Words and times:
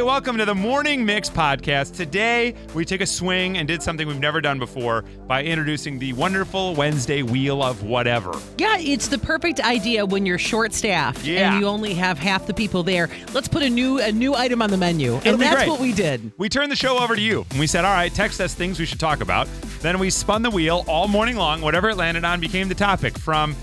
Hey, 0.00 0.04
welcome 0.06 0.38
to 0.38 0.46
the 0.46 0.54
Morning 0.54 1.04
Mix 1.04 1.28
podcast. 1.28 1.94
Today, 1.94 2.54
we 2.74 2.86
took 2.86 3.02
a 3.02 3.06
swing 3.06 3.58
and 3.58 3.68
did 3.68 3.82
something 3.82 4.08
we've 4.08 4.18
never 4.18 4.40
done 4.40 4.58
before 4.58 5.02
by 5.26 5.44
introducing 5.44 5.98
the 5.98 6.14
wonderful 6.14 6.74
Wednesday 6.74 7.22
Wheel 7.22 7.62
of 7.62 7.82
Whatever. 7.82 8.32
Yeah, 8.56 8.78
it's 8.78 9.08
the 9.08 9.18
perfect 9.18 9.60
idea 9.60 10.06
when 10.06 10.24
you're 10.24 10.38
short 10.38 10.72
staffed 10.72 11.22
Yeah. 11.26 11.52
and 11.52 11.60
you 11.60 11.66
only 11.68 11.92
have 11.92 12.18
half 12.18 12.46
the 12.46 12.54
people 12.54 12.82
there. 12.82 13.10
Let's 13.34 13.46
put 13.46 13.62
a 13.62 13.68
new 13.68 14.00
a 14.00 14.10
new 14.10 14.34
item 14.34 14.62
on 14.62 14.70
the 14.70 14.78
menu. 14.78 15.16
It'll 15.16 15.34
and 15.34 15.42
that's 15.42 15.56
great. 15.56 15.68
what 15.68 15.80
we 15.80 15.92
did. 15.92 16.32
We 16.38 16.48
turned 16.48 16.72
the 16.72 16.76
show 16.76 16.96
over 16.98 17.14
to 17.14 17.20
you. 17.20 17.44
And 17.50 17.60
we 17.60 17.66
said, 17.66 17.84
all 17.84 17.92
right, 17.92 18.10
text 18.10 18.40
us 18.40 18.54
things 18.54 18.78
we 18.80 18.86
should 18.86 19.00
talk 19.00 19.20
about. 19.20 19.48
Then 19.82 19.98
we 19.98 20.08
spun 20.08 20.40
the 20.40 20.50
wheel 20.50 20.82
all 20.88 21.08
morning 21.08 21.36
long. 21.36 21.60
Whatever 21.60 21.90
it 21.90 21.98
landed 21.98 22.24
on 22.24 22.40
became 22.40 22.68
the 22.70 22.74
topic 22.74 23.18
from 23.18 23.54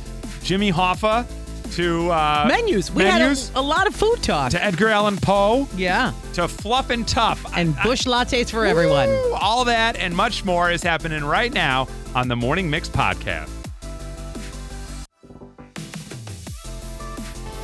Jimmy 0.43 0.71
Hoffa 0.71 1.25
to 1.73 2.09
uh, 2.11 2.45
menus. 2.47 2.91
We 2.91 3.03
menus 3.03 3.49
had 3.49 3.57
a, 3.57 3.59
a 3.59 3.61
lot 3.61 3.87
of 3.87 3.95
food 3.95 4.21
talk. 4.23 4.51
to 4.51 4.63
Edgar 4.63 4.89
Allan 4.89 5.17
Poe 5.17 5.67
yeah. 5.75 6.13
to 6.33 6.47
Fluff 6.47 6.89
and 6.89 7.07
Tough. 7.07 7.45
And 7.55 7.75
Busch 7.83 8.05
Lattes 8.05 8.49
for 8.49 8.65
everyone. 8.65 9.09
All 9.39 9.65
that 9.65 9.97
and 9.97 10.15
much 10.15 10.45
more 10.45 10.71
is 10.71 10.83
happening 10.83 11.23
right 11.23 11.53
now 11.53 11.87
on 12.15 12.27
the 12.27 12.35
Morning 12.35 12.69
Mix 12.69 12.89
podcast. 12.89 13.49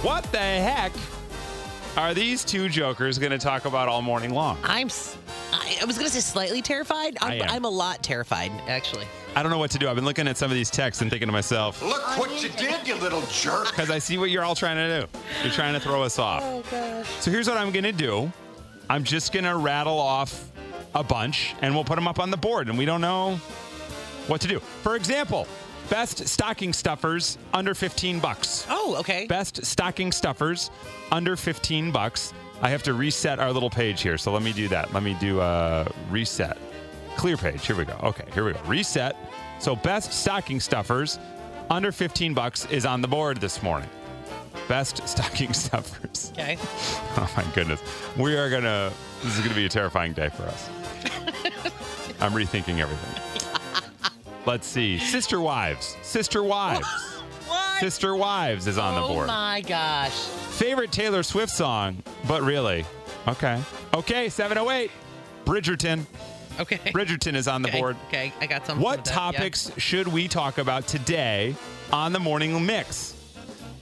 What 0.03 0.23
the 0.31 0.37
heck 0.37 0.91
are 1.95 2.13
these 2.13 2.43
two 2.43 2.67
jokers 2.67 3.17
going 3.17 3.31
to 3.31 3.37
talk 3.37 3.65
about 3.65 3.87
all 3.87 4.01
morning 4.01 4.33
long? 4.33 4.57
I'm. 4.63 4.87
s- 4.87 5.17
I, 5.63 5.79
I 5.81 5.85
was 5.85 5.97
gonna 5.97 6.09
say 6.09 6.19
slightly 6.19 6.61
terrified. 6.61 7.17
I 7.21 7.35
I'm, 7.35 7.41
am. 7.41 7.49
I'm 7.49 7.65
a 7.65 7.69
lot 7.69 8.03
terrified, 8.03 8.51
actually. 8.67 9.05
I 9.35 9.41
don't 9.41 9.51
know 9.51 9.57
what 9.57 9.71
to 9.71 9.79
do. 9.79 9.89
I've 9.89 9.95
been 9.95 10.05
looking 10.05 10.27
at 10.27 10.37
some 10.37 10.51
of 10.51 10.55
these 10.55 10.69
texts 10.69 11.01
and 11.01 11.09
thinking 11.09 11.27
to 11.27 11.31
myself, 11.31 11.81
Look 11.81 12.01
what 12.19 12.41
you 12.41 12.49
did, 12.49 12.87
you 12.87 12.95
little 12.95 13.23
jerk. 13.31 13.69
because 13.69 13.89
I 13.89 13.97
see 13.99 14.17
what 14.17 14.29
you're 14.29 14.43
all 14.43 14.53
trying 14.55 14.77
to 14.77 15.01
do. 15.01 15.19
You're 15.41 15.51
trying 15.53 15.73
to 15.73 15.79
throw 15.79 16.03
us 16.03 16.19
off. 16.19 16.43
Oh, 16.43 16.63
gosh. 16.69 17.07
So 17.19 17.31
here's 17.31 17.47
what 17.47 17.57
I'm 17.57 17.71
going 17.71 17.83
to 17.85 17.91
do 17.91 18.31
I'm 18.89 19.03
just 19.03 19.33
going 19.33 19.45
to 19.45 19.55
rattle 19.55 19.99
off 19.99 20.51
a 20.93 21.03
bunch 21.03 21.55
and 21.61 21.73
we'll 21.73 21.83
put 21.83 21.95
them 21.95 22.07
up 22.07 22.19
on 22.19 22.29
the 22.29 22.37
board, 22.37 22.69
and 22.69 22.77
we 22.77 22.85
don't 22.85 23.01
know 23.01 23.37
what 24.27 24.39
to 24.41 24.47
do. 24.47 24.59
For 24.59 24.95
example, 24.95 25.47
best 25.89 26.27
stocking 26.27 26.71
stuffers 26.71 27.39
under 27.53 27.73
15 27.73 28.19
bucks. 28.19 28.67
Oh, 28.69 28.97
okay. 28.99 29.25
Best 29.25 29.65
stocking 29.65 30.11
stuffers 30.11 30.69
under 31.11 31.35
15 31.35 31.91
bucks. 31.91 32.33
I 32.63 32.69
have 32.69 32.81
to 32.83 32.93
reset 32.93 33.39
our 33.39 33.51
little 33.51 33.69
page 33.69 34.01
here, 34.01 34.17
so 34.17 34.31
let 34.31 34.41
me 34.41 34.53
do 34.53 34.69
that. 34.69 34.93
Let 34.93 35.03
me 35.03 35.15
do 35.19 35.41
a 35.41 35.85
reset. 36.09 36.57
Clear 37.17 37.35
page. 37.35 37.67
Here 37.67 37.75
we 37.75 37.83
go. 37.83 37.97
Okay, 38.01 38.23
here 38.33 38.45
we 38.45 38.53
go. 38.53 38.61
Reset. 38.65 39.17
So 39.59 39.75
best 39.75 40.13
stocking 40.13 40.61
stuffers 40.61 41.19
under 41.69 41.91
15 41.91 42.33
bucks 42.33 42.65
is 42.67 42.85
on 42.85 43.01
the 43.01 43.07
board 43.09 43.41
this 43.41 43.61
morning. 43.61 43.89
Best 44.69 45.05
stocking 45.07 45.53
stuffers. 45.53 46.31
Okay. 46.33 46.57
Oh 47.15 47.31
my 47.37 47.43
goodness. 47.53 47.79
We 48.17 48.35
are 48.37 48.49
gonna 48.49 48.91
this 49.21 49.37
is 49.37 49.43
gonna 49.43 49.53
be 49.53 49.65
a 49.65 49.69
terrifying 49.69 50.13
day 50.13 50.29
for 50.29 50.43
us. 50.43 50.67
I'm 52.21 52.31
rethinking 52.31 52.79
everything. 52.79 53.21
Let's 54.47 54.65
see. 54.65 54.97
Sister 54.97 55.39
Wives. 55.41 55.95
Sister 56.01 56.41
Wives. 56.43 56.87
Sister 57.79 58.15
Wives 58.15 58.65
is 58.67 58.77
on 58.79 58.95
the 58.95 59.01
board. 59.01 59.11
oh 59.11 59.15
board. 59.15 59.27
my 59.27 59.61
gosh. 59.61 60.27
Favorite 60.53 60.91
Taylor 60.91 61.23
Swift 61.23 61.51
song, 61.51 62.03
but 62.27 62.43
really. 62.43 62.85
Okay. 63.27 63.59
Okay, 63.93 64.29
708. 64.29 64.91
Bridgerton. 65.45 66.05
Okay. 66.59 66.77
Bridgerton 66.77 67.33
is 67.33 67.47
on 67.47 67.63
the 67.63 67.69
okay. 67.69 67.79
board. 67.79 67.97
Okay, 68.07 68.31
I 68.39 68.45
got 68.45 68.67
something. 68.67 68.83
What 68.83 69.03
that, 69.03 69.09
yeah. 69.09 69.15
topics 69.15 69.71
should 69.77 70.07
we 70.07 70.27
talk 70.27 70.59
about 70.59 70.87
today 70.87 71.55
on 71.91 72.13
the 72.13 72.19
morning 72.19 72.63
mix? 72.65 73.15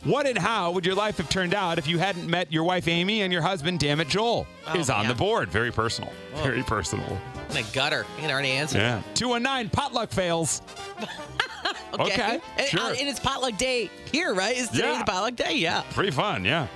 What 0.05 0.25
and 0.25 0.37
how 0.37 0.71
would 0.71 0.85
your 0.85 0.95
life 0.95 1.17
have 1.17 1.27
turned 1.27 1.53
out 1.53 1.77
if 1.77 1.87
you 1.87 1.99
hadn't 1.99 2.27
met 2.27 2.51
your 2.51 2.63
wife 2.63 2.87
Amy 2.87 3.21
and 3.21 3.33
your 3.33 3.41
husband, 3.41 3.79
damn 3.79 3.99
it, 3.99 4.07
Joel? 4.07 4.47
Oh, 4.65 4.79
is 4.79 4.89
on 4.89 5.01
man. 5.01 5.09
the 5.09 5.15
board. 5.15 5.49
Very 5.49 5.71
personal. 5.71 6.11
Whoa. 6.33 6.43
Very 6.43 6.63
personal. 6.63 7.19
In 7.49 7.57
a 7.57 7.63
gutter. 7.73 8.05
You 8.15 8.21
can 8.21 8.31
already 8.31 8.51
answer. 8.51 8.77
Yeah. 8.77 9.01
219 9.15 9.69
potluck 9.69 10.09
fails. 10.09 10.61
Okay, 11.99 12.39
And, 12.57 12.67
sure. 12.67 12.79
uh, 12.79 12.89
and 12.97 13.07
it's 13.09 13.19
potluck 13.19 13.57
day 13.57 13.89
here, 14.11 14.33
right? 14.33 14.55
Is 14.55 14.69
today 14.69 14.91
Yeah. 14.91 14.99
the 14.99 15.05
potluck 15.11 15.35
day? 15.35 15.55
Yeah. 15.55 15.83
Pretty 15.93 16.11
fun, 16.11 16.45
yeah. 16.45 16.67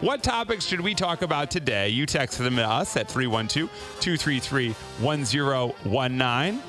What 0.00 0.22
topics 0.22 0.66
should 0.66 0.80
we 0.80 0.94
talk 0.94 1.22
about 1.22 1.50
today? 1.50 1.88
You 1.88 2.04
text 2.06 2.38
them 2.38 2.56
to 2.56 2.64
us 2.68 2.96
at 2.96 3.08
312 3.08 3.70
233 4.00 4.74
1019. 5.00 6.60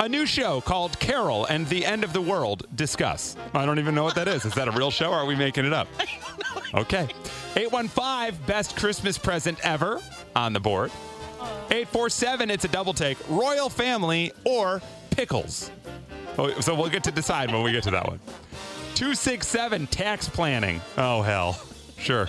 A 0.00 0.08
new 0.08 0.24
show 0.26 0.60
called 0.60 0.98
Carol 1.00 1.44
and 1.46 1.66
the 1.68 1.84
End 1.84 2.02
of 2.04 2.12
the 2.12 2.20
World. 2.20 2.66
Discuss. 2.74 3.36
I 3.54 3.66
don't 3.66 3.78
even 3.78 3.94
know 3.94 4.04
what 4.04 4.14
that 4.14 4.28
is. 4.28 4.44
Is 4.44 4.54
that 4.54 4.68
a 4.68 4.70
real 4.70 4.90
show 4.90 5.10
or 5.10 5.16
are 5.16 5.26
we 5.26 5.34
making 5.36 5.64
it 5.66 5.72
up? 5.72 5.88
Okay. 6.74 7.06
815 7.54 8.46
Best 8.46 8.76
Christmas 8.76 9.18
Present 9.18 9.58
Ever 9.62 10.00
on 10.34 10.54
the 10.54 10.60
board. 10.60 10.90
847 11.70 12.50
It's 12.50 12.64
a 12.64 12.68
double 12.68 12.94
take. 12.94 13.18
Royal 13.28 13.68
Family 13.68 14.32
or 14.44 14.80
Pickles. 15.10 15.70
Oh, 16.38 16.60
So 16.60 16.74
we'll 16.74 16.88
get 16.90 17.04
to 17.04 17.10
decide 17.10 17.52
when 17.52 17.62
we 17.62 17.72
get 17.72 17.82
to 17.84 17.90
that 17.90 18.06
one. 18.06 18.18
267 18.94 19.86
tax 19.88 20.28
planning. 20.28 20.80
Oh, 20.96 21.22
hell. 21.22 21.60
Sure. 21.98 22.28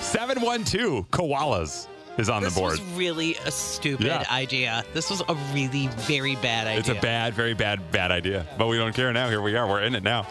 712 0.00 1.10
koalas 1.10 1.86
is 2.18 2.28
on 2.28 2.42
This 2.42 2.54
the 2.54 2.60
board. 2.60 2.72
This 2.74 2.80
was 2.80 2.92
really 2.96 3.34
a 3.44 3.50
stupid 3.50 4.06
Yeah. 4.06 4.24
idea. 4.30 4.84
This 4.94 5.10
was 5.10 5.22
a 5.28 5.34
really 5.52 5.88
very 5.88 6.36
bad 6.36 6.66
idea. 6.66 6.80
It's 6.80 6.88
a 6.88 6.94
bad, 6.94 7.34
very 7.34 7.54
bad, 7.54 7.90
bad 7.90 8.10
idea. 8.10 8.46
But 8.56 8.68
we 8.68 8.78
don't 8.78 8.94
care 8.94 9.12
now. 9.12 9.28
Here 9.28 9.42
we 9.42 9.56
are. 9.56 9.66
We're 9.66 9.82
in 9.82 9.94
it 9.94 10.02
now. 10.02 10.22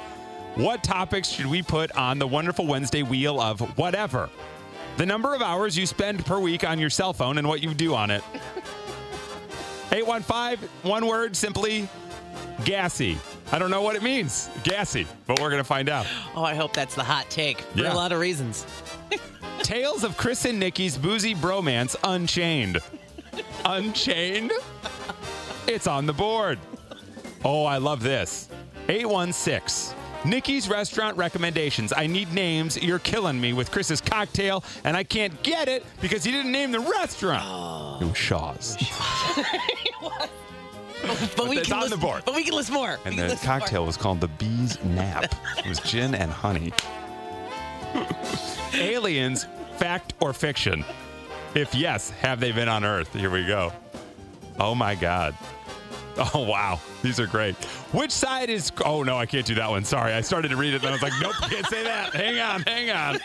What 0.56 0.84
topics 0.84 1.28
should 1.30 1.48
we 1.48 1.62
put 1.62 1.92
on 1.98 2.18
the 2.18 2.28
wonderful 2.28 2.66
Wednesday 2.66 3.04
wheel 3.04 3.40
of 3.42 3.60
whatever? 3.78 4.30
The 4.98 5.06
number 5.06 5.36
of 5.36 5.42
hours 5.42 5.78
you 5.78 5.86
spend 5.86 6.26
per 6.26 6.40
week 6.40 6.64
on 6.64 6.80
your 6.80 6.90
cell 6.90 7.12
phone 7.14 7.38
and 7.38 7.48
what 7.48 7.62
you 7.62 7.74
do 7.74 7.94
on 7.94 8.10
it. 8.10 8.24
815, 9.96 10.70
one 10.84 11.08
word, 11.08 11.36
simply 11.38 11.88
gassy. 12.66 13.18
I 13.52 13.60
don't 13.60 13.72
know 13.72 13.82
what 13.82 13.96
it 13.96 14.04
means. 14.04 14.50
Gassy, 14.64 15.08
but 15.26 15.40
we're 15.40 15.50
going 15.50 15.62
to 15.62 15.68
find 15.68 15.88
out. 15.88 16.06
Oh, 16.36 16.44
I 16.44 16.54
hope 16.54 16.74
that's 16.74 16.96
the 16.96 17.04
hot 17.04 17.30
take 17.30 17.62
for 17.62 17.80
Yeah. 17.80 17.94
a 17.94 17.96
lot 17.96 18.12
of 18.12 18.20
reasons. 18.20 18.66
Tales 19.60 20.04
of 20.04 20.18
Chris 20.18 20.44
and 20.46 20.60
Nikki's 20.60 20.98
boozy 20.98 21.34
bromance 21.34 21.96
unchained. 22.04 22.80
unchained? 23.64 24.52
It's 25.68 25.88
on 25.88 26.06
the 26.06 26.14
board. 26.14 26.60
Oh, 27.44 27.64
I 27.64 27.78
love 27.78 28.04
this. 28.04 28.50
816. 28.90 29.96
Nikki's 30.26 30.68
restaurant 30.68 31.18
recommendations. 31.18 31.94
I 31.96 32.08
need 32.08 32.34
names. 32.34 32.82
You're 32.82 33.00
killing 33.00 33.40
me 33.40 33.54
with 33.54 33.72
Chris's 33.72 34.02
cocktail, 34.02 34.64
and 34.84 34.98
I 34.98 35.04
can't 35.04 35.42
get 35.44 35.68
it 35.68 35.86
because 36.02 36.24
he 36.24 36.32
didn't 36.32 36.52
name 36.52 36.72
the 36.72 36.80
restaurant. 36.80 37.44
Oh. 37.46 38.00
It 38.02 38.06
was 38.06 38.18
Shaw's. 38.18 38.78
But, 41.36 41.50
we 41.50 41.62
can 41.62 41.80
list, 41.80 41.92
the 41.92 41.98
board. 41.98 42.24
But 42.26 42.34
we 42.34 42.44
can 42.44 42.56
list 42.56 42.72
more. 42.72 42.98
And 43.06 43.18
the 43.18 43.28
list 43.28 43.46
more. 43.46 43.60
cocktail 43.60 43.86
was 43.86 43.96
called 43.96 44.20
the 44.22 44.28
Bee's 44.28 44.84
Nap. 44.84 45.36
It 45.58 45.68
was 45.68 45.80
gin 45.80 46.16
and 46.16 46.32
honey. 46.32 46.74
Aliens, 48.74 49.46
fact 49.78 50.14
or 50.20 50.34
fiction? 50.34 50.84
If 51.54 51.76
yes, 51.76 52.10
have 52.10 52.40
they 52.40 52.52
been 52.52 52.70
on 52.70 52.84
Earth? 52.84 53.14
Here 53.14 53.30
we 53.30 53.46
go. 53.46 53.72
Oh 54.60 54.74
my 54.74 54.96
God. 54.96 55.36
Oh 56.34 56.40
wow, 56.40 56.80
these 57.02 57.20
are 57.20 57.28
great. 57.28 57.56
Which 57.92 58.12
side 58.12 58.50
is? 58.50 58.72
Oh 58.86 59.04
no, 59.04 59.18
I 59.18 59.26
can't 59.26 59.46
do 59.46 59.56
that 59.56 59.70
one. 59.70 59.84
Sorry, 59.84 60.14
I 60.14 60.22
started 60.22 60.50
to 60.50 60.58
read 60.58 60.74
it, 60.74 60.82
then 60.82 60.92
I 60.92 60.94
was 60.94 61.02
like, 61.02 61.14
nope, 61.22 61.34
can't 61.50 61.66
say 61.68 61.84
that. 61.84 62.14
Hang 62.14 62.40
on, 62.40 62.62
hang 62.62 62.90
on. 62.92 63.20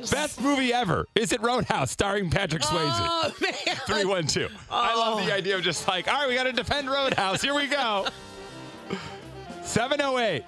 Best 0.10 0.40
movie 0.40 0.72
ever. 0.72 1.06
Is 1.14 1.32
it 1.32 1.40
Roadhouse, 1.40 1.90
starring 1.90 2.30
Patrick 2.30 2.62
oh, 2.64 2.68
Swayze? 2.68 2.96
Oh 2.98 3.32
man. 3.40 3.76
312. 3.86 4.50
I 4.70 4.94
love 4.96 5.24
the 5.24 5.32
oh. 5.32 5.36
idea 5.36 5.56
of 5.56 5.62
just 5.62 5.86
like, 5.86 6.08
all 6.08 6.14
right, 6.14 6.28
we 6.28 6.34
got 6.34 6.44
to 6.44 6.52
defend 6.52 6.90
Roadhouse. 6.90 7.42
Here 7.42 7.54
we 7.54 7.66
go. 7.66 8.06
708. 9.62 10.44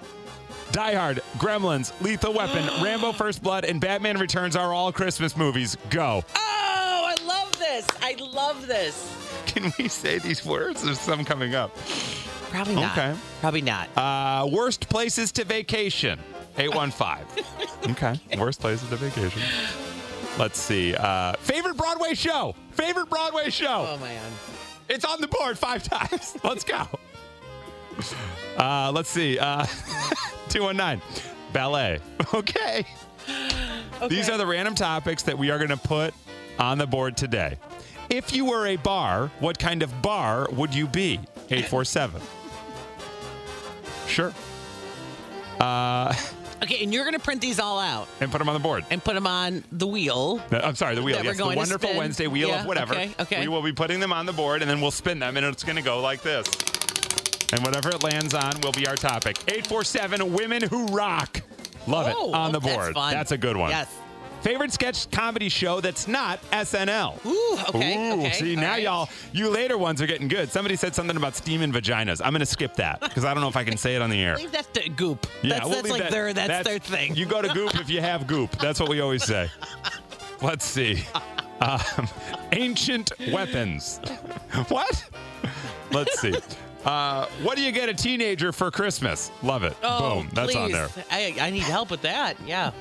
Die 0.71 0.93
Hard, 0.93 1.21
Gremlins, 1.37 1.93
Lethal 2.01 2.33
Weapon, 2.33 2.65
Rambo 2.83 3.13
First 3.13 3.41
Blood, 3.41 3.63
and 3.63 3.79
Batman 3.79 4.17
Returns 4.17 4.55
are 4.57 4.73
all 4.73 4.91
Christmas 4.91 5.37
movies. 5.37 5.77
Go. 5.89 6.23
Oh, 6.35 6.35
I 6.35 7.15
love 7.23 7.57
this. 7.57 7.87
I 8.01 8.15
love 8.19 8.67
this. 8.67 9.14
Can 9.55 9.71
we 9.79 9.87
say 9.87 10.19
these 10.19 10.45
words? 10.45 10.83
There's 10.83 10.99
some 10.99 11.23
coming 11.23 11.55
up. 11.55 11.73
Probably 12.49 12.75
not. 12.75 12.97
Okay. 12.97 13.17
Probably 13.39 13.61
not. 13.61 13.89
Uh, 13.97 14.49
worst 14.51 14.89
places 14.89 15.31
to 15.33 15.45
vacation. 15.45 16.19
815. 16.57 17.91
okay. 17.91 18.19
Worst 18.37 18.59
places 18.59 18.89
to 18.89 18.97
vacation. 18.97 19.41
Let's 20.37 20.59
see. 20.59 20.93
Uh, 20.93 21.33
favorite 21.39 21.77
Broadway 21.77 22.15
show. 22.15 22.53
Favorite 22.71 23.09
Broadway 23.09 23.49
show. 23.49 23.95
Oh 23.95 23.97
man. 23.99 24.31
It's 24.89 25.05
on 25.05 25.21
the 25.21 25.27
board 25.27 25.57
five 25.57 25.83
times. 25.83 26.37
Let's 26.43 26.65
go. 26.65 26.85
Uh, 28.57 28.91
let's 28.93 29.09
see. 29.09 29.39
Uh, 29.39 29.65
219. 30.49 31.01
Ballet. 31.53 31.99
Okay. 32.33 32.85
These 34.09 34.29
are 34.29 34.37
the 34.37 34.45
random 34.45 34.75
topics 34.75 35.23
that 35.23 35.37
we 35.37 35.49
are 35.49 35.57
going 35.57 35.69
to 35.69 35.77
put 35.77 36.13
on 36.59 36.77
the 36.77 36.85
board 36.85 37.15
today. 37.15 37.57
If 38.09 38.33
you 38.33 38.45
were 38.45 38.67
a 38.67 38.75
bar, 38.77 39.31
what 39.39 39.57
kind 39.59 39.81
of 39.83 40.01
bar 40.01 40.47
would 40.51 40.73
you 40.73 40.87
be? 40.87 41.19
847. 41.49 42.21
Sure. 44.07 44.33
Uh, 45.59 46.13
Okay, 46.63 46.81
and 46.83 46.91
you're 46.93 47.03
gonna 47.05 47.19
print 47.19 47.41
these 47.41 47.59
all 47.59 47.77
out 47.79 48.07
and 48.21 48.31
put 48.31 48.39
them 48.39 48.47
on 48.47 48.53
the 48.55 48.59
board. 48.61 48.85
and 48.89 49.03
put 49.03 49.13
them 49.13 49.27
on 49.27 49.63
the 49.73 49.85
wheel. 49.85 50.41
No, 50.51 50.59
I'm 50.59 50.73
sorry, 50.75 50.95
the 50.95 51.03
wheel. 51.03 51.17
That 51.17 51.23
we're 51.25 51.31
Yes, 51.31 51.37
the 51.37 51.43
going 51.43 51.55
to 51.55 51.57
wonderful 51.59 51.89
spin. 51.89 51.97
Wednesday 51.97 52.27
wheel 52.27 52.47
Yeah, 52.47 52.61
of 52.61 52.65
whatever. 52.65 52.93
okay, 52.93 53.11
okay. 53.19 53.41
We 53.41 53.49
will 53.49 53.61
be 53.61 53.73
putting 53.73 53.99
them 53.99 54.13
on 54.13 54.25
the 54.25 54.31
board 54.33 54.61
and 54.61 54.71
then 54.71 54.79
we'll 54.81 54.89
spin 54.91 55.19
them 55.19 55.35
and 55.37 55.45
it's 55.45 55.63
going 55.65 55.75
to 55.75 55.81
go 55.83 55.99
like 55.99 56.21
this. 56.23 56.47
And 57.51 57.61
whatever 57.63 57.89
it 57.89 58.01
lands 58.03 58.33
on 58.33 58.59
will 58.61 58.71
be 58.71 58.87
our 58.87 58.95
topic. 58.95 59.37
847 59.47 60.33
Women 60.33 60.61
Who 60.63 60.85
Rock. 60.87 61.41
Love 61.87 62.13
Oh, 62.17 62.29
it. 62.29 62.33
On 62.35 62.51
the 62.53 62.57
oh, 62.57 62.61
that's 62.61 62.75
board. 62.75 62.93
fun. 62.95 63.25
a 63.29 63.37
good 63.37 63.57
one. 63.57 63.69
Yes. 63.69 63.89
Favorite 64.45 64.71
sketch 64.71 65.09
comedy 65.09 65.49
show 65.49 65.81
that's 65.81 66.07
not 66.07 66.39
SNL. 66.51 67.25
Ooh, 67.25 67.57
okay. 67.69 68.11
Ooh, 68.11 68.19
okay. 68.19 68.31
see, 68.33 68.55
all 68.55 68.61
now 68.61 68.71
right. 68.73 68.83
y'all, 68.83 69.09
you 69.33 69.49
later 69.49 69.75
ones 69.75 70.03
are 70.03 70.05
getting 70.05 70.27
good. 70.27 70.51
Somebody 70.51 70.75
said 70.75 70.93
something 70.93 71.17
about 71.17 71.35
steaming 71.35 71.71
vaginas. 71.71 72.21
I'm 72.23 72.31
going 72.31 72.41
to 72.41 72.45
skip 72.45 72.75
that 72.75 73.01
because 73.01 73.25
I 73.25 73.33
don't 73.33 73.41
know 73.41 73.49
if 73.49 73.57
I 73.57 73.63
can 73.63 73.75
say 73.75 73.95
it 73.95 74.03
on 74.03 74.11
the 74.11 74.21
air. 74.21 74.35
Leave 74.37 74.51
that 74.51 74.71
to 74.75 74.87
goop. 74.89 75.25
Yeah, 75.41 75.55
that's 75.55 75.65
we'll 75.65 75.73
that's 75.77 75.89
like 75.89 76.01
that- 76.03 76.11
their 76.11 76.31
that's, 76.31 76.67
their 76.69 76.77
thing. 76.77 77.15
You 77.15 77.25
go 77.25 77.41
to 77.41 77.47
Goop 77.55 77.73
if 77.79 77.89
you 77.89 78.01
have 78.01 78.27
Goop. 78.27 78.51
That's 78.59 78.79
what 78.79 78.87
we 78.87 79.01
always 79.01 79.23
say. 79.23 79.49
Let's 80.43 80.63
see. 80.63 81.03
Um, 81.59 81.79
ancient 82.51 83.13
weapons. 83.31 83.99
what? 84.67 85.09
Let's 85.91 86.19
see. 86.19 86.35
Uh, 86.85 87.25
what 87.41 87.57
do 87.57 87.63
you 87.63 87.71
get 87.71 87.89
a 87.89 87.95
teenager 87.95 88.51
for 88.51 88.69
Christmas? 88.69 89.31
Love 89.41 89.63
it. 89.63 89.75
oh, 89.81 90.21
Boom. 90.21 90.29
That's 90.33 90.55
on 90.55 90.71
there. 90.71 90.89
I, 91.09 91.35
I 91.41 91.49
need 91.49 91.63
help 91.63 91.89
with 91.89 92.03
that. 92.03 92.37
Yeah. 92.45 92.71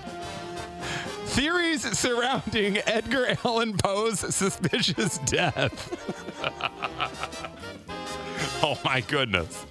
Theories 1.34 1.98
surrounding 1.98 2.78
Edgar 2.86 3.36
Allan 3.44 3.76
Poe's 3.76 4.20
suspicious 4.34 5.18
death. 5.18 5.90
oh 8.62 8.78
my 8.84 9.00
goodness. 9.00 9.66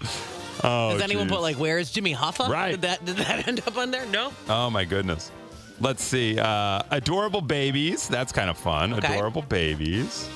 Oh, 0.62 0.92
Does 0.92 1.02
anyone 1.02 1.28
geez. 1.28 1.36
put 1.36 1.42
like 1.42 1.56
where 1.58 1.80
is 1.80 1.90
Jimmy 1.90 2.14
Hoffa? 2.14 2.50
Right. 2.50 2.72
Did 2.72 2.82
that 2.82 3.06
did 3.06 3.16
that 3.18 3.48
end 3.48 3.62
up 3.66 3.78
on 3.78 3.92
there? 3.92 4.06
No. 4.08 4.34
Oh 4.50 4.70
my 4.70 4.84
goodness. 4.84 5.32
Let's 5.80 6.04
see. 6.04 6.38
Uh, 6.38 6.82
adorable 6.92 7.42
babies. 7.42 8.10
That's 8.10 8.34
kind 8.34 8.50
of 8.50 8.58
fun. 8.58 8.94
Okay. 8.96 9.16
Adorable 9.16 9.42
babies. 9.44 10.30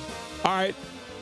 All 0.44 0.52
right. 0.52 0.74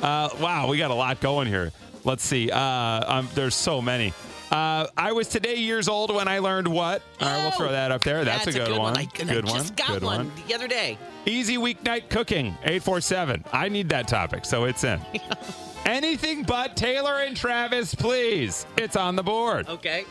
Uh, 0.02 0.28
wow, 0.40 0.68
we 0.68 0.78
got 0.78 0.90
a 0.90 0.94
lot 0.94 1.20
going 1.20 1.48
here. 1.48 1.72
Let's 2.04 2.22
see. 2.22 2.50
Uh, 2.50 2.60
um, 2.60 3.28
there's 3.34 3.54
so 3.54 3.82
many. 3.82 4.12
Uh, 4.50 4.86
I 4.96 5.12
was 5.12 5.28
today 5.28 5.56
years 5.56 5.88
old 5.88 6.14
when 6.14 6.28
I 6.28 6.38
learned 6.38 6.68
what. 6.68 7.02
All 7.20 7.28
right, 7.28 7.42
we'll 7.42 7.50
throw 7.52 7.72
that 7.72 7.90
up 7.90 8.02
there. 8.02 8.24
That's, 8.24 8.46
a 8.46 8.52
good, 8.52 8.76
one. 8.78 8.96
I, 8.96 9.08
and 9.18 9.30
I 9.30 9.34
good 9.34 9.46
just 9.46 9.70
one. 9.70 9.74
got 9.76 9.88
good 9.88 10.04
one, 10.04 10.32
the 10.46 10.54
other 10.54 10.68
day. 10.68 10.98
Easy 11.24 11.56
weeknight 11.56 12.08
cooking. 12.08 12.48
847. 12.62 13.44
I 13.52 13.68
need 13.68 13.88
that 13.88 14.06
topic, 14.06 14.44
so 14.44 14.64
it's 14.64 14.84
in. 14.84 15.00
Anything 15.86 16.42
but 16.42 16.76
Taylor 16.76 17.20
and 17.20 17.36
Travis, 17.36 17.94
please. 17.94 18.66
It's 18.76 18.96
on 18.96 19.16
the 19.16 19.22
board. 19.22 19.68
Okay. 19.68 20.04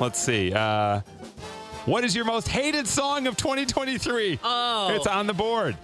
Let's 0.00 0.18
see. 0.18 0.52
Uh, 0.52 1.00
what 1.84 2.04
is 2.04 2.14
your 2.14 2.24
most 2.24 2.48
hated 2.48 2.86
song 2.86 3.26
of 3.26 3.36
2023? 3.36 4.38
Oh. 4.42 4.94
It's 4.94 5.06
on 5.06 5.26
the 5.26 5.34
board. 5.34 5.76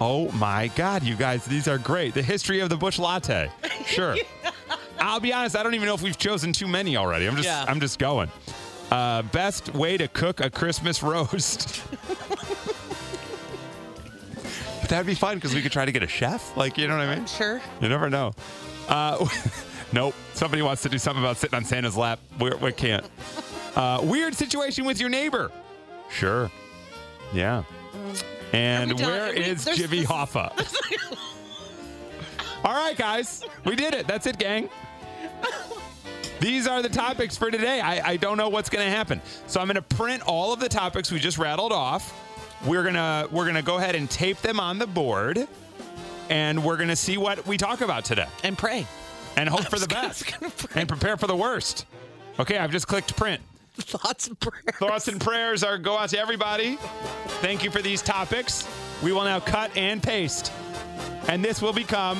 Oh 0.00 0.30
my 0.32 0.68
God, 0.76 1.02
you 1.02 1.14
guys, 1.14 1.44
these 1.46 1.68
are 1.68 1.78
great. 1.78 2.12
The 2.14 2.22
history 2.22 2.60
of 2.60 2.68
the 2.68 2.76
Busch 2.76 2.98
Latte. 2.98 3.50
Sure. 3.86 4.16
I'll 4.98 5.20
be 5.20 5.32
honest, 5.32 5.56
I 5.56 5.62
don't 5.62 5.74
even 5.74 5.86
know 5.86 5.94
if 5.94 6.02
we've 6.02 6.18
chosen 6.18 6.52
too 6.52 6.66
many 6.66 6.96
already. 6.96 7.26
I'm 7.26 7.36
just, 7.36 7.46
Yeah. 7.46 7.64
I'm 7.68 7.80
just 7.80 7.98
going. 7.98 8.30
Uh, 8.90 9.22
best 9.22 9.74
way 9.74 9.96
to 9.96 10.08
cook 10.08 10.40
a 10.40 10.50
Christmas 10.50 11.02
roast. 11.02 11.82
that'd 14.88 15.06
be 15.06 15.14
fun 15.14 15.36
because 15.36 15.54
we 15.54 15.62
could 15.62 15.72
try 15.72 15.84
to 15.84 15.92
get 15.92 16.02
a 16.02 16.06
chef. 16.06 16.56
Like, 16.56 16.78
you 16.78 16.86
know 16.86 16.96
what 16.96 17.08
I 17.08 17.16
mean? 17.16 17.26
Sure. 17.26 17.60
You 17.80 17.88
never 17.88 18.08
know. 18.08 18.32
Uh, 18.88 19.26
nope. 19.92 20.14
Somebody 20.34 20.62
wants 20.62 20.82
to 20.82 20.88
do 20.88 20.98
something 20.98 21.22
about 21.22 21.36
sitting 21.36 21.56
on 21.56 21.64
Santa's 21.64 21.96
lap. 21.96 22.20
We, 22.38 22.50
we 22.54 22.72
can't. 22.72 23.04
Uh, 23.74 24.00
weird 24.04 24.34
situation 24.34 24.84
with 24.84 25.00
your 25.00 25.10
neighbor. 25.10 25.50
Sure. 26.10 26.50
Yeah. 27.34 27.64
And 28.52 28.92
Are 28.92 28.94
we 28.94 29.00
done? 29.00 29.10
where 29.10 29.32
we- 29.32 29.40
is 29.40 29.64
there's- 29.64 29.78
Jimmy 29.78 30.00
this- 30.00 30.08
Hoffa? 30.08 30.52
All 32.64 32.74
right, 32.74 32.96
guys. 32.96 33.44
We 33.64 33.76
did 33.76 33.94
it. 33.94 34.06
That's 34.06 34.26
it, 34.26 34.38
gang. 34.38 34.68
These 36.40 36.66
are 36.66 36.82
the 36.82 36.88
topics 36.88 37.36
for 37.36 37.50
today. 37.50 37.80
I, 37.80 38.10
I 38.10 38.16
don't 38.16 38.36
know 38.36 38.48
what's 38.50 38.68
going 38.68 38.84
to 38.84 38.90
happen. 38.90 39.22
So 39.46 39.60
I'm 39.60 39.66
going 39.66 39.76
to 39.76 39.82
print 39.82 40.22
all 40.26 40.52
of 40.52 40.60
the 40.60 40.68
topics 40.68 41.10
we 41.10 41.18
just 41.18 41.38
rattled 41.38 41.72
off. 41.72 42.12
We're 42.66 42.82
going 42.82 42.94
to 42.94 43.28
we're 43.32 43.44
going 43.44 43.56
to 43.56 43.62
go 43.62 43.78
ahead 43.78 43.94
and 43.94 44.08
tape 44.10 44.38
them 44.42 44.60
on 44.60 44.78
the 44.78 44.86
board 44.86 45.46
and 46.28 46.62
we're 46.64 46.76
going 46.76 46.88
to 46.88 46.96
see 46.96 47.16
what 47.18 47.46
we 47.46 47.56
talk 47.56 47.80
about 47.80 48.04
today 48.04 48.26
And 48.44 48.56
pray. 48.58 48.86
and 49.36 49.48
hope 49.48 49.64
for 49.68 49.78
the 49.78 49.86
best 49.88 50.24
and 50.74 50.88
prepare 50.88 51.16
for 51.16 51.26
the 51.26 51.36
worst. 51.36 51.86
Okay, 52.38 52.58
I've 52.58 52.70
just 52.72 52.86
clicked 52.88 53.16
print. 53.16 53.40
Thoughts 53.78 54.26
and 54.26 54.38
prayers. 54.40 54.76
Thoughts 54.78 55.08
and 55.08 55.20
prayers 55.20 55.62
are 55.62 55.78
go 55.78 55.96
out 55.98 56.08
to 56.10 56.18
everybody. 56.18 56.76
Thank 57.40 57.62
you 57.64 57.70
for 57.70 57.80
these 57.82 58.02
topics. 58.02 58.66
We 59.02 59.12
will 59.12 59.24
now 59.24 59.40
cut 59.40 59.70
and 59.76 60.02
paste. 60.02 60.52
And 61.28 61.44
this 61.44 61.60
will 61.62 61.72
become 61.74 62.18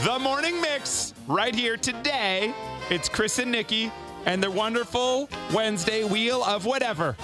the 0.00 0.18
morning 0.18 0.60
mix 0.60 1.14
right 1.28 1.54
here 1.54 1.76
today. 1.76 2.54
It's 2.90 3.08
Chris 3.08 3.38
and 3.38 3.52
Nikki 3.52 3.92
and 4.26 4.42
the 4.42 4.50
wonderful 4.50 5.28
Wednesday 5.52 6.02
wheel 6.02 6.42
of 6.42 6.64
whatever. 6.64 7.16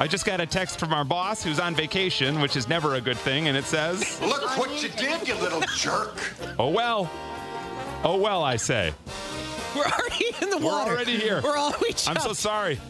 I 0.00 0.08
just 0.08 0.24
got 0.24 0.40
a 0.40 0.46
text 0.46 0.80
from 0.80 0.92
our 0.92 1.04
boss 1.04 1.44
who's 1.44 1.60
on 1.60 1.74
vacation, 1.74 2.40
which 2.40 2.56
is 2.56 2.68
never 2.68 2.94
a 2.94 3.00
good 3.00 3.18
thing, 3.18 3.46
and 3.46 3.56
it 3.56 3.64
says, 3.64 4.20
Look 4.22 4.42
what 4.58 4.82
you 4.82 4.88
did, 4.88 5.28
you 5.28 5.34
little 5.36 5.60
jerk. 5.76 6.18
Oh 6.58 6.70
well. 6.70 7.10
Oh 8.02 8.16
well, 8.16 8.42
I 8.42 8.56
say. 8.56 8.92
We're 9.76 9.84
already 9.84 10.34
in 10.40 10.50
the 10.50 10.56
world. 10.56 10.62
We're 10.64 10.72
water. 10.72 10.90
already 10.92 11.18
here. 11.18 11.40
We're 11.42 11.56
all 11.56 11.74
we 11.80 11.94
I'm 12.08 12.16
so 12.16 12.32
sorry. 12.32 12.80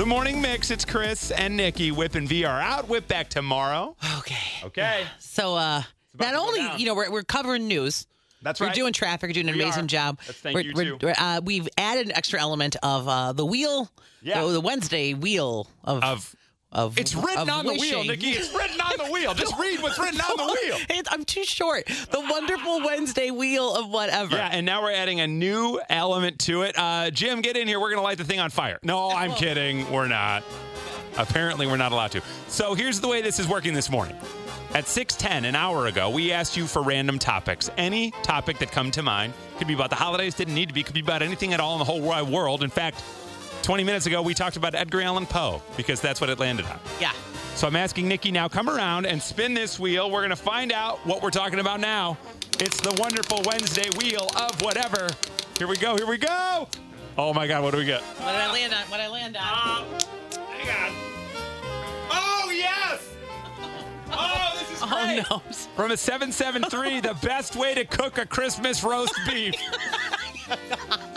The 0.00 0.06
morning 0.06 0.40
mix. 0.40 0.70
It's 0.70 0.86
Chris 0.86 1.30
and 1.30 1.58
Nikki. 1.58 1.90
Whip 1.90 2.14
and 2.14 2.26
V 2.26 2.46
are 2.46 2.58
out. 2.58 2.88
Whip 2.88 3.06
back 3.06 3.28
tomorrow. 3.28 3.94
Okay. 4.20 4.34
Okay. 4.64 5.04
So 5.18 5.54
uh 5.56 5.82
about 6.14 6.24
not 6.24 6.30
to 6.30 6.36
go 6.36 6.46
only, 6.46 6.58
down. 6.60 6.78
you 6.80 6.86
know, 6.86 6.94
we're, 6.94 7.10
we're 7.10 7.22
covering 7.22 7.68
news. 7.68 8.06
That's 8.40 8.60
we're 8.60 8.68
right. 8.68 8.74
doing 8.74 8.94
traffic, 8.94 9.28
we're 9.28 9.34
doing 9.34 9.50
an 9.50 9.56
We 9.56 9.62
amazing 9.62 9.84
are. 9.84 9.88
job. 9.88 10.18
Let's 10.26 10.40
thank 10.40 10.54
we're, 10.54 10.60
you, 10.62 10.72
we're- 10.74 10.98
too. 10.98 11.08
uh, 11.10 11.42
we've 11.44 11.68
added 11.76 12.06
an 12.06 12.16
extra 12.16 12.40
element 12.40 12.76
of 12.82 13.06
uh, 13.08 13.32
the 13.34 13.44
wheel, 13.44 13.90
Yeah. 14.22 14.40
the, 14.42 14.52
the 14.52 14.60
Wednesday 14.62 15.12
wheel 15.12 15.68
of 15.84 16.02
Of 16.02 16.34
of 16.72 16.98
it's 16.98 17.14
written 17.14 17.38
of 17.40 17.48
on 17.48 17.66
the 17.66 17.74
wheel. 17.74 18.04
Nikki. 18.04 18.30
It's 18.30 18.54
written 18.54 18.80
on 18.80 18.92
the 19.06 19.12
wheel. 19.12 19.34
Just 19.34 19.58
read 19.58 19.82
what's 19.82 19.98
written 19.98 20.20
on 20.20 20.36
the 20.36 20.44
wheel. 20.62 20.76
It- 20.90 21.08
I'm 21.10 21.24
too 21.24 21.44
short. 21.44 21.86
The 21.86 22.20
wonderful 22.20 22.80
Wednesday 22.84 23.30
wheel 23.30 23.74
of 23.74 23.90
whatever. 23.90 24.36
Yeah, 24.36 24.50
and 24.52 24.64
now 24.64 24.82
we're 24.82 24.92
adding 24.92 25.20
a 25.20 25.26
new 25.26 25.80
element 25.88 26.38
to 26.40 26.62
it. 26.62 26.76
Uh, 26.78 27.10
Jim, 27.10 27.40
get 27.40 27.56
in 27.56 27.66
here. 27.66 27.80
We're 27.80 27.88
going 27.90 27.98
to 27.98 28.04
light 28.04 28.18
the 28.18 28.24
thing 28.24 28.38
on 28.40 28.50
fire. 28.50 28.78
No, 28.82 29.10
I'm 29.10 29.32
kidding. 29.34 29.90
We're 29.90 30.08
not. 30.08 30.44
Apparently, 31.18 31.66
we're 31.66 31.76
not 31.76 31.90
allowed 31.92 32.12
to. 32.12 32.22
So 32.48 32.74
here's 32.74 33.00
the 33.00 33.08
way 33.08 33.20
this 33.22 33.38
is 33.40 33.48
working 33.48 33.74
this 33.74 33.90
morning. 33.90 34.16
At 34.72 34.84
6:10, 34.84 35.44
an 35.44 35.56
hour 35.56 35.88
ago, 35.88 36.10
we 36.10 36.30
asked 36.30 36.56
you 36.56 36.68
for 36.68 36.80
random 36.82 37.18
topics. 37.18 37.68
Any 37.76 38.12
topic 38.22 38.58
that 38.58 38.70
come 38.70 38.92
to 38.92 39.02
mind 39.02 39.32
could 39.58 39.66
be 39.66 39.74
about 39.74 39.90
the 39.90 39.96
holidays. 39.96 40.34
Didn't 40.36 40.54
need 40.54 40.68
to 40.68 40.74
be. 40.74 40.84
Could 40.84 40.94
be 40.94 41.00
about 41.00 41.22
anything 41.22 41.52
at 41.52 41.58
all 41.58 41.72
in 41.72 41.80
the 41.80 41.84
whole 41.84 42.00
wide 42.00 42.28
world. 42.28 42.62
In 42.62 42.70
fact, 42.70 43.02
20 43.62 43.84
minutes 43.84 44.06
ago, 44.06 44.22
we 44.22 44.34
talked 44.34 44.56
about 44.56 44.74
Edgar 44.74 45.00
Allan 45.02 45.26
Poe 45.26 45.62
because 45.76 46.00
that's 46.00 46.20
what 46.20 46.30
it 46.30 46.38
landed 46.38 46.66
on. 46.66 46.78
Yeah. 47.00 47.12
So 47.54 47.66
I'm 47.66 47.76
asking 47.76 48.08
Nikki 48.08 48.30
now, 48.32 48.48
come 48.48 48.70
around 48.70 49.06
and 49.06 49.20
spin 49.20 49.52
this 49.54 49.78
wheel. 49.78 50.10
We're 50.10 50.20
going 50.20 50.30
to 50.30 50.36
find 50.36 50.72
out 50.72 50.98
what 51.06 51.22
we're 51.22 51.30
talking 51.30 51.58
about 51.60 51.78
now. 51.80 52.16
It's 52.58 52.80
the 52.80 52.94
wonderful 53.00 53.42
Wednesday 53.44 53.90
wheel 53.98 54.28
of 54.36 54.60
whatever. 54.62 55.08
Here 55.58 55.66
we 55.66 55.76
go. 55.76 55.96
Here 55.96 56.06
we 56.06 56.16
go. 56.18 56.68
Oh 57.18 57.34
my 57.34 57.46
God, 57.46 57.62
what 57.62 57.72
do 57.72 57.78
we 57.78 57.84
get? 57.84 58.00
What 58.02 58.32
did 58.32 58.40
I 58.40 58.52
land 58.52 58.72
on? 58.72 58.80
What 58.84 58.96
did 58.96 59.06
I 59.06 59.08
land 59.08 59.36
on? 59.36 59.82
Um, 59.82 59.84
hang 60.58 60.92
on. 60.92 60.96
Oh, 62.10 62.50
yes. 62.54 63.06
Oh, 64.12 64.56
this 64.58 64.68
is 64.72 64.80
great. 64.80 65.24
oh 65.30 65.36
no. 65.36 65.54
From 65.76 65.92
a 65.92 65.96
773, 65.96 66.98
the 66.98 67.14
best 67.22 67.54
way 67.54 67.74
to 67.74 67.84
cook 67.84 68.18
a 68.18 68.26
Christmas 68.26 68.82
roast 68.82 69.14
beef. 69.24 69.54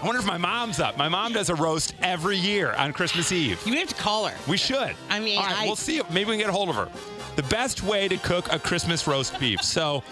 I 0.00 0.06
wonder 0.06 0.20
if 0.20 0.26
my 0.26 0.38
mom's 0.38 0.80
up. 0.80 0.96
My 0.96 1.08
mom 1.08 1.34
does 1.34 1.50
a 1.50 1.54
roast 1.54 1.94
every 2.02 2.38
year 2.38 2.72
on 2.72 2.92
Christmas 2.94 3.32
Eve. 3.32 3.60
You 3.66 3.74
have 3.76 3.88
to 3.88 3.94
call 3.94 4.26
her. 4.26 4.36
We 4.48 4.56
should. 4.56 4.94
I 5.10 5.20
mean, 5.20 5.36
All 5.38 5.44
right, 5.44 5.58
I- 5.58 5.66
we'll 5.66 5.76
see. 5.76 6.00
Maybe 6.10 6.30
we 6.30 6.32
can 6.36 6.38
get 6.40 6.48
a 6.48 6.52
hold 6.52 6.70
of 6.70 6.74
her. 6.76 6.88
The 7.36 7.42
best 7.44 7.82
way 7.82 8.08
to 8.08 8.16
cook 8.16 8.50
a 8.52 8.58
Christmas 8.58 9.06
roast 9.06 9.38
beef. 9.38 9.62
So, 9.62 10.02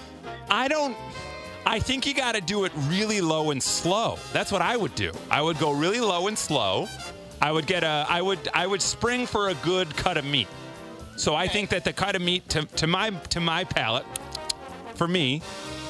I 0.51 0.69
don't. 0.69 0.97
I 1.67 1.81
think 1.81 2.07
you 2.07 2.15
got 2.15 2.35
to 2.35 2.41
do 2.41 2.65
it 2.65 2.73
really 2.87 3.21
low 3.21 3.51
and 3.51 3.63
slow. 3.63 4.19
That's 4.33 4.53
what 4.53 4.63
I 4.63 4.77
would 4.77 4.95
do. 4.95 5.13
I 5.31 5.43
would 5.43 5.59
go 5.59 5.73
really 5.73 6.01
low 6.01 6.29
and 6.29 6.39
slow. 6.39 6.87
I 7.41 7.51
would 7.53 7.67
get 7.67 7.83
a. 7.83 8.07
I 8.09 8.21
would. 8.23 8.39
I 8.53 8.67
would 8.67 8.83
spring 8.83 9.27
for 9.27 9.49
a 9.49 9.55
good 9.55 9.95
cut 9.97 10.17
of 10.19 10.25
meat. 10.25 10.49
So 11.17 11.35
I 11.35 11.49
think 11.49 11.71
that 11.71 11.85
the 11.85 11.93
cut 11.93 12.15
of 12.15 12.23
meat 12.23 12.49
to, 12.51 12.63
to 12.77 12.87
my 12.87 13.11
to 13.31 13.41
my 13.41 13.65
palate, 13.65 14.07
for 14.95 15.09
me, 15.09 15.43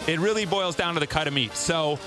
it 0.06 0.18
really 0.20 0.46
boils 0.46 0.74
down 0.76 0.94
to 0.94 1.00
the 1.00 1.06
cut 1.06 1.26
of 1.26 1.34
meat. 1.34 1.54
So 1.56 1.98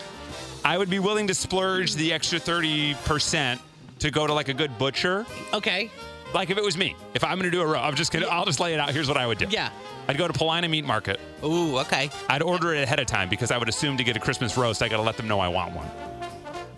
I 0.63 0.77
would 0.77 0.89
be 0.89 1.00
willing 1.00 1.27
to 1.27 1.34
splurge 1.34 1.96
the 1.96 2.13
extra 2.13 2.39
thirty 2.39 2.94
percent 3.06 3.62
to 4.00 4.12
go 4.12 4.27
to 4.27 4.34
like 4.34 4.48
a 4.50 4.53
good 4.53 4.77
butcher. 4.77 5.25
Okay. 5.53 5.89
Like 6.34 6.50
if 6.50 6.58
it 6.58 6.63
was 6.63 6.77
me, 6.77 6.96
if 7.13 7.24
I'm 7.25 7.38
going 7.39 7.51
to 7.51 7.56
do 7.56 7.62
a 7.62 7.65
row, 7.65 7.80
I'm 7.80 7.96
just 7.96 8.12
gonna. 8.12 8.27
I'll 8.27 8.46
just 8.46 8.60
lay 8.60 8.74
it 8.74 8.80
out. 8.80 8.91
Here's 8.91 9.08
what 9.08 9.18
I 9.18 9.27
would 9.27 9.38
do. 9.38 9.48
Yeah. 9.50 9.70
I'd 10.08 10.18
go 10.18 10.27
to 10.27 10.34
Paulina 10.34 10.68
Meat 10.70 10.86
Market. 10.86 11.20
Ooh, 11.44 11.77
okay. 11.80 12.10
I'd 12.30 12.41
order 12.41 12.74
it 12.74 12.84
ahead 12.84 13.00
of 13.00 13.06
time 13.06 13.27
because 13.30 13.51
I 13.51 13.58
would 13.58 13.70
assume 13.70 13.98
to 13.98 14.03
get 14.03 14.15
a 14.18 14.20
Christmas 14.20 14.58
roast, 14.58 14.82
I 14.82 14.88
got 14.88 14.98
to 14.98 15.03
let 15.03 15.18
them 15.18 15.27
know 15.27 15.39
I 15.39 15.48
want 15.48 15.75
one. 15.75 15.89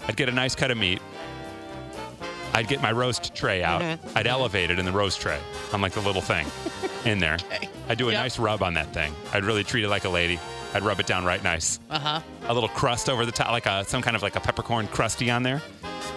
I'd 0.08 0.16
get 0.18 0.28
a 0.28 0.32
nice 0.32 0.56
cut 0.56 0.72
of 0.72 0.78
meat. 0.78 1.02
I'd 2.54 2.68
get 2.68 2.82
my 2.82 2.92
roast 2.92 3.34
tray 3.34 3.64
out. 3.64 3.82
Mm-hmm. 3.82 4.18
I'd 4.18 4.28
elevate 4.28 4.70
it 4.70 4.78
in 4.80 4.86
the 4.86 4.92
roast 4.92 5.22
tray 5.22 5.40
on 5.72 5.82
like 5.82 5.94
the 5.94 6.02
little 6.02 6.22
thing 6.22 6.46
in 7.06 7.20
there. 7.20 7.36
okay. 7.36 7.70
I'd 7.90 7.98
do 7.98 8.10
a 8.10 8.12
Yep. 8.12 8.22
nice 8.22 8.40
rub 8.40 8.62
on 8.62 8.74
that 8.76 8.94
thing. 8.94 9.14
I'd 9.34 9.44
really 9.44 9.64
treat 9.64 9.84
it 9.84 9.90
like 9.90 10.06
a 10.06 10.10
lady. 10.10 10.40
I'd 10.74 10.84
rub 10.84 11.00
it 11.00 11.06
down 11.06 11.26
right 11.26 11.44
nice. 11.44 11.80
Uh 11.90 12.00
huh. 12.00 12.22
A 12.48 12.54
little 12.54 12.70
crust 12.70 13.10
over 13.10 13.26
the 13.26 13.32
top, 13.32 13.52
like 13.52 13.66
a, 13.66 13.86
some 13.86 14.02
kind 14.02 14.16
of 14.16 14.22
like 14.24 14.36
a 14.36 14.40
peppercorn 14.40 14.88
crusty 14.88 15.30
on 15.30 15.44
there. 15.44 15.62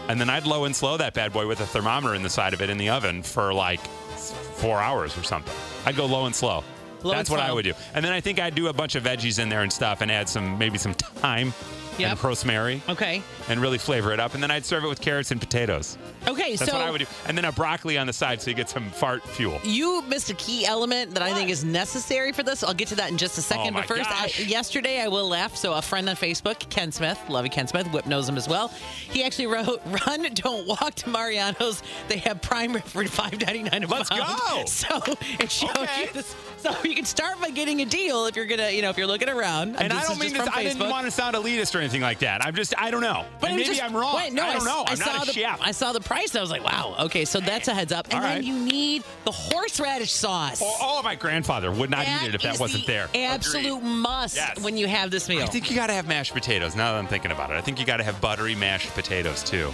And 0.09 0.21
then 0.21 0.31
I'd 0.31 0.47
low 0.47 0.65
and 0.65 0.75
slow 0.75 0.97
that 0.97 1.15
bad 1.15 1.33
boy 1.33 1.47
with 1.47 1.61
a 1.61 1.67
thermometer 1.67 2.15
in 2.15 2.23
the 2.23 2.31
side 2.31 2.55
of 2.55 2.63
it 2.63 2.71
in 2.71 2.79
the 2.79 2.89
oven 2.91 3.23
for 3.23 3.53
like 3.53 3.81
four 3.81 4.81
hours 4.81 5.17
or 5.19 5.23
something. 5.23 5.53
I'd 5.85 5.97
go 5.97 6.07
low 6.07 6.27
and 6.27 6.35
slow. 6.35 6.65
Low 7.03 7.13
That's 7.13 7.29
and 7.29 7.39
what 7.39 7.47
I 7.47 7.53
would 7.53 7.65
do. 7.65 7.75
And 7.95 8.05
then 8.05 8.13
I 8.13 8.21
think 8.21 8.41
I'd 8.41 8.55
do 8.55 8.69
a 8.69 8.73
bunch 8.73 8.95
of 8.95 9.05
veggies 9.05 9.39
in 9.39 9.49
there 9.49 9.63
and 9.63 9.73
stuff 9.73 10.01
and 10.01 10.11
add 10.11 10.29
some, 10.29 10.59
maybe 10.59 10.79
some 10.79 10.95
thyme 10.95 11.53
Yep. 11.99 12.11
and 12.13 12.25
rosemary 12.25 12.83
Okay. 12.89 13.23
and 13.49 13.61
really 13.61 13.79
flavor 13.79 14.13
it 14.13 14.21
up. 14.21 14.35
And 14.35 14.43
then 14.43 14.51
I'd 14.51 14.65
serve 14.65 14.85
it 14.85 14.89
with 14.89 15.01
carrots 15.01 15.31
and 15.31 15.41
potatoes. 15.41 15.97
Okay. 16.27 16.57
That's 16.57 16.71
so 16.71 16.77
what 16.79 16.87
I 16.87 16.91
would 16.91 16.99
do. 17.01 17.07
And 17.27 17.37
then 17.37 17.45
a 17.45 17.53
broccoli 17.53 17.97
on 17.99 18.07
the 18.07 18.13
side 18.13 18.43
so 18.43 18.51
you 18.51 18.57
get 18.57 18.69
some 18.69 18.91
fart 18.91 19.23
fuel. 19.23 19.61
You 19.65 20.03
missed 20.03 20.31
a 20.31 20.35
key 20.35 20.67
element 20.67 21.15
that 21.15 21.23
I 21.23 21.33
think 21.33 21.51
is 21.51 21.65
necessary 21.65 22.33
for 22.33 22.43
this. 22.43 22.63
I'll 22.65 22.75
get 22.75 22.89
to 22.89 22.97
that 22.97 23.11
in 23.11 23.17
just 23.19 23.39
a 23.39 23.43
second. 23.43 23.69
Oh, 23.69 23.71
my 23.73 23.81
but 23.81 23.89
first, 23.89 24.11
I, 24.11 24.23
gosh. 24.27 24.41
yesterday 24.47 25.01
I 25.01 25.09
will 25.09 25.29
laugh. 25.29 25.57
So 25.57 25.73
a 25.75 25.83
friend 25.83 26.09
on 26.09 26.17
Facebook, 26.17 26.69
Ken 26.71 26.91
Smith, 26.93 27.19
love 27.29 27.45
you, 27.45 27.51
Ken 27.51 27.67
Smith. 27.67 27.91
Whip 27.93 28.07
knows 28.07 28.29
him 28.29 28.37
as 28.37 28.49
well. 28.49 28.69
He 28.69 29.23
actually 29.25 29.47
wrote, 29.47 29.81
"Run, 30.07 30.23
don't 30.35 30.67
walk 30.67 30.95
to 30.97 31.09
Mariano's. 31.09 31.83
They 32.09 32.19
have 32.19 32.43
prime 32.43 32.73
rib 32.73 32.85
for 32.85 33.05
five 33.07 33.41
ninety 33.41 33.63
nine 33.63 33.85
a 33.85 33.87
Let's 33.87 34.09
pound." 34.11 34.39
go. 34.49 34.65
So 34.67 35.03
it 35.41 35.51
shows 35.51 35.71
Okay. 35.77 36.03
you 36.07 36.13
this. 36.13 36.35
So 36.59 36.75
you 36.83 36.95
can 36.95 37.05
start 37.05 37.41
by 37.41 37.51
getting 37.51 37.81
a 37.83 37.85
deal 37.85 38.27
if 38.27 38.35
you're 38.37 38.47
gonna, 38.47 38.71
you 38.71 38.83
know, 38.83 38.91
if 38.91 38.97
you're 38.99 39.07
looking 39.07 39.29
around. 39.29 39.77
And 39.77 39.93
I 39.93 40.03
don't 40.03 40.19
mean 40.19 40.33
this, 40.33 40.49
I 40.49 40.65
didn't 40.65 40.89
want 40.89 41.05
to 41.07 41.11
sound 41.11 41.37
elitist 41.37 41.75
or 41.75 41.81
anything 41.87 42.03
like 42.03 42.19
that. 42.21 42.45
I'm 42.45 42.55
just, 42.55 42.75
I 42.77 42.91
don't 42.91 43.01
know. 43.01 43.25
But 43.41 43.51
and 43.51 43.59
it 43.59 43.63
was 43.63 43.69
maybe 43.69 43.79
just- 43.79 43.83
I'm 43.91 43.97
wrong. 43.97 44.17
Wait, 44.17 44.33
no, 44.33 44.45
I 44.45 44.53
don't 44.55 44.65
know. 44.65 44.85
I 44.87 44.91
I'm 44.93 44.97
saw 44.97 45.05
not 45.13 45.23
a 45.23 45.27
the, 45.27 45.33
chef. 45.33 45.61
I 45.63 45.71
saw 45.71 45.93
the 45.93 46.01
price. 46.01 46.31
And 46.31 46.39
I 46.39 46.41
was 46.43 46.51
like, 46.51 46.65
wow. 46.65 46.95
Okay, 47.01 47.25
so 47.25 47.41
that's 47.41 47.69
a 47.69 47.75
heads 47.75 47.93
up. 47.93 48.07
And 48.07 48.15
All 48.15 48.21
then 48.21 48.37
right. 48.37 48.45
you 48.45 48.59
need 48.59 49.03
the 49.25 49.31
horseradish 49.33 50.13
sauce. 50.13 50.61
Oh, 50.63 50.77
oh, 50.81 51.03
my 51.03 51.15
grandfather 51.15 51.71
would 51.71 51.91
not 51.91 52.05
That 52.07 52.23
eat 52.25 52.29
it 52.29 52.35
if 52.35 52.43
that 52.43 52.59
wasn't 52.59 52.87
the 52.87 52.93
there. 52.93 53.09
Absolute 53.15 53.83
must 53.83 54.37
Yes. 54.37 54.61
when 54.61 54.77
you 54.77 54.87
have 54.87 55.11
this 55.11 55.29
meal. 55.29 55.43
I 55.43 55.47
think 55.47 55.71
you 55.71 55.77
got 55.77 55.87
to 55.89 55.93
have 55.95 56.07
mashed 56.07 56.33
potatoes. 56.35 56.75
Now 56.77 56.93
that 56.93 56.99
I'm 56.99 57.07
thinking 57.07 57.31
about 57.31 57.51
it, 57.51 57.55
I 57.55 57.61
think 57.61 57.79
you 57.81 57.87
got 57.87 57.99
to 57.99 58.05
have 58.05 58.21
buttery 58.21 58.55
mashed 58.55 58.93
potatoes 58.95 59.43
too. 59.43 59.73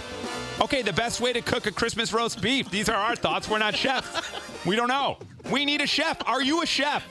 Okay, 0.61 0.81
the 0.83 0.93
best 0.93 1.19
way 1.19 1.33
to 1.33 1.41
cook 1.41 1.65
a 1.65 1.71
Christmas 1.71 2.13
roast 2.13 2.39
beef. 2.41 2.69
These 2.69 2.87
are 2.87 2.95
our 2.95 3.15
thoughts. 3.15 3.49
We're 3.49 3.57
not 3.57 3.75
chefs. 3.75 4.31
We 4.65 4.75
don't 4.75 4.87
know. 4.87 5.17
We 5.51 5.65
need 5.65 5.81
a 5.81 5.87
chef. 5.87 6.17
Are 6.27 6.41
you 6.41 6.61
a 6.61 6.65
chef? 6.65 7.03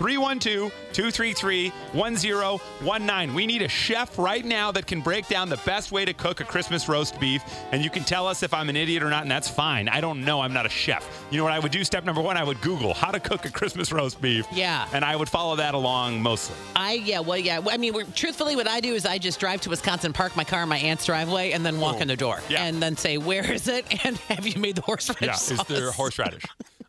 312 0.00 0.72
233 0.94 1.68
1019. 1.92 3.34
We 3.34 3.46
need 3.46 3.60
a 3.60 3.68
chef 3.68 4.18
right 4.18 4.42
now 4.44 4.72
that 4.72 4.86
can 4.86 5.02
break 5.02 5.28
down 5.28 5.50
the 5.50 5.58
best 5.66 5.92
way 5.92 6.06
to 6.06 6.14
cook 6.14 6.40
a 6.40 6.44
Christmas 6.44 6.88
roast 6.88 7.20
beef. 7.20 7.42
And 7.70 7.84
you 7.84 7.90
can 7.90 8.02
tell 8.04 8.26
us 8.26 8.42
if 8.42 8.54
I'm 8.54 8.70
an 8.70 8.76
idiot 8.76 9.02
or 9.02 9.10
not, 9.10 9.22
and 9.22 9.30
that's 9.30 9.50
fine. 9.50 9.90
I 9.90 10.00
don't 10.00 10.24
know. 10.24 10.40
I'm 10.40 10.54
not 10.54 10.64
a 10.64 10.70
chef. 10.70 11.06
You 11.30 11.36
know 11.36 11.44
what 11.44 11.52
I 11.52 11.58
would 11.58 11.70
do? 11.70 11.84
Step 11.84 12.04
number 12.04 12.22
one, 12.22 12.38
I 12.38 12.44
would 12.44 12.62
Google 12.62 12.94
how 12.94 13.10
to 13.10 13.20
cook 13.20 13.44
a 13.44 13.50
Christmas 13.50 13.92
roast 13.92 14.20
beef. 14.22 14.46
Yeah. 14.50 14.88
And 14.94 15.04
I 15.04 15.14
would 15.16 15.28
follow 15.28 15.56
that 15.56 15.74
along 15.74 16.22
mostly. 16.22 16.56
I 16.74 16.94
yeah, 16.94 17.20
well 17.20 17.36
yeah. 17.38 17.60
I 17.70 17.76
mean, 17.76 17.92
we're, 17.92 18.04
truthfully, 18.04 18.56
what 18.56 18.66
I 18.66 18.80
do 18.80 18.94
is 18.94 19.04
I 19.04 19.18
just 19.18 19.38
drive 19.38 19.60
to 19.62 19.68
Wisconsin, 19.70 20.14
park 20.14 20.34
my 20.34 20.44
car 20.44 20.62
in 20.62 20.68
my 20.70 20.78
aunt's 20.78 21.04
driveway, 21.04 21.52
and 21.52 21.64
then 21.64 21.78
walk 21.78 21.96
Oh, 21.98 22.02
in 22.02 22.08
the 22.08 22.16
door, 22.16 22.40
yeah. 22.48 22.64
and 22.64 22.80
then 22.82 22.96
say, 22.96 23.18
"Where 23.18 23.44
is 23.52 23.68
it?" 23.68 23.84
And 24.06 24.16
have 24.16 24.46
you 24.46 24.58
made 24.58 24.76
the 24.76 24.82
horseradish 24.82 25.26
Yeah, 25.26 25.32
sauce? 25.34 25.60
is 25.60 25.66
there 25.66 25.90
horseradish? 25.92 26.44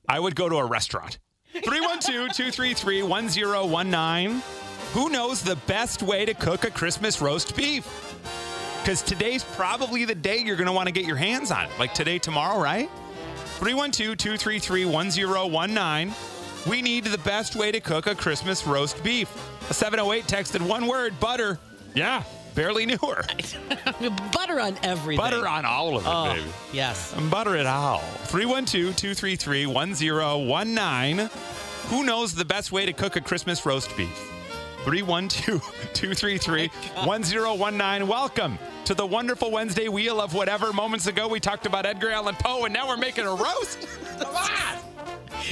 I 0.08 0.20
would 0.20 0.36
go 0.36 0.48
to 0.48 0.56
a 0.58 0.66
restaurant. 0.66 1.18
312 1.52 2.32
233 2.34 3.04
1019. 3.04 4.42
Who 4.94 5.10
knows 5.10 5.42
the 5.42 5.58
best 5.68 6.02
way 6.02 6.26
to 6.26 6.34
cook 6.34 6.64
a 6.64 6.72
Christmas 6.72 7.22
roast 7.22 7.56
beef? 7.58 7.86
Because 8.82 9.02
today's 9.02 9.44
probably 9.44 10.06
the 10.06 10.16
day 10.16 10.38
you're 10.38 10.56
going 10.56 10.68
to 10.68 10.74
want 10.74 10.88
to 10.88 10.94
get 10.94 11.06
your 11.06 11.18
hands 11.18 11.52
on 11.52 11.66
it. 11.66 11.72
Like 11.78 11.94
today, 11.94 12.20
tomorrow, 12.20 12.62
right? 12.62 12.90
312 13.60 14.18
233 14.18 14.86
1019. 14.86 16.16
We 16.70 16.82
need 16.82 17.04
the 17.04 17.18
best 17.20 17.56
way 17.56 17.72
to 17.72 17.82
cook 17.82 18.08
a 18.08 18.16
Christmas 18.16 18.66
roast 18.66 19.04
beef. 19.04 19.30
A 19.70 19.74
708 19.74 20.26
texted 20.26 20.66
one 20.66 20.88
word 20.88 21.20
butter. 21.20 21.60
Yeah, 21.94 22.24
barely 22.56 22.86
knew 22.86 22.98
her. 22.98 23.24
butter 24.34 24.60
on 24.60 24.78
everything. 24.84 25.18
Butter 25.24 25.48
on 25.48 25.66
all 25.66 25.98
of 25.98 26.04
it, 26.06 26.10
Oh, 26.10 26.34
baby. 26.34 26.50
yes. 26.74 27.14
Butter 27.30 27.56
it 27.56 27.66
all. 27.66 28.00
312 28.26 28.96
233 28.96 29.66
1019. 29.66 31.30
Who 31.90 32.04
knows 32.04 32.34
the 32.36 32.46
best 32.46 32.72
way 32.72 32.86
to 32.86 32.94
cook 32.94 33.16
a 33.16 33.22
Christmas 33.22 33.66
roast 33.66 33.96
beef? 33.98 34.10
312 34.86 35.62
233 35.94 36.68
1019. 37.06 38.08
Welcome 38.08 38.58
to 38.86 38.94
the 38.94 39.06
wonderful 39.06 39.52
Wednesday 39.52 39.88
wheel 39.90 40.20
of 40.20 40.34
whatever. 40.34 40.74
Moments 40.74 41.08
ago, 41.08 41.28
we 41.28 41.40
talked 41.40 41.66
about 41.66 41.86
Edgar 41.86 42.10
Allan 42.10 42.36
Poe, 42.36 42.66
and 42.66 42.74
now 42.74 42.88
we're 42.88 42.98
making 42.98 43.26
a 43.26 43.34
roast. 43.36 43.88
Come 44.20 44.36
on. 44.36 44.78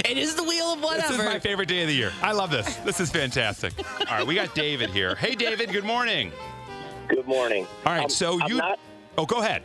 It 0.06 0.18
is 0.18 0.36
the 0.36 0.44
wheel 0.44 0.68
of 0.74 0.82
whatever. 0.84 1.13
This 1.13 1.20
is 1.20 1.25
my 1.25 1.39
favorite 1.39 1.68
day 1.68 1.82
of 1.82 1.88
the 1.88 1.94
year. 1.96 2.12
I 2.22 2.32
love 2.32 2.51
this. 2.51 2.75
This 2.77 3.00
is 3.00 3.10
fantastic. 3.12 3.74
All 4.10 4.18
right, 4.20 4.25
we 4.27 4.36
got 4.36 4.53
David 4.56 4.91
here. 4.91 5.15
Hey, 5.15 5.36
David, 5.36 5.72
good 5.72 5.84
morning. 5.84 6.32
Good 7.10 7.28
morning. 7.28 7.66
All 7.86 7.94
right, 7.94 8.04
Um, 8.04 8.10
so 8.10 8.39
I'm 8.42 8.50
you. 8.51 8.58
Not, 8.58 8.80
oh, 9.18 9.25
go 9.25 9.39
ahead. 9.39 9.63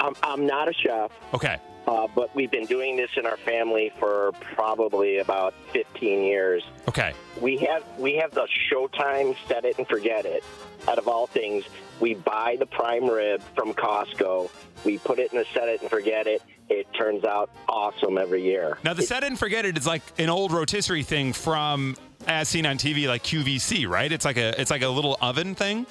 I'm, 0.00 0.14
I'm 0.22 0.44
not 0.46 0.68
a 0.68 0.72
chef, 0.72 1.12
Okay. 1.32 1.56
uh, 1.86 2.08
but 2.14 2.34
we've 2.34 2.50
been 2.50 2.66
doing 2.66 2.96
this 2.96 3.10
in 3.16 3.26
our 3.26 3.36
family 3.36 3.92
for 4.00 4.32
probably 4.56 5.18
about 5.18 5.54
15 5.72 6.22
years. 6.24 6.64
Okay. 6.88 7.12
We 7.40 7.56
have 7.58 7.84
we 7.98 8.14
have 8.16 8.32
the 8.32 8.48
Showtime 8.70 9.36
Set 9.46 9.64
It 9.64 9.78
and 9.78 9.86
Forget 9.86 10.26
It. 10.26 10.42
Out 10.88 10.98
of 10.98 11.06
all 11.08 11.26
things, 11.28 11.64
we 12.00 12.14
buy 12.14 12.56
the 12.58 12.66
prime 12.66 13.08
rib 13.08 13.40
from 13.54 13.72
Costco. 13.72 14.50
We 14.84 14.98
put 14.98 15.18
it 15.20 15.32
in 15.32 15.38
the 15.38 15.46
Set 15.54 15.68
It 15.68 15.80
and 15.80 15.88
Forget 15.90 16.26
It. 16.26 16.42
It 16.68 16.86
turns 16.94 17.24
out 17.24 17.50
awesome 17.68 18.18
every 18.18 18.42
year. 18.42 18.78
Now, 18.84 18.94
the 18.94 19.02
set 19.02 19.22
it 19.22 19.26
and 19.26 19.38
forget 19.38 19.64
it 19.66 19.76
is 19.76 19.86
like 19.86 20.02
an 20.18 20.30
old 20.30 20.50
rotisserie 20.50 21.02
thing 21.02 21.32
from 21.34 21.94
as 22.26 22.48
seen 22.48 22.64
on 22.66 22.78
TV, 22.78 23.06
like 23.06 23.22
QVC, 23.22 23.86
right? 23.88 24.10
It's 24.10 24.24
like 24.24 24.38
a 24.38 24.58
it's 24.60 24.70
like 24.70 24.82
a 24.82 24.88
little 24.88 25.16
oven 25.20 25.54
thing. 25.54 25.86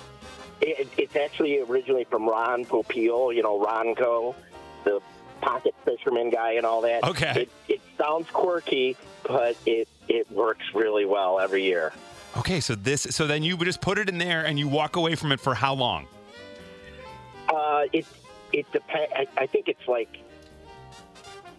It, 0.65 0.87
it's 0.97 1.15
actually 1.15 1.59
originally 1.59 2.05
from 2.05 2.27
Ron 2.27 2.63
Popeil, 2.65 3.35
you 3.35 3.43
know, 3.43 3.59
Ronco, 3.59 4.33
the 4.85 5.01
pocket 5.41 5.75
fisherman 5.83 6.29
guy 6.29 6.53
and 6.53 6.65
all 6.65 6.81
that. 6.81 7.03
Okay. 7.03 7.41
It, 7.41 7.49
it 7.67 7.81
sounds 7.97 8.29
quirky, 8.29 8.95
but 9.27 9.57
it, 9.65 9.89
it 10.07 10.31
works 10.31 10.65
really 10.73 11.05
well 11.05 11.39
every 11.39 11.63
year. 11.63 11.91
Okay, 12.35 12.61
so 12.61 12.73
this 12.73 13.03
so 13.11 13.27
then 13.27 13.43
you 13.43 13.55
would 13.55 13.65
just 13.65 13.81
put 13.81 13.99
it 13.99 14.09
in 14.09 14.17
there 14.17 14.45
and 14.45 14.57
you 14.57 14.67
walk 14.67 14.95
away 14.95 15.13
from 15.15 15.31
it 15.31 15.39
for 15.39 15.53
how 15.53 15.73
long? 15.73 16.07
Uh, 17.47 17.83
it 17.93 18.07
it 18.51 18.71
depends. 18.71 19.13
I, 19.15 19.27
I 19.37 19.45
think 19.45 19.67
it's 19.67 19.87
like 19.87 20.17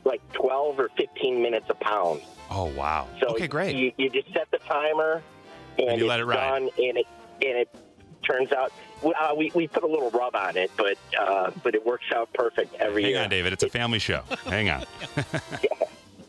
like 0.04 0.20
12 0.32 0.80
or 0.80 0.88
15 0.96 1.40
minutes 1.40 1.66
a 1.68 1.74
pound. 1.74 2.22
Oh 2.50 2.64
wow. 2.64 3.06
So 3.20 3.28
okay, 3.28 3.46
great. 3.46 3.76
You, 3.76 3.92
you 3.96 4.10
just 4.10 4.32
set 4.32 4.50
the 4.50 4.58
timer, 4.58 5.22
and, 5.78 5.90
And 5.90 6.00
you 6.00 6.08
let 6.08 6.18
it 6.18 6.24
run, 6.24 6.62
and 6.76 6.98
it 6.98 7.06
and 7.40 7.58
it 7.58 7.68
turns 8.24 8.52
out. 8.52 8.72
Uh, 9.04 9.34
we, 9.36 9.50
we 9.54 9.68
put 9.68 9.82
a 9.82 9.86
little 9.86 10.10
rub 10.10 10.34
on 10.34 10.56
it, 10.56 10.70
but 10.76 10.96
uh, 11.18 11.50
but 11.62 11.74
it 11.74 11.84
works 11.84 12.06
out 12.14 12.32
perfect 12.32 12.74
every 12.76 13.02
Hang 13.02 13.12
year. 13.12 13.22
on, 13.22 13.28
David. 13.28 13.52
It's 13.52 13.62
a 13.62 13.68
family 13.68 13.98
show. 13.98 14.22
Hang 14.46 14.70
on. 14.70 14.84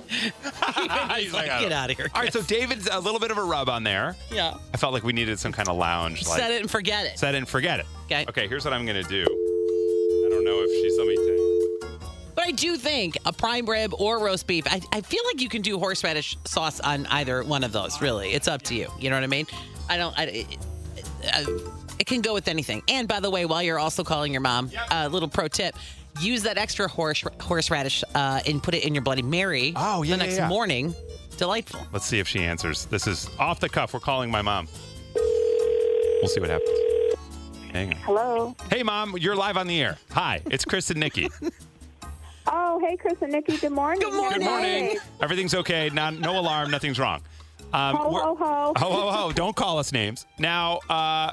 He's 0.07 1.33
like, 1.33 1.47
Get 1.47 1.71
out 1.71 1.89
of 1.89 1.97
here. 1.97 2.07
All 2.13 2.21
right, 2.21 2.31
so 2.31 2.41
David's 2.41 2.87
a 2.91 2.99
little 2.99 3.19
bit 3.19 3.31
of 3.31 3.37
a 3.37 3.43
rub 3.43 3.69
on 3.69 3.83
there. 3.83 4.15
Yeah. 4.31 4.55
I 4.73 4.77
felt 4.77 4.93
like 4.93 5.03
we 5.03 5.13
needed 5.13 5.39
some 5.39 5.51
kind 5.51 5.67
of 5.67 5.77
lounge. 5.77 6.25
Like, 6.27 6.39
Set 6.39 6.51
it 6.51 6.61
and 6.61 6.69
forget 6.69 7.05
it. 7.05 7.17
Set 7.17 7.33
it 7.35 7.39
and 7.39 7.47
forget 7.47 7.79
it. 7.79 7.85
Okay. 8.05 8.25
Okay, 8.29 8.47
here's 8.47 8.65
what 8.65 8.73
I'm 8.73 8.85
gonna 8.85 9.03
do. 9.03 9.23
I 9.23 10.29
don't 10.29 10.43
know 10.45 10.61
if 10.61 10.71
she's. 10.81 10.97
Let 10.97 11.07
me 11.07 11.15
tell 11.15 11.25
you. 11.25 11.89
But 12.35 12.45
I 12.47 12.51
do 12.51 12.75
think 12.75 13.17
a 13.25 13.31
prime 13.31 13.65
rib 13.65 13.93
or 13.97 14.19
roast 14.19 14.45
beef, 14.45 14.65
I, 14.67 14.81
I 14.91 15.01
feel 15.01 15.21
like 15.31 15.41
you 15.41 15.47
can 15.49 15.61
do 15.61 15.79
horseradish 15.79 16.37
sauce 16.43 16.81
on 16.81 17.05
either 17.07 17.43
one 17.43 17.63
of 17.63 17.71
those, 17.71 18.01
really. 18.01 18.33
It's 18.33 18.49
up 18.49 18.61
to 18.63 18.75
you. 18.75 18.91
You 18.99 19.09
know 19.09 19.15
what 19.15 19.23
I 19.23 19.27
mean? 19.27 19.47
I 19.89 19.95
don't, 19.97 20.17
I, 20.19 20.23
it, 20.23 20.57
uh, 21.33 21.45
it 21.99 22.05
can 22.05 22.21
go 22.21 22.33
with 22.33 22.47
anything. 22.47 22.81
And 22.87 23.07
by 23.07 23.19
the 23.19 23.29
way, 23.29 23.45
while 23.45 23.63
you're 23.63 23.79
also 23.79 24.03
calling 24.03 24.31
your 24.31 24.41
mom, 24.41 24.71
a 24.91 25.09
little 25.09 25.29
pro 25.29 25.47
tip 25.47 25.75
use 26.21 26.43
that 26.43 26.57
extra 26.57 26.87
horse, 26.87 27.23
horseradish 27.41 28.03
uh, 28.15 28.39
and 28.47 28.63
put 28.63 28.73
it 28.73 28.85
in 28.85 28.95
your 28.95 29.03
Bloody 29.03 29.21
Mary 29.21 29.73
Oh, 29.75 30.01
yeah, 30.03 30.15
the 30.15 30.21
yeah, 30.21 30.25
next 30.27 30.37
yeah. 30.37 30.47
morning. 30.47 30.95
Delightful. 31.37 31.85
Let's 31.91 32.05
see 32.05 32.19
if 32.19 32.27
she 32.27 32.39
answers. 32.39 32.85
This 32.85 33.05
is 33.07 33.29
off 33.37 33.59
the 33.59 33.67
cuff. 33.67 33.93
We're 33.93 33.99
calling 33.99 34.31
my 34.31 34.41
mom. 34.41 34.69
We'll 35.15 36.27
see 36.29 36.39
what 36.39 36.49
happens. 36.49 36.69
Hang 37.73 37.89
on. 37.93 37.99
Hello. 37.99 38.55
Hey, 38.71 38.83
mom, 38.83 39.17
you're 39.17 39.35
live 39.35 39.57
on 39.57 39.67
the 39.67 39.81
air. 39.81 39.97
Hi, 40.11 40.41
it's 40.45 40.63
Chris 40.63 40.89
and 40.91 40.99
Nikki. 40.99 41.29
Oh, 42.47 42.79
hey, 42.79 42.95
Chris 42.95 43.15
and 43.21 43.31
Nikki. 43.31 43.57
Good 43.57 43.71
morning. 43.71 43.99
Good 44.01 44.13
morning. 44.13 44.37
Good 44.39 44.45
morning. 44.45 44.97
Everything's 45.19 45.55
okay. 45.55 45.89
Not, 45.91 46.19
no 46.19 46.37
alarm. 46.39 46.69
Nothing's 46.69 46.99
wrong. 46.99 47.21
Um, 47.73 47.95
Ho, 47.95 48.11
we're- 48.11 48.23
ho, 48.23 48.35
ho. 48.35 48.73
Ho, 48.77 48.91
ho, 48.91 49.11
ho. 49.11 49.31
Don't 49.31 49.55
call 49.55 49.79
us 49.79 49.91
names. 49.91 50.27
Now, 50.37 50.77
uh, 50.87 51.31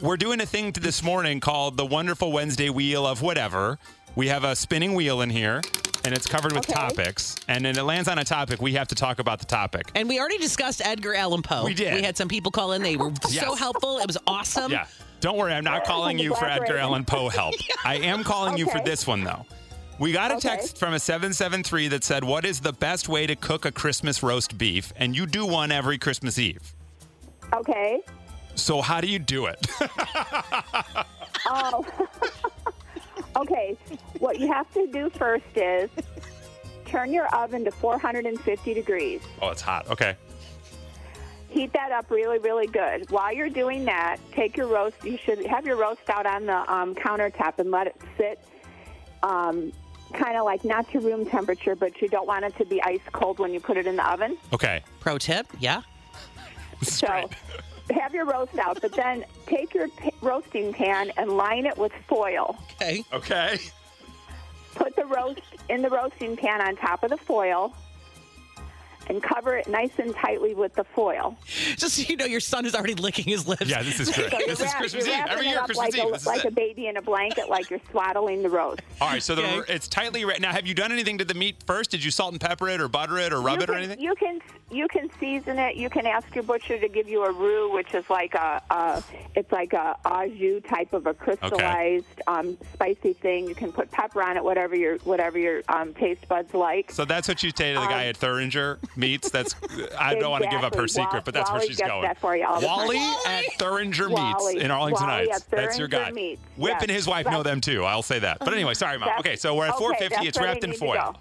we're 0.00 0.16
doing 0.16 0.40
a 0.40 0.46
thing 0.46 0.72
to 0.72 0.80
this 0.80 1.02
morning 1.02 1.40
called 1.40 1.76
the 1.76 1.86
Wonderful 1.86 2.32
Wednesday 2.32 2.70
Wheel 2.70 3.06
of 3.06 3.22
whatever. 3.22 3.78
We 4.16 4.28
have 4.28 4.44
a 4.44 4.54
spinning 4.54 4.94
wheel 4.94 5.22
in 5.22 5.30
here, 5.30 5.60
and 6.04 6.14
it's 6.14 6.26
covered 6.26 6.52
with 6.52 6.68
Okay. 6.68 6.74
topics. 6.74 7.36
And 7.48 7.64
then 7.64 7.76
it 7.76 7.82
lands 7.82 8.08
on 8.08 8.18
a 8.18 8.24
topic. 8.24 8.60
We 8.60 8.74
have 8.74 8.88
to 8.88 8.94
talk 8.94 9.18
about 9.18 9.38
the 9.38 9.46
topic. 9.46 9.90
And 9.94 10.08
we 10.08 10.18
already 10.20 10.38
discussed 10.38 10.82
Edgar 10.84 11.14
Allan 11.14 11.42
Poe. 11.42 11.64
We 11.64 11.74
did. 11.74 11.94
We 11.94 12.02
had 12.02 12.16
some 12.16 12.28
people 12.28 12.50
call 12.52 12.72
in. 12.72 12.82
They 12.82 12.96
were 12.96 13.12
so 13.28 13.54
helpful. 13.54 13.98
It 13.98 14.06
was 14.06 14.18
awesome. 14.26 14.70
Yeah. 14.70 14.86
Don't 15.20 15.36
worry, 15.38 15.52
I'm 15.54 15.64
not 15.64 15.84
calling 15.84 16.18
you 16.18 16.34
for 16.34 16.44
Edgar 16.46 16.76
Allan 16.76 17.04
Poe 17.04 17.28
help. 17.30 17.54
I 17.84 17.96
am 17.96 18.24
calling 18.24 18.58
you 18.58 18.68
for 18.68 18.80
this 18.80 19.06
one, 19.06 19.24
though. 19.24 19.46
We 19.98 20.12
got 20.12 20.32
a 20.32 20.34
Okay. 20.34 20.48
text 20.50 20.76
from 20.76 20.92
a 20.92 20.98
773 20.98 21.88
that 21.88 22.04
said, 22.04 22.24
What 22.24 22.44
is 22.44 22.60
the 22.60 22.72
best 22.72 23.08
way 23.08 23.26
to 23.26 23.34
cook 23.36 23.64
a 23.64 23.72
Christmas 23.72 24.22
roast 24.22 24.58
beef? 24.58 24.92
And 24.96 25.16
you 25.16 25.24
do 25.24 25.46
one 25.46 25.72
every 25.72 25.98
Christmas 25.98 26.38
Eve. 26.38 26.74
Okay. 27.54 28.00
So, 28.54 28.80
how 28.80 29.00
do 29.00 29.08
you 29.08 29.18
do 29.18 29.46
it? 29.46 29.66
Oh. 31.46 31.84
okay. 33.36 33.76
What 34.18 34.38
you 34.40 34.46
have 34.50 34.72
to 34.72 34.86
do 34.86 35.10
first 35.10 35.44
is 35.54 35.90
turn 36.86 37.12
your 37.12 37.26
oven 37.34 37.64
to 37.64 37.70
450 37.70 38.72
degrees. 38.72 39.20
oh, 39.42 39.50
it's 39.50 39.60
hot. 39.60 39.86
Okay. 39.90 40.16
Heat 41.50 41.72
that 41.74 41.92
up 41.92 42.10
really, 42.10 42.38
really 42.38 42.66
good. 42.66 43.10
While 43.10 43.34
you're 43.34 43.50
doing 43.50 43.84
that, 43.84 44.16
take 44.32 44.56
your 44.56 44.68
roast. 44.68 44.96
You 45.04 45.18
should 45.18 45.44
have 45.46 45.66
your 45.66 45.76
roast 45.76 46.08
out 46.08 46.24
on 46.24 46.46
the 46.46 46.72
um, 46.72 46.94
countertop 46.94 47.58
and 47.58 47.70
let 47.70 47.88
it 47.88 47.96
sit, 48.16 48.40
um, 49.22 49.70
kind 50.14 50.38
of 50.38 50.44
like 50.46 50.64
not 50.64 50.90
to 50.92 51.00
room 51.00 51.26
temperature, 51.26 51.76
but 51.76 52.00
you 52.00 52.08
don't 52.08 52.26
want 52.26 52.46
it 52.46 52.56
to 52.56 52.64
be 52.64 52.82
ice 52.82 53.00
cold 53.12 53.38
when 53.38 53.52
you 53.52 53.60
put 53.60 53.76
it 53.76 53.86
in 53.86 53.96
the 53.96 54.10
oven. 54.10 54.38
Okay. 54.52 54.82
Pro 55.00 55.18
tip. 55.18 55.46
Yeah. 55.60 55.82
So 56.82 57.28
have 57.92 58.14
your 58.14 58.24
roast 58.24 58.58
out, 58.58 58.80
but 58.80 58.92
then 58.92 59.24
take 59.46 59.74
your 59.74 59.88
p- 59.88 60.10
roasting 60.22 60.72
pan 60.72 61.12
and 61.16 61.36
line 61.36 61.66
it 61.66 61.76
with 61.76 61.92
foil. 62.08 62.56
Okay. 62.80 63.04
Okay. 63.12 63.58
Put 64.74 64.96
the 64.96 65.06
roast 65.06 65.40
in 65.68 65.82
the 65.82 65.90
roasting 65.90 66.36
pan 66.36 66.60
on 66.60 66.76
top 66.76 67.04
of 67.04 67.10
the 67.10 67.16
foil 67.16 67.74
and 69.08 69.22
cover 69.22 69.56
it 69.56 69.66
nice 69.68 69.90
and 69.98 70.14
tightly 70.14 70.54
with 70.54 70.74
the 70.74 70.84
foil. 70.84 71.36
Just 71.76 71.96
so 71.96 72.02
you 72.02 72.16
know, 72.16 72.24
your 72.24 72.40
son 72.40 72.64
is 72.66 72.74
already 72.74 72.94
licking 72.94 73.24
his 73.24 73.46
lips. 73.46 73.66
Yeah, 73.66 73.82
this 73.82 74.00
is 74.00 74.10
great. 74.14 74.30
So 74.30 74.38
you're, 74.38 74.48
this 74.48 74.60
is 74.60 74.74
Christmas 74.74 75.06
Eve. 75.06 75.24
Every 75.28 75.46
year, 75.48 75.58
Christmas 75.58 75.76
like, 75.78 75.94
Eve. 75.98 76.04
a, 76.08 76.12
This 76.12 76.20
is 76.22 76.26
like 76.26 76.44
it. 76.44 76.48
a 76.48 76.54
baby 76.54 76.86
in 76.86 76.96
a 76.96 77.02
blanket, 77.02 77.48
like 77.48 77.70
you're 77.70 77.80
swaddling 77.90 78.42
the 78.42 78.48
roast. 78.50 78.80
All 79.00 79.08
right, 79.08 79.22
so 79.22 79.34
the, 79.34 79.44
Okay. 79.44 79.74
it's 79.74 79.88
tightly 79.88 80.24
wrapped. 80.24 80.40
Now, 80.40 80.52
have 80.52 80.66
you 80.66 80.74
done 80.74 80.92
anything 80.92 81.18
to 81.18 81.24
the 81.24 81.34
meat 81.34 81.56
first? 81.66 81.90
Did 81.90 82.02
you 82.04 82.10
salt 82.10 82.32
and 82.32 82.40
pepper 82.40 82.68
it 82.68 82.80
or 82.80 82.88
butter 82.88 83.18
it 83.18 83.32
or 83.32 83.40
rub 83.40 83.58
you 83.58 83.62
it 83.64 83.70
or 83.70 83.74
anything? 83.74 84.00
You 84.00 84.14
can 84.14 84.40
you 84.70 84.88
can 84.88 85.08
season 85.20 85.58
it. 85.58 85.76
You 85.76 85.88
can 85.90 86.06
ask 86.06 86.34
your 86.34 86.42
butcher 86.44 86.78
to 86.78 86.88
give 86.88 87.08
you 87.08 87.24
a 87.24 87.30
roux, 87.32 87.72
which 87.72 87.94
is 87.94 88.08
like 88.10 88.34
a, 88.34 88.60
a 88.70 89.02
it's 89.36 89.52
like 89.52 89.72
a 89.72 89.96
au 90.04 90.26
jus 90.28 90.62
type 90.68 90.92
of 90.92 91.06
a 91.06 91.14
crystallized 91.14 92.06
um, 92.26 92.56
spicy 92.72 93.12
thing. 93.12 93.46
You 93.48 93.54
can 93.54 93.72
put 93.72 93.90
pepper 93.90 94.22
on 94.22 94.36
it, 94.36 94.42
whatever 94.44 94.74
your 94.74 94.96
whatever 94.98 95.38
your 95.38 95.62
um, 95.68 95.94
taste 95.94 96.26
buds 96.28 96.54
like. 96.54 96.90
So 96.90 97.04
that's 97.04 97.28
what 97.28 97.42
you 97.42 97.50
say 97.56 97.74
to 97.74 97.80
the 97.80 97.86
guy 97.86 98.04
Um, 98.04 98.08
at 98.10 98.18
Thuringer 98.18 98.78
Meats. 98.96 99.30
That's 99.30 99.54
I 99.98 100.14
don't 100.14 100.30
want 100.30 100.44
to 100.44 100.50
give 100.50 100.62
up 100.62 100.74
her 100.74 100.88
secret, 100.88 101.24
but 101.24 101.34
that's 101.34 101.50
where 101.50 101.60
she's 101.62 101.80
going. 101.80 102.02
that 102.02 102.18
for 102.18 102.36
you 102.36 102.46
all 102.46 102.60
the. 102.60 102.66
Wally 102.66 102.98
at 103.26 103.44
Thuringer 103.58 104.08
Wally. 104.08 104.54
Meats 104.54 104.64
in 104.64 104.70
Arlington 104.70 105.06
Wally 105.06 105.28
Heights. 105.28 105.44
That's 105.44 105.78
your 105.78 105.88
guy. 105.88 106.10
Meats. 106.10 106.40
Whip 106.56 106.76
and 106.80 106.90
his 106.90 107.06
wife 107.06 107.26
know 107.26 107.42
them 107.42 107.60
too. 107.60 107.84
I'll 107.84 108.02
say 108.02 108.18
that. 108.20 108.38
But 108.38 108.52
anyway, 108.52 108.74
sorry, 108.74 108.98
mom. 108.98 109.10
Okay, 109.18 109.36
so 109.36 109.54
we're 109.54 109.66
at 109.66 109.74
okay, 109.74 109.78
450. 109.78 110.14
that's 110.14 110.28
It's 110.28 110.40
wrapped 110.40 110.64
in 110.64 110.72
foil. 110.72 111.16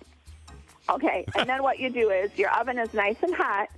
Okay, 0.90 1.26
and 1.36 1.48
then 1.48 1.64
what 1.64 1.80
you 1.80 1.90
do 1.90 2.10
is 2.10 2.38
your 2.38 2.52
oven 2.52 2.78
is 2.78 2.94
nice 2.94 3.18
and 3.24 3.34
hot. 3.34 3.70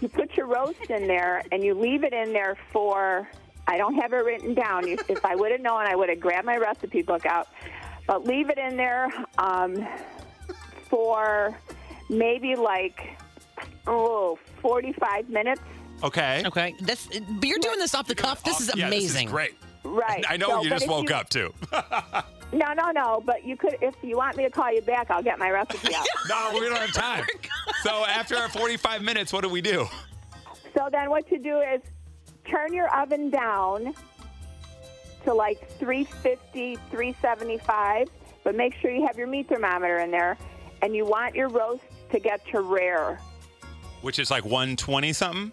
You 0.00 0.08
put 0.08 0.36
your 0.36 0.46
roast 0.46 0.88
in 0.88 1.06
there 1.06 1.42
and 1.52 1.62
you 1.62 1.74
leave 1.74 2.04
it 2.04 2.12
in 2.12 2.32
there 2.32 2.56
for. 2.72 3.28
I 3.66 3.76
don't 3.76 3.94
have 3.94 4.12
it 4.12 4.24
written 4.24 4.54
down. 4.54 4.88
If 4.88 5.24
I 5.24 5.36
would 5.36 5.52
have 5.52 5.60
known, 5.60 5.82
I 5.82 5.94
would 5.94 6.08
have 6.08 6.18
grabbed 6.18 6.46
my 6.46 6.56
recipe 6.56 7.02
book 7.02 7.24
out. 7.26 7.48
But 8.06 8.24
leave 8.24 8.50
it 8.50 8.58
in 8.58 8.76
there 8.76 9.08
um, 9.38 9.86
for 10.88 11.56
maybe 12.10 12.54
like 12.56 13.18
oh 13.86 14.38
45 14.60 15.28
minutes. 15.30 15.62
Okay. 16.02 16.42
Okay. 16.46 16.74
That's. 16.80 17.06
But 17.06 17.48
you're 17.48 17.58
doing 17.58 17.78
this 17.78 17.94
off 17.94 18.06
the 18.06 18.14
cuff. 18.14 18.42
This 18.42 18.60
is 18.60 18.70
Yeah, 18.74 18.86
amazing. 18.88 19.26
This 19.26 19.26
is 19.26 19.30
great. 19.32 19.54
Right. 19.84 20.24
I 20.28 20.36
know 20.36 20.48
So, 20.48 20.62
you 20.62 20.68
but 20.70 20.74
just 20.76 20.84
if 20.84 20.90
woke 20.90 21.08
you- 21.08 21.14
up 21.14 21.28
too. 21.30 21.54
No, 22.52 22.72
no, 22.72 22.90
no. 22.90 23.22
But 23.24 23.44
you 23.44 23.56
could, 23.56 23.76
if 23.80 23.94
you 24.02 24.16
want 24.16 24.36
me 24.36 24.42
to 24.42 24.50
call 24.50 24.72
you 24.74 24.80
back, 24.80 25.08
I'll 25.08 25.22
get 25.22 25.38
my 25.38 25.50
recipe 25.50 25.94
out. 25.94 26.04
no, 26.28 26.50
we 26.52 26.68
don't 26.68 26.76
have 26.76 26.92
time. 26.92 27.24
Oh 27.68 27.72
so 27.84 28.04
after 28.04 28.36
our 28.36 28.48
45 28.48 29.02
minutes, 29.02 29.32
what 29.32 29.42
do 29.44 29.48
we 29.48 29.60
do? 29.60 29.86
So 30.76 30.88
then 30.90 31.10
what 31.10 31.30
you 31.30 31.38
do 31.38 31.60
is 31.60 31.80
turn 32.50 32.72
your 32.74 32.92
oven 32.92 33.30
down 33.30 33.94
to 35.24 35.32
like 35.32 35.70
350, 35.78 36.74
375, 36.90 38.08
but 38.42 38.56
make 38.56 38.74
sure 38.74 38.90
you 38.90 39.06
have 39.06 39.16
your 39.16 39.28
meat 39.28 39.48
thermometer 39.48 39.98
in 40.00 40.10
there. 40.10 40.36
And 40.82 40.94
you 40.96 41.04
want 41.04 41.36
your 41.36 41.48
roast 41.48 41.84
to 42.12 42.18
get 42.18 42.44
to 42.48 42.60
rare. 42.60 43.20
Which 44.02 44.18
is 44.18 44.30
like 44.30 44.44
120 44.44 45.12
something? 45.12 45.52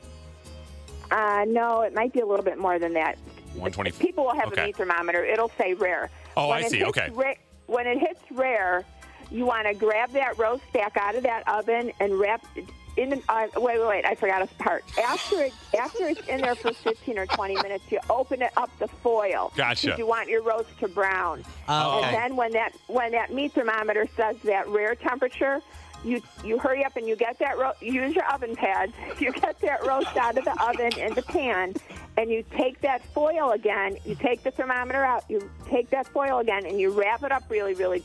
Uh, 1.12 1.46
no, 1.48 1.82
it 1.82 1.94
might 1.94 2.14
be 2.14 2.20
a 2.20 2.26
little 2.26 2.46
bit 2.46 2.58
more 2.58 2.80
than 2.80 2.94
that. 2.94 3.18
120. 3.54 3.92
People 3.92 4.26
will 4.26 4.36
have 4.36 4.48
Okay. 4.52 4.64
a 4.64 4.66
meat 4.68 4.78
thermometer. 4.78 5.24
It'll 5.24 5.52
say 5.58 5.74
rare. 5.74 6.10
Oh, 6.36 6.50
when 6.50 6.58
I 6.58 6.62
it 6.62 6.70
see. 6.72 6.78
hits 6.80 6.90
Okay. 6.90 7.10
ra- 7.14 7.34
when 7.68 7.88
it 7.88 7.98
hits 8.00 8.20
rare, 8.32 8.86
you 9.32 9.46
want 9.46 9.68
to 9.68 9.74
grab 9.74 10.12
that 10.12 10.38
roast 10.38 10.64
back 10.74 10.96
out 10.98 11.16
of 11.16 11.24
that 11.24 11.48
oven 11.48 11.92
and 12.00 12.20
wrap 12.20 12.46
it 12.56 12.66
in. 12.98 13.22
Uh, 13.28 13.48
wait, 13.58 13.80
wait, 13.80 13.88
wait! 13.88 14.06
I 14.06 14.16
forgot 14.16 14.42
a 14.42 14.48
part. 14.64 14.84
After 15.02 15.44
it, 15.44 15.54
after 15.78 16.08
it's 16.08 16.26
in 16.28 16.42
there 16.42 16.56
for 16.56 16.72
15 16.74 17.18
or 17.18 17.26
20 17.26 17.56
minutes, 17.56 17.84
you 17.90 18.00
open 18.10 18.42
it 18.42 18.52
up 18.58 18.70
the 18.80 18.88
foil. 18.88 19.52
Gotcha. 19.56 19.90
'cause 19.90 20.00
You 20.00 20.06
want 20.08 20.30
your 20.30 20.42
roast 20.44 20.70
to 20.80 20.88
brown. 20.88 21.44
Oh, 21.68 21.98
And 21.98 22.06
okay. 22.06 22.16
then 22.16 22.36
when 22.36 22.52
that 22.54 22.74
when 22.88 23.12
that 23.14 23.34
meat 23.34 23.54
thermometer 23.54 24.08
says 24.16 24.38
that 24.44 24.68
rare 24.70 24.96
temperature, 24.96 25.62
you 26.04 26.22
you 26.44 26.58
hurry 26.60 26.84
up 26.86 26.96
and 26.96 27.08
you 27.08 27.16
get 27.16 27.40
that 27.40 27.58
ro- 27.58 27.74
you 27.82 27.92
use 27.94 28.16
your 28.16 28.26
oven 28.32 28.56
pads. 28.56 28.94
You 29.20 29.32
get 29.32 29.60
that 29.62 29.86
roast 29.86 30.16
out 30.16 30.38
of 30.38 30.46
the 30.46 30.64
oven 30.64 30.98
in 31.00 31.14
the 31.16 31.24
pan, 31.24 31.74
and 32.18 32.30
you 32.30 32.44
take 32.56 32.80
that 32.82 33.04
foil 33.14 33.52
again. 33.52 33.98
You 34.06 34.16
take 34.16 34.44
the 34.44 34.52
thermometer 34.52 35.04
out. 35.04 35.24
You 35.30 35.50
take 35.70 35.90
that 35.90 36.08
foil 36.08 36.40
again, 36.40 36.66
and 36.66 36.80
you 36.80 36.92
wrap 36.92 37.24
it 37.24 37.32
up 37.32 37.44
really 37.50 37.74
really 37.74 38.04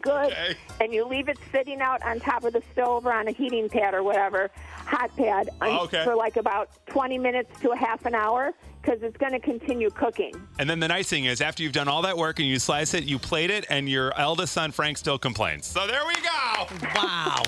good. 0.00 0.06
Okay. 0.32 0.54
And 0.80 0.92
you 0.94 1.04
leave 1.06 1.28
it 1.28 1.38
sitting 1.52 1.80
out 1.80 2.02
on 2.02 2.20
top 2.20 2.44
of 2.44 2.52
the 2.52 2.62
stove 2.72 3.04
or 3.06 3.12
on 3.12 3.28
a 3.28 3.32
heating 3.32 3.68
pad 3.68 3.92
or 3.92 4.02
whatever 4.02 4.50
hot 4.86 5.14
pad 5.16 5.50
Oh, 5.60 5.84
okay. 5.84 6.04
for 6.04 6.14
like 6.16 6.36
about 6.36 6.70
20 6.86 7.18
minutes 7.18 7.60
to 7.60 7.70
a 7.70 7.76
half 7.76 8.06
an 8.06 8.14
hour 8.14 8.52
because 8.82 9.02
it's 9.02 9.16
going 9.16 9.32
to 9.32 9.40
continue 9.40 9.90
cooking. 9.90 10.32
And 10.58 10.68
then 10.68 10.80
the 10.80 10.88
nice 10.88 11.08
thing 11.08 11.24
is, 11.26 11.40
after 11.40 11.62
you've 11.62 11.72
done 11.72 11.88
all 11.88 12.02
that 12.02 12.16
work 12.16 12.38
and 12.38 12.48
you 12.48 12.58
slice 12.58 12.94
it, 12.94 13.04
you 13.04 13.18
plate 13.18 13.50
it, 13.50 13.66
and 13.68 13.88
your 13.88 14.18
eldest 14.18 14.52
son 14.52 14.70
Frank 14.72 14.98
still 14.98 15.18
complains. 15.18 15.66
So 15.66 15.86
there 15.86 16.02
we 16.06 16.14
go. 16.14 16.66
Wow. 16.94 17.42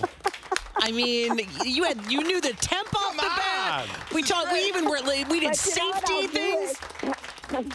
I 0.77 0.91
mean, 0.91 1.41
you 1.65 1.85
had 1.85 1.99
you 2.11 2.23
knew 2.23 2.41
the 2.41 2.53
temp 2.55 2.89
off 2.97 3.15
the 3.15 3.23
bat. 3.23 3.89
on. 3.89 3.97
We 4.15 4.23
talked. 4.23 4.53
We 4.53 4.61
even 4.67 4.85
were 4.89 4.99
like, 5.01 5.29
we 5.29 5.39
did 5.41 5.51
But 5.51 5.77
know 5.77 5.93
safety 5.93 6.27
things. 6.27 7.73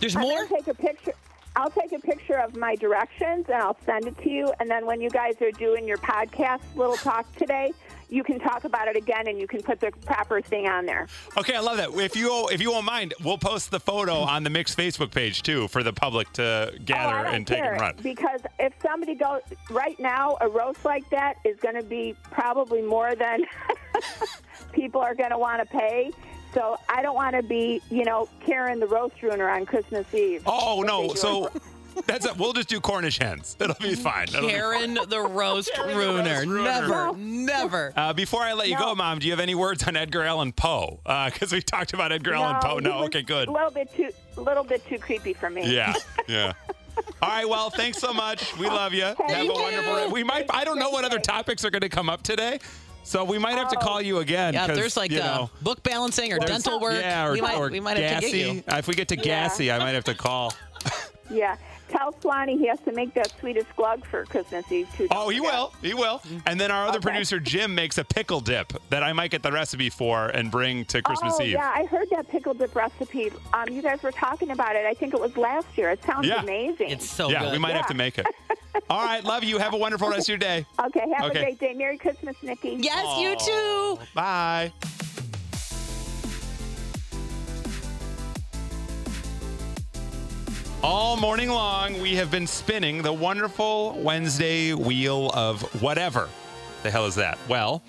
There's 0.00 0.14
I'm 0.14 0.22
more. 0.22 0.44
gonna 0.46 0.48
take 0.56 0.68
a 0.68 0.74
picture. 0.74 1.12
I'll 1.56 1.70
take 1.70 1.92
a 1.92 1.98
picture 1.98 2.38
of 2.38 2.54
my 2.54 2.74
directions 2.76 3.46
and 3.48 3.56
I'll 3.56 3.78
send 3.86 4.06
it 4.06 4.16
to 4.18 4.30
you. 4.30 4.52
And 4.60 4.70
then 4.70 4.84
when 4.84 5.00
you 5.00 5.08
guys 5.08 5.40
are 5.40 5.50
doing 5.52 5.88
your 5.88 5.96
podcast 5.96 6.60
little 6.74 6.96
talk 6.96 7.34
today, 7.36 7.72
you 8.08 8.22
can 8.22 8.38
talk 8.38 8.64
about 8.64 8.88
it 8.88 8.96
again 8.96 9.26
and 9.26 9.38
you 9.38 9.46
can 9.46 9.62
put 9.62 9.80
the 9.80 9.90
proper 10.04 10.40
thing 10.40 10.66
on 10.66 10.86
there. 10.86 11.06
Okay, 11.36 11.54
I 11.54 11.60
love 11.60 11.76
that. 11.78 11.90
If 11.94 12.16
you 12.16 12.48
if 12.50 12.60
you 12.60 12.70
won't 12.70 12.86
mind, 12.86 13.14
we'll 13.24 13.38
post 13.38 13.70
the 13.70 13.80
photo 13.80 14.14
on 14.20 14.44
the 14.44 14.50
Mix 14.50 14.74
Facebook 14.74 15.10
page 15.10 15.42
too 15.42 15.68
for 15.68 15.82
the 15.82 15.92
public 15.92 16.32
to 16.34 16.72
oh, 16.72 16.78
gather 16.84 17.24
don't 17.24 17.34
and 17.34 17.46
take 17.46 17.62
and 17.62 17.80
run. 17.80 17.94
because 18.02 18.40
if 18.58 18.72
somebody 18.82 19.14
goes 19.14 19.42
right 19.70 19.98
now, 19.98 20.36
a 20.40 20.48
roast 20.48 20.84
like 20.84 21.08
that 21.10 21.36
is 21.44 21.58
going 21.60 21.74
to 21.74 21.82
be 21.82 22.14
probably 22.30 22.82
more 22.82 23.14
than 23.14 23.44
people 24.72 25.00
are 25.00 25.14
going 25.14 25.30
to 25.30 25.38
want 25.38 25.60
to 25.60 25.66
pay. 25.66 26.10
So 26.54 26.78
I 26.88 27.02
don't 27.02 27.16
want 27.16 27.36
to 27.36 27.42
be, 27.42 27.82
you 27.90 28.04
know, 28.04 28.28
carrying 28.40 28.80
the 28.80 28.86
roast 28.86 29.20
ruiner 29.22 29.48
on 29.48 29.66
Christmas 29.66 30.12
Eve. 30.14 30.42
Oh 30.46 30.82
no! 30.86 31.14
So. 31.14 31.50
That's 32.06 32.26
it. 32.26 32.36
We'll 32.36 32.52
just 32.52 32.68
do 32.68 32.80
Cornish 32.80 33.18
hens. 33.18 33.56
It'll 33.60 33.74
be 33.80 33.94
fine. 33.94 34.24
It'll 34.28 34.42
be 34.42 34.48
fine. 34.48 34.56
Karen 34.56 34.98
the 35.08 35.20
roast 35.20 35.70
Karen 35.74 35.90
the 35.90 35.96
ruiner. 35.96 36.30
roast 36.34 36.46
ruiner. 36.46 36.64
Never, 36.64 37.16
never. 37.16 37.92
Uh, 37.96 38.12
before 38.12 38.42
I 38.42 38.52
let 38.52 38.68
you 38.68 38.76
go, 38.78 38.94
Mom, 38.94 39.18
do 39.18 39.26
you 39.26 39.32
have 39.32 39.40
any 39.40 39.54
words 39.54 39.82
on 39.84 39.96
Edgar 39.96 40.22
Allan 40.22 40.52
Poe? 40.52 41.00
Because 41.04 41.52
we 41.52 41.62
talked 41.62 41.92
about 41.94 42.12
Edgar 42.12 42.34
Allan 42.34 42.56
Poe. 42.62 42.78
No, 42.78 43.04
okay, 43.04 43.22
good. 43.22 43.48
A 43.48 43.52
little 43.52 43.70
bit 43.70 43.94
too, 43.94 44.10
little 44.36 44.64
bit 44.64 44.86
too 44.86 44.98
creepy 44.98 45.32
for 45.32 45.48
me. 45.50 45.72
Yeah, 45.74 45.94
yeah. 46.28 46.52
All 47.22 47.28
right. 47.28 47.48
Well, 47.48 47.70
thanks 47.70 47.98
so 47.98 48.12
much. 48.12 48.56
We 48.58 48.66
love 48.66 48.92
you. 48.94 49.04
Have 49.04 49.18
a 49.18 49.44
you. 49.44 49.52
wonderful. 49.52 50.10
We 50.10 50.24
might. 50.24 50.46
I 50.50 50.64
don't 50.64 50.78
know 50.78 50.90
what 50.90 51.04
other 51.04 51.18
topics 51.18 51.64
are 51.64 51.70
going 51.70 51.82
to 51.82 51.88
come 51.88 52.08
up 52.08 52.22
today. 52.22 52.58
So 53.04 53.22
we 53.22 53.38
might 53.38 53.54
have 53.56 53.68
to 53.68 53.76
call 53.76 54.02
you 54.02 54.18
again. 54.18 54.54
Yeah, 54.54 54.66
there's 54.66 54.96
like 54.96 55.12
you 55.12 55.20
uh, 55.20 55.24
know, 55.24 55.50
book 55.62 55.80
balancing 55.84 56.32
or 56.32 56.40
dental 56.40 56.80
work, 56.80 56.94
Yeah, 57.00 57.28
or, 57.28 57.32
we 57.34 57.40
might, 57.40 57.56
or 57.56 57.70
we 57.70 57.78
might 57.78 57.96
have 57.98 58.20
to 58.20 58.28
get 58.30 58.34
you. 58.36 58.64
Uh, 58.66 58.76
If 58.78 58.88
we 58.88 58.94
get 58.94 59.06
to 59.08 59.16
Yeah. 59.16 59.22
gassy, 59.22 59.70
I 59.70 59.78
might 59.78 59.92
have 59.92 60.02
to 60.04 60.14
call. 60.14 60.52
Yeah. 61.30 61.56
Tell 61.88 62.12
Swanee 62.20 62.56
he 62.58 62.66
has 62.68 62.80
to 62.80 62.92
make 62.92 63.14
that 63.14 63.32
Swedish 63.38 63.66
glug 63.76 64.04
for 64.06 64.24
Christmas 64.24 64.70
Eve 64.72 64.88
too. 64.96 65.06
Oh, 65.10 65.28
he 65.28 65.40
will. 65.40 65.72
He 65.82 65.94
will. 65.94 66.20
And 66.46 66.58
then 66.60 66.70
our 66.70 66.86
other 66.88 66.98
Okay. 66.98 67.10
producer, 67.10 67.38
Jim, 67.38 67.74
makes 67.74 67.96
a 67.98 68.04
pickle 68.04 68.40
dip 68.40 68.72
that 68.90 69.02
I 69.02 69.12
might 69.12 69.30
get 69.30 69.42
the 69.42 69.52
recipe 69.52 69.88
for 69.90 70.26
and 70.28 70.50
bring 70.50 70.84
to 70.86 71.00
Christmas 71.02 71.34
oh, 71.38 71.42
Eve. 71.42 71.52
yeah, 71.52 71.72
I 71.74 71.84
heard 71.84 72.08
that 72.10 72.28
pickle 72.28 72.54
dip 72.54 72.74
recipe. 72.74 73.30
Um, 73.54 73.68
you 73.70 73.82
guys 73.82 74.02
were 74.02 74.12
talking 74.12 74.50
about 74.50 74.74
it. 74.76 74.84
I 74.84 74.94
think 74.94 75.14
it 75.14 75.20
was 75.20 75.36
last 75.36 75.66
year. 75.76 75.90
It 75.90 76.02
sounds 76.04 76.26
Yeah. 76.26 76.42
amazing. 76.42 76.90
It's 76.90 77.08
so 77.08 77.30
yeah, 77.30 77.40
good. 77.44 77.52
we 77.52 77.58
might 77.58 77.74
have 77.76 77.86
to 77.88 77.94
make 77.94 78.18
it. 78.18 78.26
All 78.90 79.04
right, 79.04 79.24
love 79.24 79.44
you. 79.44 79.58
Have 79.58 79.72
a 79.74 79.78
wonderful 79.78 80.08
rest 80.08 80.24
of 80.24 80.28
your 80.30 80.38
day. 80.38 80.66
okay, 80.84 81.04
have 81.16 81.30
Okay. 81.30 81.38
a 81.40 81.42
great 81.42 81.58
day. 81.60 81.72
Merry 81.74 81.98
Christmas, 81.98 82.36
Nikki. 82.42 82.76
Yes, 82.80 83.18
you 83.20 83.36
too. 83.36 83.98
Bye. 84.14 84.72
All 90.88 91.16
morning 91.16 91.50
long, 91.50 92.00
we 92.00 92.14
have 92.14 92.30
been 92.30 92.46
spinning 92.46 93.02
the 93.02 93.12
wonderful 93.12 93.98
Wednesday 93.98 94.72
wheel 94.72 95.32
of 95.34 95.60
whatever 95.82 96.28
the 96.84 96.92
hell 96.92 97.06
is 97.06 97.16
that? 97.16 97.38
Well, 97.48 97.82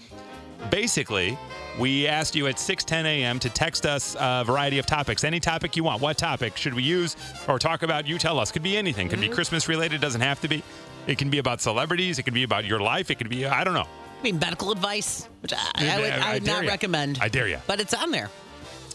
basically, 0.72 1.38
we 1.80 2.08
asked 2.08 2.36
you 2.36 2.48
at 2.48 2.56
6:10 2.56 3.06
a.m. 3.06 3.38
to 3.38 3.52
text 3.52 3.86
us 3.86 4.16
a 4.20 4.44
variety 4.44 4.80
of 4.80 4.88
topics, 4.88 5.24
any 5.24 5.40
topic 5.40 5.76
you 5.76 5.84
want. 5.84 6.02
What 6.02 6.18
topic 6.18 6.58
should 6.58 6.74
we 6.74 6.82
use 6.82 7.16
or 7.48 7.60
talk 7.60 7.84
about? 7.84 8.08
You 8.08 8.18
tell 8.18 8.40
us. 8.40 8.52
Could 8.52 8.64
be 8.64 8.76
anything. 8.76 9.10
Could 9.10 9.20
be 9.20 9.28
mm-hmm. 9.28 9.36
Christmas 9.36 9.68
related. 9.68 10.02
Doesn't 10.02 10.22
have 10.22 10.42
to 10.42 10.48
be. 10.48 10.64
It 11.06 11.20
can 11.20 11.30
be 11.30 11.38
about 11.38 11.62
celebrities. 11.62 12.18
It 12.18 12.24
can 12.24 12.34
be 12.34 12.42
about 12.42 12.66
your 12.66 12.80
life. 12.80 13.12
It 13.12 13.20
could 13.20 13.30
be 13.30 13.46
I 13.46 13.64
don't 13.64 13.76
know. 13.76 13.88
I 14.20 14.24
mean, 14.24 14.40
medical 14.40 14.72
advice, 14.72 15.30
which 15.44 15.54
I, 15.54 15.58
I 15.76 16.00
would, 16.00 16.12
I- 16.12 16.34
would 16.34 16.44
dare 16.46 16.56
not 16.56 16.64
ya. 16.64 16.72
recommend. 16.72 17.20
I 17.22 17.30
dare 17.30 17.48
you. 17.48 17.60
But 17.68 17.80
it's 17.80 17.94
on 17.94 18.10
there. 18.10 18.32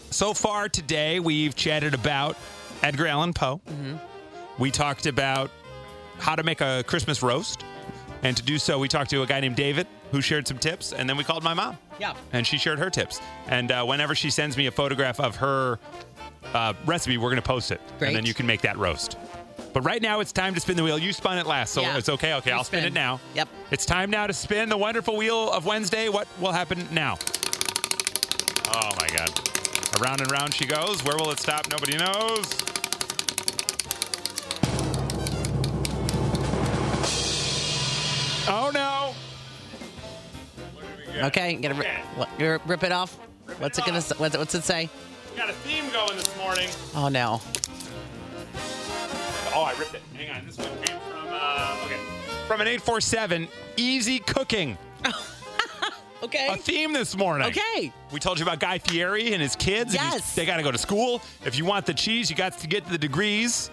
So 0.09 0.33
far 0.33 0.67
today, 0.67 1.21
we've 1.21 1.55
chatted 1.55 1.93
about 1.93 2.35
Edgar 2.83 3.07
Allan 3.07 3.33
Poe. 3.33 3.61
We 4.59 4.69
talked 4.71 5.05
about 5.05 5.49
how 6.19 6.35
to 6.35 6.43
make 6.43 6.61
a 6.61 6.83
Christmas 6.85 7.23
roast. 7.23 7.63
And 8.21 8.37
to 8.37 8.43
do 8.43 8.57
so, 8.57 8.79
we 8.79 8.87
talked 8.87 9.09
to 9.09 9.21
a 9.23 9.25
guy 9.25 9.39
named 9.41 9.55
David 9.57 9.87
who 10.11 10.21
shared 10.21 10.47
some 10.47 10.57
tips. 10.57 10.93
And 10.93 11.09
then 11.09 11.17
we 11.17 11.23
called 11.23 11.43
my 11.43 11.53
mom. 11.53 11.77
Yeah. 11.99 12.13
And 12.31 12.45
she 12.47 12.57
shared 12.57 12.79
her 12.79 12.89
tips. 12.89 13.19
And 13.47 13.71
uh, 13.71 13.83
whenever 13.85 14.15
she 14.15 14.29
sends 14.29 14.55
me 14.55 14.67
a 14.67 14.71
photograph 14.71 15.19
of 15.19 15.35
her 15.37 15.79
uh, 16.53 16.73
recipe, 16.85 17.17
we're 17.17 17.29
going 17.29 17.41
to 17.41 17.47
post 17.47 17.71
it. 17.71 17.81
Great. 17.99 18.09
And 18.09 18.17
then 18.17 18.25
you 18.25 18.33
can 18.33 18.45
make 18.45 18.61
that 18.61 18.77
roast. 18.77 19.17
But 19.73 19.81
right 19.83 20.01
now, 20.01 20.19
it's 20.19 20.31
time 20.31 20.53
to 20.53 20.59
spin 20.59 20.77
the 20.77 20.83
wheel. 20.83 20.97
You 20.99 21.11
spun 21.13 21.37
it 21.37 21.47
last, 21.47 21.73
so 21.73 21.81
Yeah. 21.81 21.97
it's 21.97 22.07
okay. 22.09 22.33
Okay, 22.35 22.51
You 22.51 22.55
I'll 22.57 22.63
spin. 22.63 22.81
spin. 22.81 22.93
it 22.93 22.95
now. 22.95 23.19
Yep. 23.33 23.49
It's 23.71 23.85
time 23.85 24.09
now 24.09 24.27
to 24.27 24.33
spin 24.33 24.69
the 24.69 24.77
wonderful 24.77 25.17
wheel 25.17 25.51
of 25.51 25.65
Wednesday. 25.65 26.09
What 26.09 26.27
will 26.39 26.51
happen 26.51 26.87
now? 26.91 27.17
Oh 28.69 28.89
my 28.99 29.07
God. 29.15 29.31
Around 30.01 30.21
and 30.21 30.31
round 30.31 30.53
she 30.53 30.65
goes. 30.65 31.03
Where 31.03 31.17
will 31.17 31.31
it 31.31 31.39
stop? 31.39 31.69
Nobody 31.69 31.97
knows. 31.97 32.62
Oh 38.47 38.71
no. 38.73 39.15
Okay, 41.27 41.53
gonna 41.55 41.75
rip, 41.75 41.87
what, 42.15 42.67
rip 42.67 42.83
it 42.83 42.91
off. 42.91 43.17
Rip 43.45 43.59
what's 43.59 43.77
it 43.77 43.83
it 43.83 43.87
gonna? 43.87 43.99
off. 43.99 44.19
What's 44.19 44.35
it, 44.35 44.37
what's 44.37 44.55
it 44.55 44.63
say? 44.63 44.89
Got 45.37 45.49
a 45.49 45.53
theme 45.53 45.89
going 45.91 46.15
this 46.17 46.37
morning. 46.37 46.69
Oh 46.95 47.07
no. 47.07 47.41
Oh, 49.55 49.63
I 49.63 49.73
ripped 49.77 49.95
it. 49.95 50.01
Hang 50.15 50.35
on. 50.35 50.45
This 50.45 50.57
one 50.57 50.67
came 50.83 50.99
from 50.99 51.27
uh, 51.29 51.77
okay. 51.85 51.99
From 52.47 52.61
an 52.61 52.67
847 52.67 53.47
Easy 53.77 54.19
Cooking. 54.19 54.77
Okay. 56.23 56.47
A 56.49 56.55
theme 56.55 56.93
this 56.93 57.17
morning. 57.17 57.49
Okay. 57.49 57.91
We 58.13 58.19
told 58.19 58.39
you 58.39 58.45
about 58.45 58.61
Guy 58.61 58.77
Fieri 58.77 59.33
and 59.33 59.41
his 59.41 59.57
kids. 59.57 59.93
Yes. 59.93 60.33
They 60.35 60.45
got 60.45 60.55
to 60.55 60.63
go 60.63 60.71
to 60.71 60.77
school. 60.77 61.21
If 61.43 61.57
you 61.57 61.65
want 61.65 61.85
the 61.85 61.93
cheese, 61.93 62.29
you 62.29 62.35
got 62.37 62.57
to 62.59 62.67
get 62.67 62.85
the 62.87 62.97
degrees. 62.97 63.69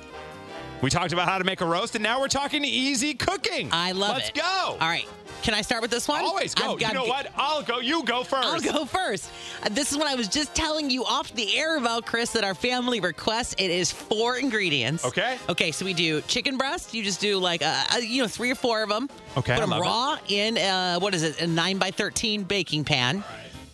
We 0.83 0.88
talked 0.88 1.12
about 1.12 1.29
how 1.29 1.37
to 1.38 1.45
make 1.45 1.61
a 1.61 1.66
roast, 1.66 1.95
and 1.95 2.03
now 2.03 2.21
we're 2.21 2.29
talking 2.29 2.64
easy 2.64 3.12
cooking. 3.14 3.69
I 3.71 3.93
love 3.93 4.16
it. 4.16 4.21
Let's 4.21 4.31
go. 4.31 4.43
All 4.81 4.88
right. 4.88 5.07
Can 5.43 5.55
I 5.55 5.62
start 5.62 5.81
with 5.83 5.90
this 5.90 6.07
one? 6.09 6.23
Always 6.23 6.55
go. 6.55 6.79
You 6.79 6.93
know 6.93 7.05
what? 7.05 7.29
I'll 7.37 7.62
go. 7.62 7.79
You 7.81 8.03
go 8.05 8.23
1st 8.23 8.43
I'll 8.43 8.61
go 8.61 8.85
first. 8.85 9.31
Uh, 9.62 9.69
This 9.71 9.90
is 9.90 9.97
what 9.99 10.07
I 10.07 10.14
was 10.14 10.29
just 10.29 10.55
telling 10.55 10.90
you 10.90 11.05
off 11.05 11.33
the 11.35 11.57
air 11.59 11.77
about, 11.79 12.05
Chris, 12.07 12.33
that 12.33 12.45
our 12.45 12.55
family 12.55 13.01
requests. 13.01 13.55
It 13.59 13.71
is 13.71 13.90
four 13.90 14.37
ingredients. 14.37 15.05
Okay. 15.05 15.38
Okay, 15.49 15.71
so 15.71 15.85
we 15.85 15.95
do 15.95 16.21
chicken 16.23 16.59
breast. 16.59 16.93
You 16.95 17.03
just 17.03 17.21
do 17.21 17.38
like, 17.38 17.62
uh, 17.62 17.85
uh, 17.95 17.99
you 17.99 18.21
know, 18.23 18.29
three 18.29 18.51
or 18.51 18.55
four 18.55 18.83
of 18.83 18.88
them. 18.90 19.09
Okay, 19.37 19.55
Put 19.55 19.61
them 19.61 19.71
love 19.71 19.81
it. 19.81 19.83
raw 19.83 20.19
in, 20.29 20.59
uh, 20.59 20.99
what 20.99 21.14
is 21.14 21.23
it, 21.23 21.40
a 21.40 21.47
9 21.47 21.79
by 21.79 21.90
13 21.90 22.43
baking 22.45 22.85
pan. 22.85 23.25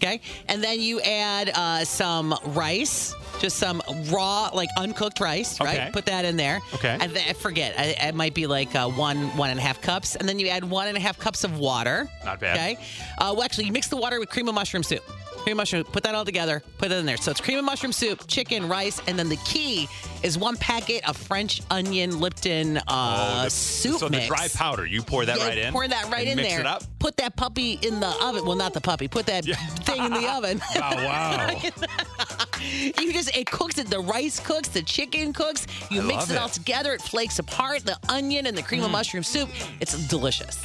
Okay. 0.00 0.20
And 0.48 0.62
then 0.62 0.80
you 0.80 1.00
add 1.00 1.50
uh, 1.54 1.84
some 1.84 2.34
rice, 2.44 3.14
just 3.40 3.58
some 3.58 3.82
raw, 4.10 4.50
like 4.52 4.68
uncooked 4.78 5.20
rice, 5.20 5.60
Okay. 5.60 5.78
right? 5.84 5.92
Put 5.92 6.06
that 6.06 6.24
in 6.24 6.36
there. 6.36 6.60
Okay. 6.74 6.96
Th- 6.98 7.28
I 7.28 7.32
forget. 7.34 7.74
I, 7.78 8.08
it 8.08 8.14
might 8.14 8.34
be 8.34 8.46
like 8.46 8.74
uh, 8.74 8.88
one, 8.88 9.18
one 9.36 9.50
and 9.50 9.58
a 9.58 9.62
half 9.62 9.80
cups. 9.80 10.16
And 10.16 10.28
then 10.28 10.38
you 10.38 10.48
add 10.48 10.64
one 10.64 10.88
and 10.88 10.96
a 10.96 11.00
half 11.00 11.18
cups 11.18 11.44
of 11.44 11.58
water. 11.58 12.08
Not 12.24 12.40
bad. 12.40 12.56
Okay. 12.56 12.82
Uh, 13.18 13.32
well, 13.36 13.42
actually, 13.42 13.64
you 13.66 13.72
mix 13.72 13.88
the 13.88 13.96
water 13.96 14.18
with 14.20 14.30
cream 14.30 14.48
of 14.48 14.54
mushroom 14.54 14.82
soup. 14.82 15.04
Cream 15.42 15.52
of 15.54 15.58
mushroom, 15.58 15.84
put 15.84 16.02
that 16.02 16.14
all 16.14 16.24
together, 16.24 16.62
put 16.78 16.90
it 16.90 16.96
in 16.96 17.06
there. 17.06 17.16
So 17.16 17.30
it's 17.30 17.40
cream 17.40 17.58
of 17.58 17.64
mushroom 17.64 17.92
soup, 17.92 18.26
chicken, 18.26 18.68
rice, 18.68 19.00
and 19.06 19.16
then 19.18 19.28
the 19.28 19.36
key 19.44 19.88
is 20.26 20.36
one 20.36 20.56
packet 20.56 21.08
of 21.08 21.16
French 21.16 21.62
onion 21.70 22.18
Lipton 22.20 22.80
uh, 22.88 23.44
the- 23.44 23.50
soup 23.50 23.98
so 24.00 24.08
mix. 24.08 24.24
the 24.24 24.28
dry 24.28 24.48
powder, 24.48 24.84
you 24.84 25.00
pour 25.02 25.24
that 25.24 25.38
Yeah, 25.38 25.46
right 25.46 25.58
in. 25.58 25.72
Pour 25.72 25.86
that 25.86 26.10
right 26.10 26.26
and 26.26 26.30
in 26.30 26.36
mix 26.36 26.48
there. 26.50 26.60
it 26.60 26.66
up. 26.66 26.82
Put 26.98 27.16
that 27.18 27.36
puppy 27.36 27.78
in 27.82 28.00
the 28.00 28.08
oven. 28.22 28.44
Well, 28.44 28.56
not 28.56 28.74
the 28.74 28.80
puppy. 28.80 29.06
Put 29.08 29.26
that 29.26 29.44
thing 29.44 30.04
in 30.04 30.12
the 30.12 30.28
oven. 30.36 30.60
Oh 30.74 30.80
wow! 30.80 31.50
you 33.00 33.12
just 33.12 33.34
it 33.36 33.46
cooks 33.46 33.78
it. 33.78 33.88
The 33.88 34.00
rice 34.00 34.40
cooks, 34.40 34.68
the 34.68 34.82
chicken 34.82 35.32
cooks. 35.32 35.66
You 35.90 36.00
I 36.02 36.04
mix 36.04 36.30
it, 36.30 36.36
all 36.36 36.46
it. 36.46 36.50
Mm. 36.50 36.54
together. 36.54 36.92
It 36.94 37.02
flakes 37.02 37.38
apart. 37.38 37.84
The 37.84 37.96
onion 38.08 38.46
and 38.46 38.56
the 38.56 38.62
cream 38.62 38.82
of 38.82 38.90
mushroom 38.90 39.22
soup. 39.22 39.48
It's 39.80 39.96
delicious. 40.08 40.60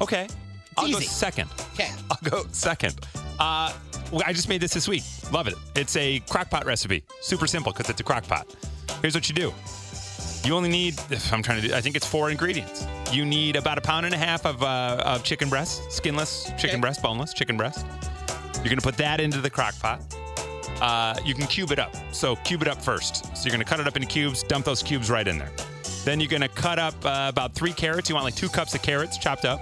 okay, 0.00 0.26
I'll 0.78 0.90
go 0.90 1.00
second. 1.00 1.50
Okay. 1.74 1.90
I'll 2.10 2.30
go 2.30 2.44
second. 2.52 2.94
Uh, 3.38 3.72
I 4.24 4.32
just 4.32 4.48
made 4.48 4.60
this 4.60 4.72
this 4.74 4.88
week. 4.88 5.02
Love 5.32 5.48
it. 5.48 5.54
It's 5.74 5.96
a 5.96 6.20
crock 6.28 6.48
pot 6.50 6.64
recipe. 6.64 7.02
Super 7.20 7.46
simple 7.46 7.72
because 7.72 7.90
it's 7.90 8.00
a 8.00 8.04
crock 8.04 8.24
pot. 8.26 8.46
Here's 9.00 9.14
what 9.14 9.28
you 9.28 9.34
do. 9.34 9.52
You 10.44 10.54
only 10.54 10.68
need, 10.68 10.98
I'm 11.30 11.42
trying 11.42 11.60
to 11.62 11.68
do, 11.68 11.74
I 11.74 11.80
think 11.80 11.94
it's 11.94 12.06
four 12.06 12.30
ingredients. 12.30 12.86
You 13.12 13.24
need 13.24 13.56
about 13.56 13.78
a 13.78 13.80
pound 13.80 14.06
and 14.06 14.14
a 14.14 14.18
half 14.18 14.44
of, 14.44 14.62
uh, 14.62 15.00
of 15.04 15.22
chicken 15.22 15.48
breast, 15.48 15.90
skinless 15.92 16.44
chicken 16.56 16.70
Okay. 16.70 16.80
breast, 16.80 17.02
boneless 17.02 17.32
chicken 17.32 17.56
breast. 17.56 17.86
You're 18.56 18.64
going 18.64 18.76
to 18.76 18.82
put 18.82 18.96
that 18.96 19.20
into 19.20 19.40
the 19.40 19.50
crock 19.50 19.78
pot. 19.78 20.00
Uh, 20.80 21.14
you 21.24 21.34
can 21.34 21.46
cube 21.46 21.70
it 21.70 21.78
up. 21.78 21.94
So 22.12 22.34
cube 22.36 22.62
it 22.62 22.68
up 22.68 22.82
first. 22.82 23.24
So 23.36 23.44
you're 23.44 23.52
going 23.52 23.64
to 23.64 23.68
cut 23.68 23.78
it 23.78 23.86
up 23.86 23.94
into 23.94 24.08
cubes, 24.08 24.42
dump 24.42 24.64
those 24.64 24.82
cubes 24.82 25.10
right 25.10 25.26
in 25.26 25.38
there. 25.38 25.50
Then 26.04 26.18
you're 26.18 26.28
going 26.28 26.42
to 26.42 26.48
cut 26.48 26.78
up 26.80 26.94
uh, 27.04 27.26
about 27.28 27.54
three 27.54 27.72
carrots. 27.72 28.08
You 28.08 28.16
want 28.16 28.24
like 28.24 28.34
two 28.34 28.48
cups 28.48 28.74
of 28.74 28.82
carrots 28.82 29.18
chopped 29.18 29.44
up. 29.44 29.60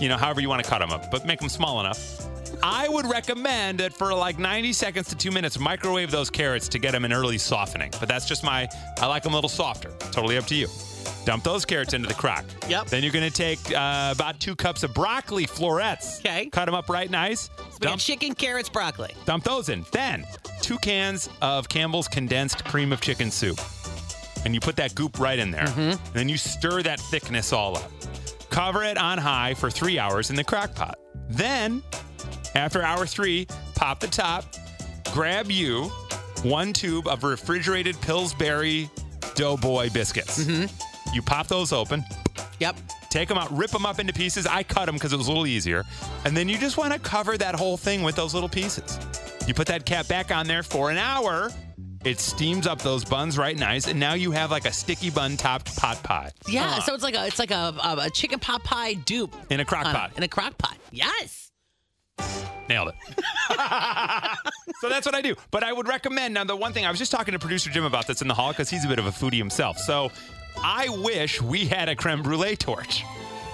You 0.00 0.08
know, 0.08 0.16
however 0.16 0.40
you 0.40 0.48
want 0.48 0.64
to 0.64 0.68
cut 0.68 0.78
them 0.78 0.90
up, 0.90 1.10
but 1.10 1.26
make 1.26 1.38
them 1.38 1.50
small 1.50 1.80
enough. 1.80 2.23
I 2.62 2.88
would 2.88 3.06
recommend 3.06 3.80
that 3.80 3.92
for 3.92 4.14
like 4.14 4.38
90 4.38 4.72
seconds 4.72 5.08
to 5.08 5.16
two 5.16 5.30
minutes, 5.30 5.58
microwave 5.58 6.10
those 6.10 6.30
carrots 6.30 6.68
to 6.68 6.78
get 6.78 6.92
them 6.92 7.04
an 7.04 7.12
early 7.12 7.38
softening. 7.38 7.90
But 8.00 8.08
that's 8.08 8.26
just 8.26 8.44
my, 8.44 8.68
I 8.98 9.06
like 9.06 9.22
them 9.22 9.32
a 9.32 9.36
little 9.36 9.48
softer. 9.50 9.90
Totally 10.10 10.36
up 10.36 10.46
to 10.46 10.54
you. 10.54 10.68
Dump 11.24 11.42
those 11.42 11.64
carrots 11.64 11.94
into 11.94 12.06
the 12.06 12.14
crock. 12.14 12.44
Yep. 12.68 12.86
Then 12.88 13.02
you're 13.02 13.12
going 13.12 13.28
to 13.30 13.34
take 13.34 13.58
uh, 13.74 14.12
about 14.14 14.40
two 14.40 14.54
cups 14.54 14.82
of 14.82 14.92
broccoli 14.92 15.46
florets. 15.46 16.20
Okay. 16.20 16.46
Cut 16.46 16.66
them 16.66 16.74
up 16.74 16.88
right 16.90 17.10
nice. 17.10 17.48
We 17.56 17.64
got 17.64 17.80
Dump, 17.80 18.00
chicken, 18.00 18.34
carrots, 18.34 18.68
broccoli. 18.68 19.10
dump 19.24 19.44
those 19.44 19.68
in. 19.70 19.84
Then 19.90 20.24
two 20.60 20.76
cans 20.78 21.28
of 21.40 21.68
Campbell's 21.68 22.08
condensed 22.08 22.64
cream 22.66 22.92
of 22.92 23.00
chicken 23.00 23.30
soup. 23.30 23.58
And 24.44 24.52
you 24.54 24.60
put 24.60 24.76
that 24.76 24.94
goop 24.94 25.18
right 25.18 25.38
in 25.38 25.50
there. 25.50 25.66
And 25.76 25.98
then 26.12 26.28
you 26.28 26.36
stir 26.36 26.82
that 26.82 27.00
thickness 27.00 27.52
all 27.54 27.78
up. 27.78 27.90
Cover 28.50 28.84
it 28.84 28.98
on 28.98 29.16
high 29.16 29.54
for 29.54 29.70
three 29.70 29.98
hours 29.98 30.28
in 30.28 30.36
the 30.36 30.44
crock 30.44 30.74
pot. 30.74 30.98
Then, 31.30 31.82
after 32.54 32.82
hour 32.82 33.06
three, 33.06 33.46
pop 33.74 34.00
the 34.00 34.06
top, 34.06 34.44
grab 35.12 35.50
you 35.50 35.84
one 36.42 36.72
tube 36.72 37.06
of 37.08 37.24
refrigerated 37.24 38.00
Pillsbury 38.00 38.90
Doughboy 39.34 39.90
biscuits. 39.90 40.44
Mm-hmm. 40.44 41.14
You 41.14 41.22
pop 41.22 41.46
those 41.46 41.72
open, 41.72 42.04
Yep. 42.60 42.76
take 43.10 43.28
them 43.28 43.38
out, 43.38 43.56
rip 43.56 43.70
them 43.70 43.86
up 43.86 43.98
into 43.98 44.12
pieces. 44.12 44.46
I 44.46 44.62
cut 44.62 44.86
them 44.86 44.94
because 44.96 45.12
it 45.12 45.16
was 45.16 45.26
a 45.26 45.30
little 45.30 45.46
easier. 45.46 45.84
And 46.24 46.36
then 46.36 46.48
you 46.48 46.58
just 46.58 46.76
want 46.76 46.92
to 46.92 46.98
cover 46.98 47.36
that 47.38 47.54
whole 47.54 47.76
thing 47.76 48.02
with 48.02 48.14
those 48.16 48.34
little 48.34 48.48
pieces. 48.48 48.98
You 49.46 49.54
put 49.54 49.66
that 49.68 49.84
cap 49.86 50.08
back 50.08 50.30
on 50.30 50.46
there 50.46 50.62
for 50.62 50.90
an 50.90 50.96
hour. 50.96 51.50
It 52.04 52.20
steams 52.20 52.66
up 52.66 52.82
those 52.82 53.02
buns 53.04 53.38
right 53.38 53.56
nice, 53.58 53.86
and 53.86 53.98
now 53.98 54.12
you 54.12 54.30
have 54.32 54.50
like 54.50 54.66
a 54.66 54.72
sticky 54.72 55.08
bun 55.08 55.38
topped 55.38 55.74
pot 55.76 56.02
pie 56.02 56.30
Yeah. 56.46 56.66
Uh-huh. 56.66 56.80
So 56.82 56.94
it's 56.94 57.02
like 57.02 57.14
a 57.16 57.26
it's 57.26 57.38
like 57.38 57.50
a, 57.50 57.74
a, 57.82 57.96
a 58.02 58.10
chicken 58.10 58.38
pot 58.38 58.62
pie 58.62 58.92
dupe 58.94 59.34
in 59.50 59.60
a 59.60 59.64
crock 59.64 59.86
on- 59.86 59.94
pot. 59.94 60.12
in 60.16 60.22
a 60.22 60.28
crock 60.28 60.58
pot. 60.58 60.76
Yes. 60.90 61.43
Nailed 62.68 62.88
it. 62.88 62.94
so 64.80 64.88
that's 64.88 65.04
what 65.04 65.14
I 65.14 65.20
do. 65.20 65.34
But 65.50 65.64
I 65.64 65.72
would 65.72 65.86
recommend 65.88 66.34
now 66.34 66.44
the 66.44 66.56
one 66.56 66.72
thing 66.72 66.86
I 66.86 66.90
was 66.90 66.98
just 66.98 67.12
talking 67.12 67.32
to 67.32 67.38
producer 67.38 67.70
Jim 67.70 67.84
about 67.84 68.06
this 68.06 68.22
in 68.22 68.28
the 68.28 68.34
hall 68.34 68.50
because 68.52 68.70
he's 68.70 68.84
a 68.84 68.88
bit 68.88 68.98
of 68.98 69.06
a 69.06 69.10
foodie 69.10 69.38
himself. 69.38 69.78
So 69.78 70.10
I 70.62 70.88
wish 70.88 71.42
we 71.42 71.66
had 71.66 71.88
a 71.88 71.96
creme 71.96 72.22
brulee 72.22 72.56
torch. 72.56 73.04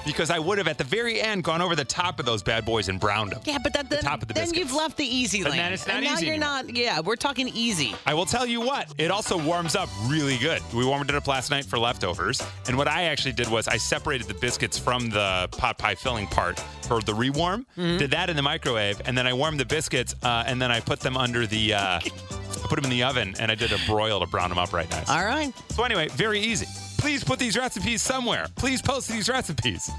Because 0.04 0.30
I 0.30 0.38
would 0.38 0.58
have 0.58 0.68
at 0.68 0.78
the 0.78 0.84
very 0.84 1.20
end 1.20 1.44
gone 1.44 1.60
over 1.60 1.76
the 1.76 1.84
top 1.84 2.18
of 2.20 2.26
those 2.26 2.42
bad 2.42 2.64
boys 2.64 2.88
and 2.88 2.98
browned 2.98 3.32
them. 3.32 3.40
Yeah, 3.44 3.58
but 3.62 3.72
that, 3.74 3.88
The 3.88 3.96
then, 3.96 4.04
top 4.04 4.22
of 4.22 4.28
the 4.28 4.34
then 4.34 4.44
biscuits. 4.44 4.58
you've 4.70 4.74
left 4.76 4.96
the 4.96 5.04
easy 5.04 5.42
But 5.42 5.50
lane. 5.52 5.58
then 5.58 5.72
it's 5.72 5.86
not 5.86 5.96
and 5.96 6.04
now 6.04 6.18
you're 6.18 6.34
anymore. 6.34 6.38
not. 6.64 6.76
Yeah, 6.76 7.00
we're 7.00 7.16
talking 7.16 7.48
easy. 7.48 7.94
I 8.06 8.14
will 8.14 8.26
tell 8.26 8.46
you 8.46 8.60
what, 8.60 8.92
it 8.98 9.10
also 9.10 9.36
warms 9.38 9.76
up 9.76 9.88
really 10.06 10.38
good. 10.38 10.62
We 10.74 10.84
warmed 10.84 11.10
it 11.10 11.16
up 11.16 11.26
last 11.26 11.50
night 11.50 11.64
for 11.64 11.78
leftovers. 11.78 12.42
And 12.68 12.76
what 12.76 12.88
I 12.88 13.04
actually 13.04 13.32
did 13.32 13.48
was 13.48 13.68
I 13.68 13.76
separated 13.76 14.26
the 14.26 14.34
biscuits 14.34 14.78
from 14.78 15.10
the 15.10 15.48
pot 15.52 15.78
pie 15.78 15.94
filling 15.94 16.26
part 16.28 16.58
for 16.86 17.00
the 17.02 17.12
rewarm, 17.12 17.64
Mm-hmm. 17.76 17.98
did 17.98 18.10
that 18.12 18.28
in 18.30 18.36
the 18.36 18.42
microwave, 18.42 19.00
and 19.04 19.16
then 19.16 19.26
I 19.26 19.32
warmed 19.32 19.60
the 19.60 19.64
biscuits, 19.64 20.14
uh, 20.22 20.44
and 20.46 20.60
then 20.60 20.70
I 20.72 20.80
put 20.80 21.00
them 21.00 21.16
under 21.16 21.46
the, 21.46 21.74
uh, 21.74 22.00
I 22.00 22.66
put 22.68 22.76
them 22.76 22.84
in 22.84 22.90
the 22.90 23.02
oven, 23.04 23.34
and 23.38 23.50
I 23.50 23.54
did 23.54 23.70
a 23.72 23.78
broil 23.86 24.18
to 24.20 24.26
brown 24.26 24.48
them 24.48 24.58
up 24.58 24.72
right 24.72 24.90
nice. 24.90 25.08
All 25.08 25.24
right. 25.24 25.52
So 25.70 25.84
anyway, 25.84 26.08
very 26.08 26.40
easy. 26.40 26.66
Please 27.00 27.24
put 27.24 27.38
these 27.38 27.56
recipes 27.56 28.02
somewhere. 28.02 28.46
Please 28.56 28.82
post 28.82 29.08
these 29.08 29.28
recipes. 29.28 29.90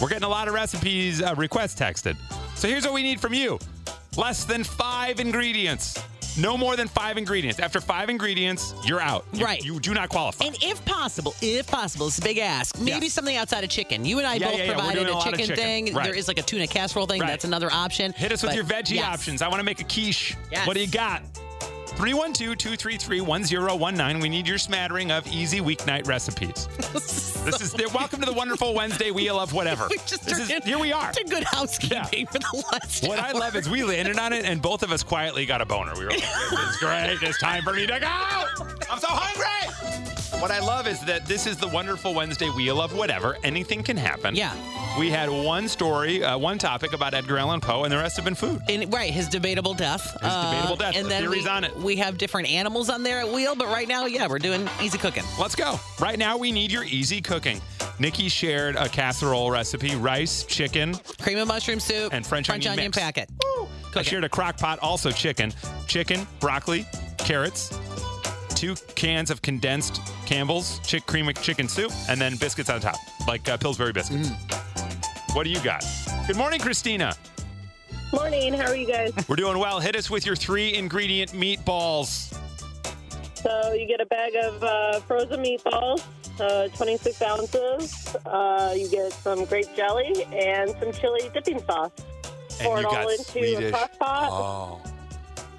We're 0.00 0.08
getting 0.08 0.24
a 0.24 0.28
lot 0.28 0.48
of 0.48 0.54
recipes 0.54 1.20
uh, 1.22 1.34
requests 1.36 1.78
texted. 1.78 2.16
So 2.54 2.66
here's 2.66 2.84
what 2.84 2.94
we 2.94 3.02
need 3.02 3.20
from 3.20 3.34
you: 3.34 3.58
less 4.16 4.44
than 4.44 4.64
five 4.64 5.20
ingredients. 5.20 6.02
No 6.38 6.58
more 6.58 6.76
than 6.76 6.86
five 6.86 7.16
ingredients. 7.16 7.58
After 7.60 7.80
five 7.80 8.10
ingredients, 8.10 8.74
you're 8.84 9.00
out. 9.00 9.24
You- 9.32 9.44
Right. 9.46 9.64
You 9.64 9.80
do 9.80 9.94
not 9.94 10.10
qualify. 10.10 10.44
And 10.44 10.56
if 10.62 10.84
possible, 10.84 11.34
if 11.40 11.66
possible, 11.66 12.08
it's 12.08 12.18
a 12.18 12.22
big 12.22 12.36
ask. 12.36 12.78
Maybe 12.78 13.06
Yes. 13.06 13.14
something 13.14 13.36
outside 13.36 13.64
of 13.64 13.70
chicken. 13.70 14.04
You 14.04 14.18
and 14.18 14.26
I 14.26 14.34
Yeah, 14.34 14.50
both 14.50 14.58
yeah, 14.58 14.64
yeah, 14.64 14.72
provided 14.74 15.04
doing 15.04 15.14
a 15.14 15.18
a 15.18 15.22
chicken, 15.24 15.38
chicken. 15.40 15.56
thing. 15.56 15.94
Right. 15.94 16.04
There 16.04 16.14
is 16.14 16.28
like 16.28 16.38
a 16.38 16.42
tuna 16.42 16.66
casserole 16.66 17.06
thing. 17.06 17.22
Right. 17.22 17.28
That's 17.28 17.46
another 17.46 17.72
option. 17.72 18.12
Hit 18.12 18.32
us 18.32 18.42
with 18.42 18.54
your 18.54 18.64
veggie 18.64 18.96
yes. 18.96 19.04
options. 19.06 19.40
I 19.40 19.48
want 19.48 19.60
to 19.60 19.64
make 19.64 19.80
a 19.80 19.84
quiche. 19.84 20.36
Yes. 20.52 20.66
What 20.66 20.74
do 20.74 20.80
you 20.82 20.88
got? 20.88 21.22
312 21.86 22.58
233 22.58 23.20
1019. 23.20 24.20
We 24.20 24.28
need 24.28 24.46
your 24.48 24.58
smattering 24.58 25.10
of 25.10 25.26
easy 25.26 25.60
weeknight 25.60 26.06
recipes. 26.06 26.66
this 26.92 27.60
is 27.60 27.74
welcome 27.94 28.20
to 28.20 28.26
the 28.26 28.32
wonderful 28.32 28.74
Wednesday 28.74 29.10
wheel 29.10 29.38
of 29.38 29.52
whatever. 29.52 29.86
We 29.96 29.96
just 30.06 30.24
This 30.24 30.38
is- 30.38 30.64
here 30.64 30.78
we 30.78 30.92
are. 30.92 31.08
It's 31.10 31.18
a 31.18 31.24
good 31.24 31.44
housekeeping 31.44 32.26
for 32.26 32.38
the 32.38 32.64
last. 32.72 33.06
What 33.06 33.18
I 33.18 33.32
love 33.32 33.54
is 33.56 33.68
we 33.68 33.84
landed 33.84 34.18
on 34.18 34.32
it 34.32 34.44
and 34.44 34.60
both 34.60 34.82
of 34.82 34.90
us 34.90 35.02
quietly 35.02 35.46
got 35.46 35.60
a 35.60 35.64
boner. 35.66 35.92
We 35.96 36.04
were 36.04 36.10
like, 36.10 36.20
this 36.20 36.60
is 36.70 36.76
great. 36.78 37.18
It's 37.22 37.38
time 37.38 37.62
for 37.62 37.72
me 37.72 37.86
to 37.86 38.00
go. 38.00 38.06
I'm 38.90 38.98
so 38.98 39.06
hungry. 39.08 40.25
What 40.40 40.50
I 40.50 40.58
love 40.60 40.86
is 40.86 41.00
that 41.06 41.24
this 41.26 41.46
is 41.46 41.56
the 41.56 41.68
wonderful 41.68 42.12
Wednesday 42.14 42.48
wheel 42.50 42.80
of 42.80 42.94
whatever. 42.94 43.36
Anything 43.42 43.82
can 43.82 43.96
happen. 43.96 44.34
Yeah. 44.34 44.54
We 44.98 45.10
had 45.10 45.28
one 45.30 45.68
story, 45.68 46.22
uh, 46.24 46.36
one 46.38 46.58
topic 46.58 46.92
about 46.92 47.14
Edgar 47.14 47.38
Allan 47.38 47.60
Poe, 47.60 47.84
and 47.84 47.92
the 47.92 47.96
rest 47.96 48.16
have 48.16 48.24
been 48.24 48.34
food. 48.34 48.60
In, 48.68 48.88
right, 48.90 49.10
his 49.10 49.28
debatable 49.28 49.74
death. 49.74 50.02
His 50.22 50.32
debatable 50.34 50.76
death, 50.76 50.94
And 50.96 51.06
the 51.06 51.10
then 51.10 51.22
theories 51.22 51.44
we, 51.44 51.50
on 51.50 51.64
it. 51.64 51.76
we 51.76 51.96
have 51.96 52.18
different 52.18 52.48
animals 52.50 52.88
on 52.90 53.02
there 53.02 53.20
at 53.20 53.28
wheel, 53.28 53.54
but 53.56 53.66
right 53.68 53.88
now, 53.88 54.06
yeah, 54.06 54.26
we're 54.26 54.38
doing 54.38 54.68
easy 54.82 54.98
cooking. 54.98 55.24
Let's 55.38 55.54
go. 55.54 55.78
Right 56.00 56.18
now, 56.18 56.36
we 56.36 56.52
need 56.52 56.70
your 56.72 56.84
easy 56.84 57.20
cooking. 57.20 57.60
Nikki 57.98 58.28
shared 58.28 58.76
a 58.76 58.88
casserole 58.88 59.50
recipe 59.50 59.94
rice, 59.96 60.44
chicken, 60.44 60.94
Cream 61.22 61.38
of 61.38 61.48
mushroom 61.48 61.80
soup 61.80 62.12
And 62.12 62.26
French 62.26 62.50
onion 62.50 62.76
mix. 62.76 62.98
packet. 62.98 63.30
I 63.42 63.66
Cook 63.92 64.02
it. 64.02 64.06
shared 64.06 64.24
a 64.24 64.28
crock 64.28 64.58
pot, 64.58 64.78
also 64.80 65.10
chicken, 65.10 65.52
chicken, 65.86 66.26
broccoli, 66.40 66.86
carrots, 67.18 67.78
two 68.56 68.74
cans 68.94 69.30
of 69.30 69.42
condensed 69.42 70.00
Campbell's 70.24 70.80
chick 70.80 71.06
cream 71.06 71.30
chicken 71.42 71.68
soup, 71.68 71.92
and 72.08 72.20
then 72.20 72.36
biscuits 72.36 72.70
on 72.70 72.80
top, 72.80 72.96
like 73.28 73.48
uh, 73.48 73.56
Pillsbury 73.56 73.92
biscuits. 73.92 74.30
What 75.34 75.44
do 75.44 75.50
you 75.50 75.60
got? 75.60 75.84
Good 76.26 76.36
morning, 76.36 76.58
Christina. 76.60 77.14
Morning. 78.12 78.54
How 78.54 78.68
are 78.68 78.76
you 78.76 78.86
guys? 78.86 79.12
We're 79.28 79.36
doing 79.36 79.58
well. 79.58 79.78
Hit 79.80 79.94
us 79.96 80.08
with 80.10 80.24
your 80.24 80.34
three 80.36 80.74
ingredient 80.74 81.32
meatballs. 81.32 82.32
So 83.34 83.72
you 83.74 83.86
get 83.86 84.00
a 84.00 84.06
bag 84.06 84.34
of 84.36 84.62
uh, 84.64 85.00
frozen 85.00 85.42
meatballs, 85.44 86.02
uh, 86.40 86.68
26 86.76 87.22
ounces. 87.22 88.16
Uh, 88.24 88.74
you 88.76 88.88
get 88.88 89.12
some 89.12 89.44
grape 89.44 89.66
jelly 89.76 90.24
and 90.32 90.70
some 90.80 90.92
chili 90.92 91.30
dipping 91.34 91.60
sauce. 91.64 91.90
Pour 92.60 92.78
it 92.78 92.82
you 92.82 92.86
all 92.86 92.92
got 92.92 93.10
into 93.10 93.22
Swedish. 93.24 93.64
a 93.66 93.70
crock 93.70 93.98
pot 93.98 94.28
Oh. 94.32 94.80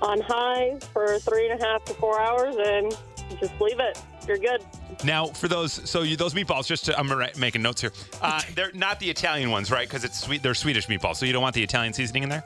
On 0.01 0.21
high 0.21 0.77
for 0.93 1.19
three 1.19 1.49
and 1.49 1.59
a 1.59 1.65
half 1.65 1.83
to 1.85 1.93
four 1.95 2.19
hours, 2.19 2.55
and 2.57 2.95
just 3.39 3.53
leave 3.59 3.79
it. 3.79 4.01
You're 4.27 4.37
good. 4.37 4.63
Now, 5.03 5.27
for 5.27 5.47
those, 5.47 5.71
so 5.89 6.01
you, 6.01 6.17
those 6.17 6.33
meatballs, 6.33 6.67
just 6.67 6.85
to, 6.85 6.99
I'm 6.99 7.09
making 7.37 7.61
notes 7.61 7.81
here. 7.81 7.91
Uh, 8.21 8.41
they're 8.55 8.71
not 8.73 8.99
the 8.99 9.09
Italian 9.09 9.51
ones, 9.51 9.71
right? 9.71 9.87
Because 9.87 10.03
it's 10.03 10.19
sweet. 10.19 10.43
They're 10.43 10.53
Swedish 10.53 10.87
meatballs, 10.87 11.15
so 11.15 11.25
you 11.25 11.33
don't 11.33 11.41
want 11.41 11.55
the 11.55 11.63
Italian 11.63 11.93
seasoning 11.93 12.23
in 12.23 12.29
there. 12.29 12.43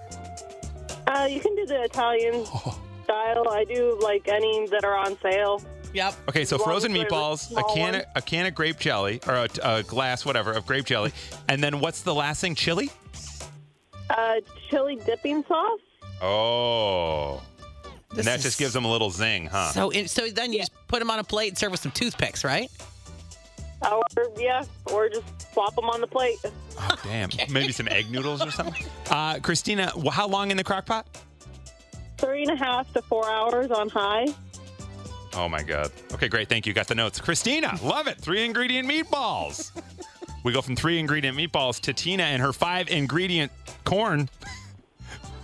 Uh, 1.08 1.26
you 1.30 1.40
can 1.40 1.56
do 1.56 1.66
the 1.66 1.82
Italian 1.84 2.46
Oh. 2.54 2.80
style. 3.04 3.50
I 3.50 3.66
do 3.66 3.98
like 4.02 4.28
any 4.28 4.68
that 4.68 4.84
are 4.86 4.96
on 4.96 5.18
sale. 5.22 5.62
Yep. 5.94 6.14
Okay, 6.30 6.46
so 6.46 6.56
long 6.58 6.66
frozen 6.66 6.92
as 6.92 6.98
they're 6.98 7.10
the 7.10 7.16
meatballs, 7.16 7.52
a 7.58 7.64
can, 7.74 7.96
of, 7.96 8.06
a 8.16 8.22
can 8.22 8.46
of 8.46 8.56
grape 8.56 8.80
jelly, 8.80 9.20
or 9.28 9.34
a, 9.34 9.48
a 9.64 9.84
glass, 9.84 10.24
whatever, 10.26 10.54
of 10.54 10.66
grape 10.66 10.86
jelly, 10.86 11.12
and 11.50 11.62
then 11.62 11.80
what's 11.80 12.02
the 12.04 12.14
last 12.16 12.40
thing? 12.42 12.56
Chili. 12.56 12.90
Uh, 14.10 14.36
chili 14.70 14.98
dipping 15.06 15.44
sauce. 15.46 15.80
Oh, 16.22 17.42
This 18.10 18.20
and 18.20 18.28
that 18.28 18.38
is- 18.40 18.44
just 18.44 18.60
gives 18.60 18.74
them 18.74 18.86
a 18.86 18.92
little 18.92 19.10
zing, 19.10 19.48
huh? 19.48 19.72
So, 19.72 19.90
in, 19.90 20.08
so 20.08 20.30
then 20.30 20.54
you 20.54 20.60
just 20.60 20.72
put 20.88 21.00
them 21.00 21.10
on 21.10 21.20
a 21.20 21.24
plate 21.24 21.50
and 21.50 21.58
serve 21.58 21.72
with 21.72 21.82
some 21.82 21.92
toothpicks, 21.92 22.44
right? 22.44 22.70
Or, 23.92 24.04
yeah, 24.38 24.64
or 24.92 25.10
just 25.10 25.24
swap 25.54 25.74
them 25.76 25.86
on 25.90 26.02
the 26.02 26.08
plate. 26.08 26.38
oh, 26.80 26.96
damn. 27.04 27.30
Maybe 27.50 27.72
some 27.72 27.88
egg 27.88 28.12
noodles 28.12 28.46
or 28.46 28.52
something. 28.52 28.86
Uh, 29.10 29.40
Christina, 29.40 29.88
wh- 29.90 30.14
how 30.14 30.26
long 30.26 30.52
in 30.52 30.58
the 30.58 30.64
crock 30.64 30.86
pot? 30.86 31.06
Three 32.18 32.44
and 32.44 32.52
a 32.52 32.56
half 32.56 32.94
to 32.94 33.02
four 33.02 33.30
hours 33.30 33.70
on 33.72 33.90
high. 33.90 34.28
Oh 35.34 35.50
my 35.50 35.64
God. 35.64 35.92
Okay, 36.14 36.30
great. 36.30 36.48
Thank 36.48 36.66
you. 36.66 36.72
Got 36.72 36.88
the 36.88 36.96
notes. 36.96 37.20
Christina, 37.20 37.78
love 37.84 38.08
it. 38.08 38.18
Three 38.20 38.46
ingredient 38.46 38.88
meatballs. 38.88 39.72
we 40.46 40.54
go 40.54 40.62
from 40.62 40.78
three 40.78 40.98
ingredient 40.98 41.36
meatballs 41.38 41.80
to 41.82 41.94
Tina 41.94 42.24
and 42.24 42.42
her 42.42 42.54
five 42.54 42.88
ingredient 42.90 43.52
corn. 43.84 44.30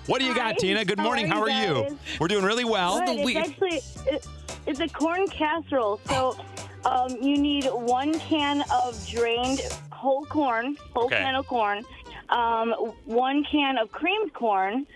What 0.08 0.20
do 0.20 0.26
you 0.26 0.34
got, 0.34 0.54
Hi. 0.54 0.58
Tina? 0.60 0.86
Good 0.86 1.00
How 1.00 1.04
morning. 1.06 1.26
are 1.26 1.36
How 1.36 1.42
are 1.42 1.50
you 1.50 1.86
you? 1.90 2.00
We're 2.20 2.28
doing 2.30 2.46
really 2.46 2.64
well. 2.66 3.00
Good. 3.00 3.20
It's 3.20 3.36
actually 3.36 3.82
it, 4.12 4.28
it's 4.66 4.80
a 4.80 4.88
corn 4.88 5.28
casserole. 5.28 6.00
So 6.08 6.38
um, 6.86 7.12
you 7.22 7.38
need 7.38 7.66
one 7.66 8.18
can 8.20 8.64
of 8.74 9.06
drained 9.08 9.62
whole 9.92 10.26
corn, 10.26 10.78
whole 10.94 11.06
Okay. 11.06 11.18
can 11.18 11.36
of 11.36 11.46
corn, 11.48 11.84
um, 12.30 12.72
one 13.06 13.44
can 13.44 13.78
of 13.78 13.92
creamed 13.92 14.34
corn, 14.34 14.88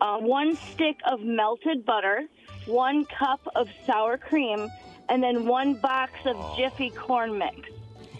uh, 0.00 0.18
one 0.18 0.56
stick 0.72 0.96
of 1.10 1.20
melted 1.22 1.84
butter, 1.84 2.24
one 2.66 3.04
cup 3.06 3.40
of 3.56 3.68
sour 3.84 4.16
cream, 4.16 4.68
and 5.08 5.22
then 5.22 5.44
one 5.46 5.74
box 5.74 6.12
of 6.24 6.56
Jiffy 6.56 6.90
corn 6.90 7.36
mix. 7.36 7.56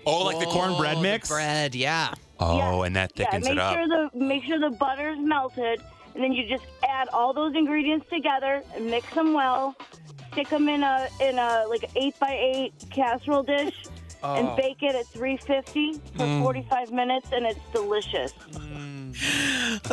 Oh, 0.05 0.24
like 0.24 0.40
the 0.40 0.46
cornbread 0.46 0.94
Oh, 0.94 0.96
the 0.96 1.02
mix? 1.02 1.28
bread, 1.28 1.76
yeah. 1.76 2.12
Oh, 2.40 2.57
Yeah. 2.81 2.87
and 2.87 2.96
that 2.96 3.12
Yeah, 3.14 3.26
thickens 3.26 3.44
make 3.44 3.52
it 3.52 3.59
up. 3.61 3.74
sure 3.74 3.87
the 3.87 4.11
make 4.18 4.42
sure 4.44 4.59
the 4.59 4.70
butter's 4.70 5.18
melted, 5.20 5.81
and 6.14 6.22
then 6.22 6.33
you 6.33 6.46
just 6.48 6.64
add 6.88 7.09
all 7.12 7.33
those 7.33 7.55
ingredients 7.55 8.07
together 8.11 8.62
and 8.75 8.87
mix 8.87 9.12
them 9.14 9.33
well. 9.35 9.75
Stick 10.33 10.48
them 10.48 10.68
in 10.68 10.83
a 10.83 11.09
in 11.20 11.38
a 11.38 11.64
like 11.68 11.90
eight 11.96 12.18
by 12.18 12.33
eight 12.33 12.72
casserole 12.90 13.42
dish, 13.42 13.75
Oh. 14.25 14.35
and 14.37 14.57
bake 14.57 14.83
it 14.83 14.94
at 14.94 15.07
350 15.09 15.94
for 16.16 16.25
Mm. 16.25 16.42
45 16.42 16.92
minutes, 16.92 17.29
and 17.33 17.44
it's 17.44 17.59
delicious. 17.72 18.33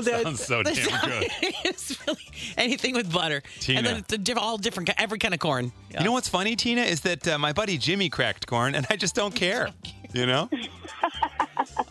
Sounds 0.02 0.46
so 0.46 0.64
damn 0.64 0.74
good. 1.10 1.28
it's 1.66 1.98
really 2.08 2.28
anything 2.58 2.94
with 2.94 3.12
butter. 3.12 3.42
Tina. 3.60 3.80
And 3.80 3.88
then 3.88 4.06
the, 4.08 4.18
diff- 4.18 4.38
all 4.38 4.58
different, 4.58 4.90
every 4.98 5.20
kind 5.20 5.34
of 5.34 5.40
corn. 5.40 5.72
You 5.98 6.04
know 6.06 6.12
what's 6.12 6.30
funny, 6.30 6.56
Tina, 6.56 6.82
is 6.82 7.02
that 7.02 7.28
uh, 7.28 7.38
my 7.38 7.54
buddy 7.54 7.78
Jimmy 7.78 8.10
cracked 8.10 8.48
corn, 8.48 8.76
and 8.76 8.86
I 8.90 8.96
just 8.96 9.16
don't 9.16 9.34
care. 9.46 9.70
You 10.14 10.26
know? 10.26 10.50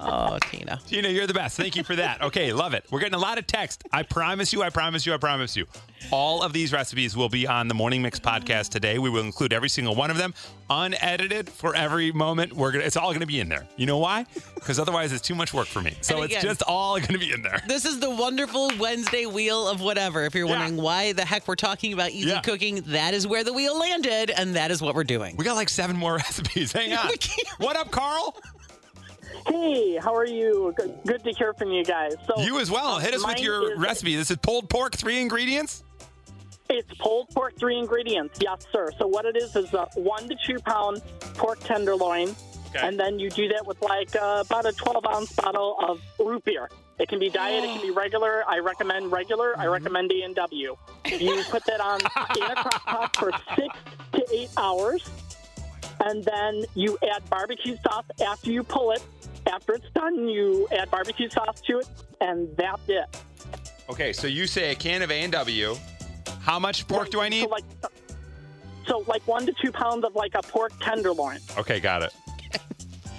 Oh, 0.01 0.39
Tina. 0.51 0.81
Tina, 0.87 1.09
you're 1.09 1.27
the 1.27 1.35
best. 1.35 1.57
Thank 1.57 1.77
you 1.77 1.85
for 1.85 1.95
that. 1.97 2.23
Okay, 2.23 2.53
love 2.53 2.73
it. 2.73 2.87
We're 2.91 3.01
getting 3.01 3.15
a 3.15 3.19
lot 3.19 3.39
of 3.39 3.47
text. 3.47 3.85
I 3.93 4.03
promise 4.03 4.53
you, 4.53 4.63
I 4.63 4.71
promise 4.71 5.05
you, 5.05 5.13
I 5.13 5.19
promise 5.19 5.57
you. 5.57 5.67
All 6.11 6.43
of 6.43 6.53
these 6.53 6.73
recipes 6.73 7.17
will 7.17 7.29
be 7.29 7.47
on 7.47 7.69
the 7.69 7.75
Morning 7.75 8.01
Mix 8.01 8.19
podcast 8.19 8.71
today. 8.71 8.99
We 8.99 9.11
will 9.11 9.25
include 9.25 9.53
every 9.53 9.69
single 9.69 9.95
one 9.95 10.11
of 10.11 10.17
them, 10.17 10.35
unedited 10.71 11.49
for 11.49 11.75
every 11.75 12.13
moment. 12.13 12.53
We're 12.53 12.73
gonna. 12.73 12.85
It's 12.85 12.97
all 12.97 13.09
going 13.11 13.21
to 13.21 13.27
be 13.27 13.41
in 13.41 13.49
there. 13.49 13.67
You 13.77 13.87
know 13.87 13.99
why? 13.99 14.27
Because 14.55 14.79
otherwise, 14.79 15.13
it's 15.13 15.23
too 15.27 15.35
much 15.35 15.53
work 15.55 15.67
for 15.67 15.81
me. 15.81 15.95
So 16.01 16.23
And 16.23 16.31
it's 16.33 16.43
just 16.43 16.63
all 16.63 16.97
going 16.99 17.13
to 17.13 17.19
be 17.19 17.33
in 17.33 17.43
there. 17.43 17.63
This 17.67 17.85
is 17.85 18.01
the 18.01 18.11
wonderful 18.11 18.71
Wednesday 18.79 19.27
wheel 19.27 19.67
of 19.69 19.81
whatever. 19.81 20.25
If 20.25 20.35
you're 20.35 20.47
Yeah. 20.47 20.59
wondering 20.59 20.81
why 20.83 21.13
the 21.13 21.25
heck 21.25 21.47
we're 21.49 21.55
talking 21.57 21.93
about 21.93 22.11
easy 22.11 22.29
Yeah. 22.29 22.41
cooking, 22.41 22.83
that 22.89 23.15
is 23.15 23.27
where 23.27 23.45
the 23.45 23.53
wheel 23.53 23.79
landed, 23.79 24.31
and 24.31 24.57
that 24.57 24.71
is 24.71 24.81
what 24.83 24.95
we're 24.95 25.05
doing. 25.05 25.37
We 25.37 25.45
got 25.45 25.55
like 25.57 25.69
seven 25.69 25.97
more 25.97 26.17
recipes. 26.17 26.73
Hang 26.73 26.93
on. 26.97 27.11
What 27.59 27.77
up, 27.77 27.91
Carl? 27.91 28.37
Hey, 29.47 29.97
how 29.97 30.15
are 30.15 30.27
you? 30.27 30.75
Good, 30.77 30.99
good 31.07 31.25
to 31.25 31.31
hear 31.33 31.55
from 31.55 31.71
you 31.71 31.85
guys. 31.85 32.15
So 32.27 32.43
You 32.43 32.61
as 32.61 32.71
well. 32.71 32.99
Hit 32.99 33.15
us 33.15 33.27
with 33.27 33.41
your 33.41 33.73
is- 33.73 33.79
recipe. 33.79 34.15
This 34.17 34.31
is 34.31 34.37
pulled 34.39 34.69
pork, 34.69 34.95
three 34.95 35.21
ingredients. 35.21 35.85
It's 36.71 36.93
pulled 36.99 37.31
pork, 37.31 37.55
three 37.59 37.79
ingredients. 37.79 38.39
Yes, 38.43 38.67
sir. 38.73 38.91
So 38.99 39.07
what 39.07 39.25
it 39.25 39.37
is 39.37 39.57
is 39.57 39.73
a 39.73 39.89
one 39.95 40.29
to 40.29 40.37
two 40.47 40.59
pound 40.61 41.01
pork 41.35 41.61
tenderloin, 41.61 42.35
Okay. 42.69 42.87
and 42.87 43.01
then 43.01 43.19
you 43.19 43.31
do 43.31 43.49
that 43.49 43.67
with 43.67 43.81
like 43.81 44.15
uh, 44.15 44.45
about 44.47 44.67
a 44.67 44.73
12 44.73 45.07
ounce 45.07 45.33
bottle 45.33 45.77
of 45.81 46.01
root 46.19 46.45
beer. 46.45 46.69
It 46.99 47.09
can 47.09 47.19
be 47.19 47.31
diet, 47.31 47.65
it 47.65 47.69
can 47.69 47.81
be 47.81 47.91
regular. 47.97 48.45
I 48.47 48.59
recommend 48.59 49.11
regular. 49.11 49.53
Mm-hmm. 49.53 49.61
I 49.63 49.67
recommend 49.67 50.13
A 50.13 50.23
and 50.23 50.35
W. 50.35 50.77
You 51.07 51.43
put 51.49 51.65
that 51.65 51.81
on 51.81 52.01
in 52.37 52.43
a 52.43 52.55
crock 52.55 52.85
pot 52.85 53.17
for 53.17 53.31
six 53.57 53.75
to 54.13 54.27
eight 54.35 54.51
hours, 54.59 55.09
and 56.05 56.23
then 56.23 56.65
you 56.75 56.99
add 57.15 57.29
barbecue 57.31 57.77
sauce 57.83 58.05
after 58.27 58.51
you 58.51 58.63
pull 58.63 58.91
it. 58.93 59.03
After 59.51 59.73
it's 59.73 59.91
done, 59.95 60.29
you 60.29 60.69
add 60.71 60.91
barbecue 60.91 61.31
sauce 61.31 61.63
to 61.63 61.79
it, 61.79 61.89
and 62.21 62.55
that's 62.59 62.83
it. 62.89 63.07
Okay, 63.89 64.13
so 64.13 64.27
you 64.27 64.47
say 64.47 64.73
a 64.73 64.75
can 64.75 65.01
of 65.01 65.11
A 65.11 65.15
and 65.15 65.33
W. 65.33 65.75
How 66.41 66.59
much 66.59 66.87
pork 66.89 67.11
do 67.11 67.21
I 67.21 67.29
need? 67.29 67.43
So 67.45 67.49
like, 67.49 67.65
so 68.87 69.05
like 69.07 69.27
one 69.27 69.47
to 69.47 69.53
two 69.63 69.73
pounds 69.73 70.05
of 70.05 70.15
like 70.15 70.35
a 70.35 70.43
pork 70.43 70.73
tenderloin, 70.81 71.41
Okay, 71.59 71.81
got 71.81 72.03
it. 72.03 72.15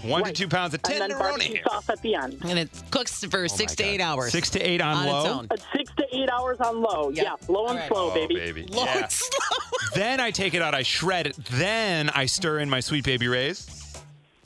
One 0.04 0.24
to 0.24 0.32
two 0.32 0.48
pounds 0.48 0.74
of 0.74 0.80
and 0.90 1.02
then 1.02 1.20
barbecue 1.20 1.62
sauce 1.68 1.90
at 1.90 2.02
the 2.02 2.16
end. 2.16 2.38
And 2.48 2.58
it 2.58 2.70
cooks 2.90 3.22
for 3.26 3.50
six 3.50 3.76
to 3.76 3.84
eight 3.84 4.00
hours. 4.00 4.32
Six 4.32 4.50
to 4.52 4.60
eight 4.62 4.80
on, 4.80 4.96
On 4.96 5.04
its 5.04 5.12
low. 5.12 5.40
own. 5.40 5.48
Uh, 5.52 5.58
Six 5.76 5.92
to 5.98 6.06
eight 6.16 6.30
hours 6.30 6.58
on 6.62 6.82
low. 6.82 7.10
Yeah. 7.10 7.24
Yeah, 7.24 7.36
low 7.50 7.68
and 7.68 7.72
All 7.72 7.76
right. 7.76 7.88
slow, 7.90 8.12
Oh, 8.12 8.14
baby. 8.14 8.36
baby. 8.36 8.64
Low 8.70 8.86
Yeah. 8.86 9.00
and 9.00 9.12
slow. 9.12 9.58
Then 9.96 10.22
I 10.22 10.32
take 10.32 10.54
it 10.54 10.62
out, 10.62 10.74
I 10.74 10.84
shred 10.84 11.28
it. 11.28 11.36
Then 11.52 12.10
I 12.12 12.28
stir 12.28 12.60
in 12.60 12.70
my 12.70 12.80
Sweet 12.80 13.04
Baby 13.04 13.28
Ray's. 13.28 13.68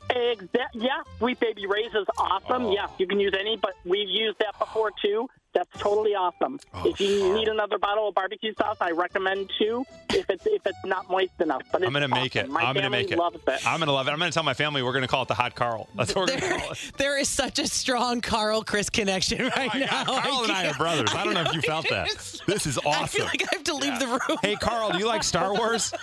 Exa- 0.10 0.48
yeah, 0.74 0.90
Sweet 1.20 1.40
Baby 1.40 1.68
Ray's 1.68 1.94
is 1.94 2.08
awesome. 2.18 2.66
Oh. 2.66 2.74
Yeah, 2.74 2.88
you 2.98 3.06
can 3.06 3.20
use 3.20 3.36
any, 3.40 3.56
but 3.56 3.76
we've 3.86 4.10
used 4.10 4.40
that 4.40 4.58
before 4.58 4.92
too. 5.04 5.28
That's 5.54 5.70
totally 5.80 6.16
awesome. 6.16 6.60
Oh, 6.74 6.88
if 6.90 7.00
you 7.00 7.32
need 7.34 7.48
another 7.48 7.78
bottle 7.78 8.08
of 8.08 8.16
barbecue 8.16 8.54
sauce, 8.56 8.78
I 8.82 8.90
recommend 8.92 9.52
two. 9.60 9.86
If 10.10 10.28
it's 10.30 10.46
if 10.48 10.66
it's 10.66 10.84
not 10.84 11.10
moist 11.12 11.40
enough, 11.40 11.62
but 11.72 11.82
it's 11.82 11.88
I'm 11.88 11.94
gonna 11.94 12.08
make 12.08 12.36
it. 12.36 12.50
My 12.50 12.62
I'm 12.62 12.68
gonna 12.74 12.82
family 12.86 13.04
make 13.04 13.12
it. 13.12 13.18
Loves 13.20 13.38
it. 13.48 13.68
I'm 13.68 13.80
gonna 13.80 13.92
love 13.92 14.08
it. 14.08 14.12
I'm 14.12 14.18
gonna 14.20 14.32
tell 14.32 14.44
my 14.44 14.56
family 14.56 14.82
we're 14.82 14.94
gonna 14.94 15.08
call 15.08 15.22
it 15.24 15.28
the 15.28 15.36
hot 15.36 15.54
Carl. 15.56 15.88
That's 15.96 16.16
what 16.16 16.30
we're 16.30 16.40
gonna 16.40 16.60
call 16.60 16.72
it. 16.72 16.92
there 16.98 17.20
is 17.20 17.30
such 17.30 17.60
a 17.60 17.68
strong 17.68 18.22
Carl 18.22 18.64
Chris 18.64 18.90
connection 18.90 19.42
oh 19.42 19.50
right 19.56 19.70
Oh 19.76 19.78
now. 19.80 20.04
God, 20.06 20.24
Carl 20.24 20.44
and 20.44 20.52
I 20.52 20.68
are 20.68 20.74
brothers. 20.74 21.14
I 21.14 21.24
don't 21.24 21.34
know 21.36 21.42
if 21.44 21.54
you 21.54 21.62
felt 21.62 21.88
that. 21.90 22.08
This 22.48 22.66
is 22.66 22.78
awesome. 22.80 22.92
I 23.04 23.08
feel 23.08 23.26
awesome. 23.26 23.26
like 23.40 23.44
I 23.44 23.56
have 23.56 23.64
to 23.66 23.76
leave 23.76 24.00
the 24.00 24.08
room. 24.08 24.38
Hey, 24.42 24.56
Carl, 24.56 24.92
do 24.92 24.98
you 24.98 25.06
like 25.08 25.24
Star 25.24 25.54
Wars? 25.54 25.94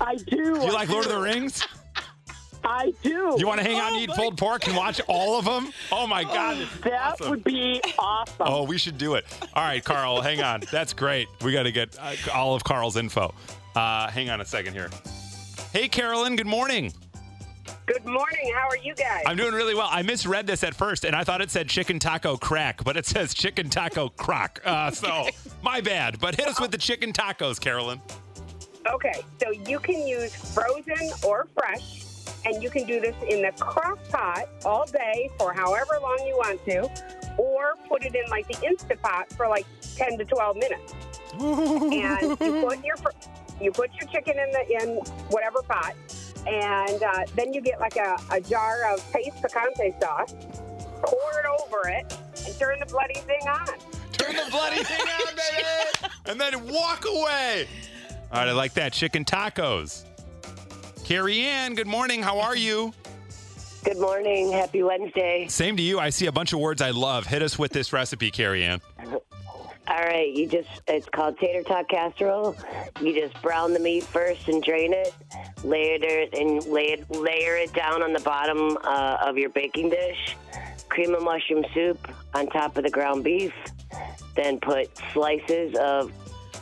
I 0.00 0.14
do. 0.16 0.24
Do 0.54 0.66
you 0.66 0.72
like 0.72 0.88
Lord 0.88 1.06
of 1.06 1.12
the 1.12 1.18
Rings? 1.20 1.66
I 2.64 2.92
do. 3.02 3.34
You 3.38 3.46
want 3.46 3.60
to 3.60 3.66
hang 3.66 3.78
out 3.78 3.92
and 3.92 4.00
eat 4.00 4.10
pulled 4.10 4.38
pork 4.38 4.66
and 4.66 4.76
watch 4.76 5.00
all 5.08 5.38
of 5.38 5.44
them? 5.44 5.72
Oh 5.90 6.06
my 6.06 6.22
God. 6.24 6.58
this 6.58 6.72
is 6.72 6.80
That 6.82 7.12
awesome. 7.12 7.30
would 7.30 7.44
be 7.44 7.80
awesome. 7.98 8.34
Oh, 8.40 8.62
we 8.64 8.78
should 8.78 8.98
do 8.98 9.14
it. 9.14 9.24
All 9.54 9.62
right, 9.64 9.84
Carl, 9.84 10.20
hang 10.20 10.42
on. 10.42 10.62
That's 10.70 10.92
great. 10.92 11.28
We 11.42 11.52
got 11.52 11.64
to 11.64 11.72
get 11.72 11.96
uh, 12.00 12.14
all 12.32 12.54
of 12.54 12.64
Carl's 12.64 12.96
info. 12.96 13.34
Uh, 13.74 14.08
hang 14.10 14.30
on 14.30 14.40
a 14.40 14.44
second 14.44 14.74
here. 14.74 14.90
Hey, 15.72 15.88
Carolyn, 15.88 16.36
good 16.36 16.46
morning. 16.46 16.92
Good 17.86 18.04
morning. 18.04 18.52
How 18.54 18.68
are 18.68 18.76
you 18.76 18.94
guys? 18.94 19.24
I'm 19.26 19.36
doing 19.36 19.54
really 19.54 19.74
well. 19.74 19.88
I 19.90 20.02
misread 20.02 20.46
this 20.46 20.62
at 20.62 20.74
first, 20.74 21.04
and 21.04 21.16
I 21.16 21.24
thought 21.24 21.40
it 21.40 21.50
said 21.50 21.68
chicken 21.68 21.98
taco 21.98 22.36
crack, 22.36 22.84
but 22.84 22.96
it 22.96 23.06
says 23.06 23.34
chicken 23.34 23.70
taco 23.70 24.08
crock. 24.08 24.60
Uh, 24.64 24.90
so, 24.90 25.28
my 25.62 25.80
bad. 25.80 26.20
But 26.20 26.36
hit 26.36 26.46
us 26.46 26.60
with 26.60 26.70
the 26.70 26.78
chicken 26.78 27.12
tacos, 27.12 27.58
Carolyn. 27.60 28.00
Okay, 28.92 29.22
so 29.40 29.50
you 29.50 29.78
can 29.78 30.06
use 30.06 30.34
frozen 30.54 31.10
or 31.24 31.48
fresh, 31.56 32.04
and 32.44 32.62
you 32.62 32.70
can 32.70 32.84
do 32.86 33.00
this 33.00 33.16
in 33.28 33.42
the 33.42 33.52
crock 33.58 33.98
pot 34.08 34.48
all 34.64 34.86
day 34.86 35.30
for 35.38 35.52
however 35.52 35.98
long 36.00 36.18
you 36.26 36.36
want 36.36 36.64
to, 36.66 36.82
or 37.38 37.74
put 37.88 38.04
it 38.04 38.14
in 38.14 38.28
like 38.30 38.46
the 38.48 38.66
Instant 38.66 39.00
Pot 39.02 39.30
for 39.32 39.48
like 39.48 39.66
10 39.96 40.18
to 40.18 40.24
12 40.24 40.56
minutes. 40.56 40.94
and 41.34 42.22
you 42.22 42.36
put 42.66 42.84
your 42.84 42.96
you 43.60 43.70
put 43.70 43.90
your 43.94 44.08
chicken 44.08 44.34
in 44.38 44.50
the 44.50 44.82
in 44.82 44.96
whatever 45.30 45.62
pot, 45.62 45.94
and 46.46 47.02
uh, 47.02 47.24
then 47.36 47.52
you 47.52 47.60
get 47.60 47.78
like 47.80 47.96
a, 47.96 48.16
a 48.30 48.40
jar 48.40 48.92
of 48.92 49.12
Pace 49.12 49.32
picante 49.40 49.98
sauce, 50.00 50.34
pour 51.02 51.30
it 51.38 51.46
over 51.62 51.88
it, 51.88 52.18
and 52.46 52.58
turn 52.58 52.80
the 52.80 52.86
bloody 52.86 53.14
thing 53.14 53.40
on. 53.48 53.66
Turn 54.12 54.34
the 54.36 54.50
bloody 54.50 54.82
thing 54.82 55.00
on, 55.00 55.34
baby. 55.36 55.68
And 56.24 56.40
then 56.40 56.68
walk 56.68 57.04
away. 57.04 57.66
All 58.30 58.38
right, 58.38 58.48
I 58.48 58.52
like 58.52 58.74
that. 58.74 58.92
Chicken 58.92 59.24
tacos. 59.24 60.04
Carrie 61.12 61.42
Ann, 61.42 61.74
good 61.74 61.86
morning. 61.86 62.22
How 62.22 62.40
are 62.40 62.56
you? 62.56 62.94
Good 63.84 63.98
morning. 63.98 64.50
Happy 64.50 64.82
Wednesday. 64.82 65.46
Same 65.46 65.76
to 65.76 65.82
you. 65.82 66.00
I 66.00 66.08
see 66.08 66.24
a 66.24 66.32
bunch 66.32 66.54
of 66.54 66.58
words 66.58 66.80
I 66.80 66.88
love. 66.88 67.26
Hit 67.26 67.42
us 67.42 67.58
with 67.58 67.70
this 67.70 67.92
recipe, 67.92 68.30
Carrie 68.30 68.64
Ann. 68.64 68.80
All 69.06 69.18
right, 69.88 70.32
you 70.32 70.46
just, 70.46 70.70
it's 70.88 71.06
called 71.10 71.36
tater 71.36 71.64
tot 71.64 71.86
casserole. 71.90 72.56
You 73.02 73.12
just 73.12 73.42
brown 73.42 73.74
the 73.74 73.78
meat 73.78 74.04
first 74.04 74.48
and 74.48 74.62
drain 74.62 74.94
it, 74.94 75.14
layer 75.62 75.98
it, 76.00 76.32
and 76.32 76.64
lay 76.64 76.92
it, 76.92 77.10
layer 77.10 77.56
it 77.56 77.74
down 77.74 78.02
on 78.02 78.14
the 78.14 78.20
bottom 78.20 78.78
uh, 78.82 79.18
of 79.20 79.36
your 79.36 79.50
baking 79.50 79.90
dish. 79.90 80.34
Cream 80.88 81.14
of 81.14 81.22
mushroom 81.22 81.62
soup 81.74 82.08
on 82.32 82.46
top 82.46 82.78
of 82.78 82.84
the 82.84 82.90
ground 82.90 83.22
beef. 83.22 83.52
Then 84.34 84.58
put 84.60 84.88
slices 85.12 85.76
of, 85.78 86.10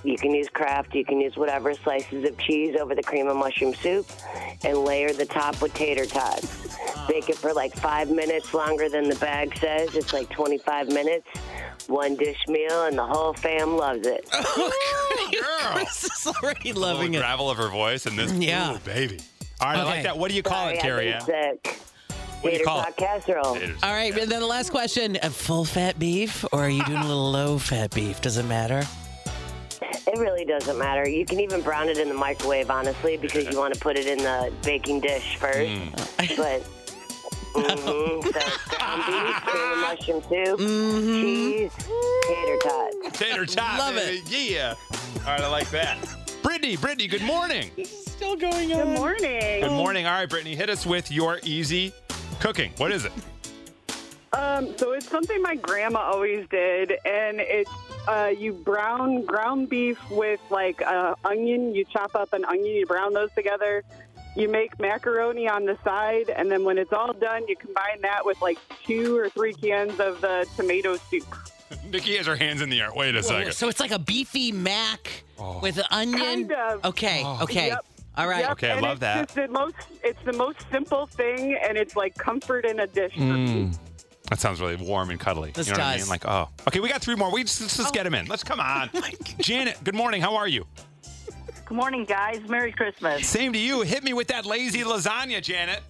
you 0.05 0.17
can 0.17 0.33
use 0.35 0.49
Kraft, 0.49 0.95
you 0.95 1.05
can 1.05 1.21
use 1.21 1.37
whatever, 1.37 1.75
slices 1.75 2.25
of 2.25 2.37
cheese 2.39 2.77
over 2.81 2.95
the 2.95 3.03
cream 3.03 3.29
of 3.29 3.37
mushroom 3.37 3.75
soup 3.75 4.07
and 4.65 4.79
layer 4.79 5.13
the 5.13 5.27
top 5.27 5.61
with 5.61 5.75
tater 5.75 6.07
tots. 6.07 6.77
Bake 7.09 7.29
it 7.29 7.37
for 7.37 7.53
like 7.53 7.75
five 7.77 8.11
minutes 8.11 8.55
longer 8.55 8.89
than 8.89 9.09
the 9.09 9.17
bag 9.17 9.57
says. 9.59 9.95
It's 9.95 10.13
like 10.13 10.31
25 10.31 10.89
minutes. 10.89 11.27
One 11.87 12.15
dish 12.15 12.39
meal, 12.47 12.85
and 12.85 12.97
the 12.97 13.05
whole 13.05 13.33
fam 13.33 13.77
loves 13.77 14.07
it. 14.07 14.31
girl. 15.33 15.43
Chris 15.73 16.05
is 16.05 16.27
already 16.27 16.73
loving 16.73 17.13
little 17.13 17.17
it. 17.17 17.19
gravel 17.19 17.51
of 17.51 17.57
her 17.59 17.69
voice 17.69 18.07
and 18.07 18.17
this. 18.19 18.33
Yeah. 18.33 18.75
Ooh, 18.75 18.79
baby. 18.81 19.19
All 19.61 19.69
right, 19.69 19.79
I 19.79 19.83
like 19.83 20.03
that. 20.05 20.17
What 20.17 20.31
do 20.31 20.37
you 20.37 20.43
call 20.43 20.67
Sorry, 20.67 20.77
it, 20.77 20.81
Carrie 20.81 21.13
I've 21.13 21.23
Ann? 21.23 21.27
been 21.27 21.59
sick. 21.65 21.79
What 22.41 22.43
do 22.43 22.47
you 22.47 22.53
Tater 22.53 22.65
call 22.65 22.79
tot 22.81 22.89
it? 22.91 22.97
casserole. 22.97 23.55
Taters. 23.55 23.83
All 23.83 23.93
right, 23.93 24.17
and 24.17 24.31
then 24.31 24.41
the 24.41 24.47
last 24.47 24.71
question: 24.71 25.19
uh, 25.23 25.29
full 25.31 25.65
fat 25.65 25.99
beef, 25.99 26.45
or 26.53 26.61
are 26.61 26.71
you 26.71 26.85
doing 26.85 26.99
a 26.99 27.07
little 27.07 27.31
low 27.31 27.59
fat 27.59 27.93
beef? 27.95 28.21
Does 28.21 28.37
it 28.39 28.45
matter? 28.45 28.85
It 30.13 30.19
really 30.19 30.45
doesn't 30.45 30.77
matter. 30.77 31.09
You 31.09 31.25
can 31.25 31.39
even 31.39 31.61
brown 31.63 31.89
it 31.89 31.97
in 31.97 32.09
the 32.09 32.15
microwave, 32.15 32.69
honestly, 32.69 33.17
because 33.17 33.49
you 33.49 33.57
want 33.57 33.75
to 33.75 33.81
put 33.81 33.97
it 33.97 34.07
in 34.07 34.19
the 34.19 34.53
baking 34.65 35.01
dish 35.01 35.37
first. 35.37 35.59
Mm. 35.59 36.37
But 36.37 36.63
hmm 37.55 37.77
so 37.77 38.21
ground 38.69 39.03
beef, 39.07 39.37
cream 39.47 39.73
of 39.73 39.79
mushroom 39.79 40.23
soup, 40.29 40.59
cheese, 40.59 41.73
tater 42.27 42.57
tots. 42.61 43.19
Tater 43.19 43.47
tot. 43.47 43.79
Love 43.79 43.95
baby. 43.95 44.23
Yeah. 44.29 44.75
All 45.21 45.33
right, 45.33 45.41
I 45.41 45.49
like 45.49 45.71
that. 45.71 45.97
Brittany, 46.43 46.77
Brittany, 46.77 47.07
good 47.07 47.23
morning. 47.23 47.71
Still 47.85 48.35
going 48.35 48.73
on. 48.73 48.87
Good 48.89 48.99
morning. 48.99 49.61
Good 49.61 49.71
morning. 49.71 50.07
All 50.07 50.13
right, 50.13 50.29
Brittany, 50.29 50.57
hit 50.57 50.71
us 50.71 50.85
with 50.85 51.13
your 51.13 51.39
easy 51.45 51.93
cooking. 52.41 52.73
What 52.79 52.91
is 52.91 53.05
it? 53.05 53.13
Um, 54.33 54.77
so 54.77 54.93
it's 54.93 55.09
something 55.09 55.41
my 55.43 55.55
grandma 55.57 56.01
always 56.01 56.49
did, 56.49 56.93
and 57.05 57.41
it's 57.41 57.71
uh, 58.09 58.33
you 58.37 58.53
brown 58.53 59.25
ground 59.25 59.69
beef 59.69 59.99
with 60.11 60.41
like 60.51 60.83
uh, 60.83 61.15
onion. 61.25 61.75
You 61.75 61.85
chop 61.85 62.15
up 62.15 62.33
an 62.33 62.45
onion, 62.45 62.75
you 62.77 62.87
brown 62.87 63.13
those 63.13 63.31
together. 63.33 63.83
You 64.37 64.49
make 64.49 64.79
macaroni 64.79 65.49
on 65.49 65.65
the 65.67 65.77
side, 65.83 66.31
and 66.31 66.51
then 66.51 66.65
when 66.65 66.79
it's 66.79 66.93
all 66.93 67.13
done, 67.13 67.47
you 67.49 67.57
combine 67.57 68.01
that 68.03 68.25
with 68.25 68.41
like 68.41 68.59
two 68.87 69.17
or 69.17 69.29
three 69.29 69.53
cans 69.55 69.99
of 69.99 70.21
the 70.21 70.47
tomato 70.57 70.97
soup. 70.97 71.27
Nikki 71.91 72.17
has 72.17 72.27
her 72.27 72.37
hands 72.37 72.63
in 72.63 72.71
the 72.71 72.81
air. 72.81 72.91
Wait 72.95 73.15
a 73.17 73.23
second. 73.23 73.53
So 73.55 73.69
it's 73.69 73.81
like 73.81 73.91
a 73.93 73.99
beefy 73.99 74.53
mac 74.53 75.25
Oh. 75.39 75.59
with 75.61 75.79
an 75.79 75.85
onion. 75.91 76.21
Kind 76.21 76.53
of. 76.53 76.85
Okay, 76.85 77.25
okay, 77.43 77.69
Yep. 77.69 77.85
all 78.19 78.29
right. 78.29 78.41
Yep, 78.43 78.51
Okay, 78.53 78.71
I 78.71 78.75
and 78.75 78.83
love 78.83 78.93
it's 78.93 79.01
that. 79.01 79.25
Just 79.29 79.35
the 79.37 79.49
most, 79.49 79.75
it's 80.05 80.23
the 80.25 80.33
most 80.35 80.59
simple 80.71 81.07
thing, 81.07 81.57
and 81.67 81.79
it's 81.79 81.97
like 81.97 82.15
comfort 82.17 82.65
in 82.67 82.79
a 82.81 82.87
dish. 82.87 83.15
for 83.15 83.21
me. 83.21 83.71
That 84.31 84.39
sounds 84.39 84.61
really 84.61 84.77
warm 84.77 85.11
and 85.11 85.19
cuddly. 85.21 85.51
This 85.51 85.67
you 85.67 85.73
know 85.75 85.81
what 85.81 85.87
I 85.87 85.97
does. 85.99 86.03
mean? 86.07 86.11
Like, 86.11 86.25
oh. 86.27 86.49
Okay, 86.69 86.81
we 86.81 86.89
got 86.89 87.03
three 87.03 87.17
more. 87.17 87.33
We 87.33 87.43
just, 87.43 87.61
let's 87.61 87.77
just 87.77 87.93
get 87.93 88.05
them 88.05 88.15
in. 88.15 88.27
Let's 88.27 88.45
come 88.45 88.61
on. 88.61 88.89
Janet, 89.41 89.83
good 89.85 89.95
morning. 89.97 90.23
How 90.23 90.37
are 90.37 90.47
you? 90.49 90.67
Good 91.67 91.77
morning, 91.77 92.05
guys. 92.05 92.41
Merry 92.49 92.73
Christmas. 92.73 93.27
Same 93.27 93.53
to 93.53 93.59
you. 93.59 93.83
Hit 93.83 94.03
me 94.05 94.13
with 94.13 94.29
that 94.29 94.47
lazy 94.47 94.81
lasagna, 94.83 95.43
Janet. 95.43 95.81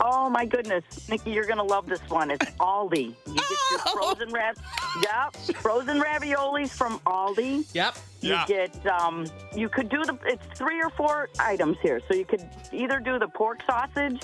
Oh 0.00 0.28
my 0.30 0.46
goodness, 0.46 0.82
Nikki, 1.08 1.30
you're 1.30 1.44
gonna 1.46 1.62
love 1.62 1.86
this 1.86 2.00
one. 2.08 2.30
It's 2.30 2.44
Aldi. 2.60 3.14
You 3.26 3.34
get 3.34 3.44
your 3.70 3.78
frozen 3.78 4.32
rav, 4.32 4.56
yep, 5.02 5.36
frozen 5.58 6.00
raviolis 6.00 6.70
from 6.70 6.98
Aldi. 7.00 7.66
Yep. 7.74 7.96
You 8.22 8.30
Yeah. 8.30 8.44
get, 8.48 8.86
um, 8.86 9.26
you 9.54 9.68
could 9.68 9.90
do 9.90 10.02
the. 10.04 10.18
It's 10.24 10.42
three 10.58 10.82
or 10.82 10.90
four 10.90 11.28
items 11.38 11.76
here, 11.82 12.00
so 12.08 12.14
you 12.14 12.24
could 12.24 12.42
either 12.72 13.00
do 13.00 13.18
the 13.18 13.28
pork 13.28 13.60
sausage, 13.66 14.22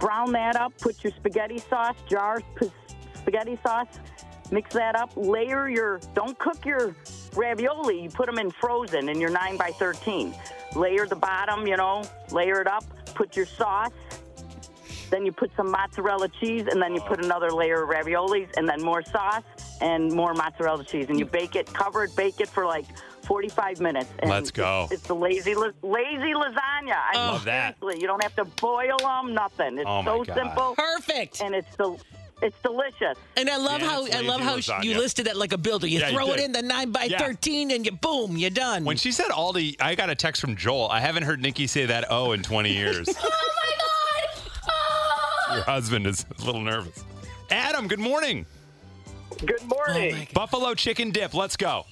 brown 0.00 0.32
that 0.32 0.56
up, 0.56 0.72
put 0.78 1.04
your 1.04 1.12
spaghetti 1.12 1.58
sauce, 1.58 1.96
jar 2.08 2.40
p- 2.58 2.72
spaghetti 3.20 3.58
sauce, 3.62 3.86
mix 4.50 4.72
that 4.74 4.96
up, 4.96 5.10
layer 5.16 5.68
your. 5.68 6.00
Don't 6.14 6.38
cook 6.38 6.64
your 6.64 6.94
ravioli. 7.36 8.02
You 8.02 8.10
put 8.10 8.26
them 8.26 8.38
in 8.38 8.50
frozen 8.50 9.08
in 9.08 9.20
your 9.20 9.30
nine 9.30 9.56
by 9.56 9.70
thirteen. 9.70 10.34
Layer 10.74 11.06
the 11.06 11.16
bottom, 11.16 11.66
you 11.66 11.76
know, 11.76 12.02
layer 12.30 12.60
it 12.60 12.66
up. 12.66 12.84
Put 13.14 13.36
your 13.36 13.46
sauce. 13.46 13.90
Then 15.10 15.26
you 15.26 15.32
put 15.32 15.50
some 15.56 15.70
mozzarella 15.72 16.28
cheese, 16.40 16.66
and 16.70 16.80
then 16.80 16.94
you 16.94 17.00
put 17.00 17.24
another 17.24 17.50
layer 17.50 17.82
of 17.82 17.88
raviolis, 17.90 18.48
and 18.56 18.68
then 18.68 18.80
more 18.80 19.02
sauce 19.02 19.42
and 19.80 20.12
more 20.12 20.34
mozzarella 20.34 20.84
cheese, 20.84 21.06
and 21.08 21.18
you 21.18 21.24
bake 21.26 21.56
it, 21.56 21.66
cover 21.66 22.04
it, 22.04 22.14
bake 22.14 22.38
it 22.40 22.48
for 22.48 22.64
like 22.64 22.84
45 23.24 23.80
minutes. 23.80 24.08
And 24.20 24.30
Let's 24.30 24.52
go. 24.52 24.84
It's, 24.84 24.92
it's 25.00 25.02
the 25.08 25.14
lazy, 25.16 25.56
lazy 25.56 26.32
lasagna. 26.32 26.94
I 26.94 27.10
mean, 27.14 27.26
Love 27.32 27.44
that. 27.46 27.76
you 27.82 28.06
don't 28.06 28.22
have 28.22 28.36
to 28.36 28.44
boil 28.44 28.98
them, 28.98 29.34
nothing. 29.34 29.78
It's 29.78 29.84
Oh, 29.88 30.04
so 30.04 30.22
God. 30.22 30.36
simple, 30.36 30.74
Perfect. 30.76 31.42
and 31.42 31.56
it's 31.56 31.74
del- 31.74 31.98
it's 32.42 32.56
delicious. 32.62 33.16
And 33.36 33.48
I 33.50 33.56
love 33.56 33.80
Yeah, 33.80 33.88
how 33.90 34.04
it's 34.06 34.16
I 34.16 34.20
love 34.20 34.40
lazy 34.40 34.72
how 34.72 34.82
you 34.82 34.92
lasagna. 34.92 34.98
listed 34.98 35.26
that 35.26 35.36
like 35.36 35.52
a 35.52 35.58
builder. 35.58 35.86
You 35.86 36.00
Yeah, 36.00 36.08
you 36.08 36.16
throw 36.16 36.26
it 36.32 36.36
did. 36.36 36.44
in 36.46 36.52
the 36.52 36.62
nine 36.62 36.90
by 36.90 37.04
Yeah. 37.04 37.18
thirteen, 37.18 37.70
and 37.70 37.84
you 37.84 37.92
boom, 37.92 38.36
you're 38.36 38.50
done. 38.50 38.84
When 38.84 38.96
she 38.96 39.12
said 39.12 39.26
Aldi, 39.28 39.76
I 39.80 39.94
got 39.94 40.10
a 40.10 40.14
text 40.14 40.40
from 40.40 40.56
Joel. 40.56 40.88
I 40.90 41.00
haven't 41.00 41.24
heard 41.24 41.40
Nikki 41.40 41.66
say 41.66 41.86
that 41.86 42.10
O 42.10 42.32
in 42.32 42.42
20 42.42 42.72
years. 42.72 43.08
oh 43.08 43.12
my 43.22 43.72
god! 43.78 44.52
Ah. 44.70 45.54
Your 45.56 45.64
husband 45.64 46.06
is 46.06 46.24
a 46.40 46.44
little 46.44 46.60
nervous. 46.60 47.04
Adam, 47.50 47.88
good 47.88 47.98
morning. 47.98 48.46
Good 49.44 49.62
morning. 49.66 50.26
Oh 50.30 50.32
Buffalo 50.34 50.74
chicken 50.74 51.10
dip. 51.10 51.34
Let's 51.34 51.56
go. 51.56 51.86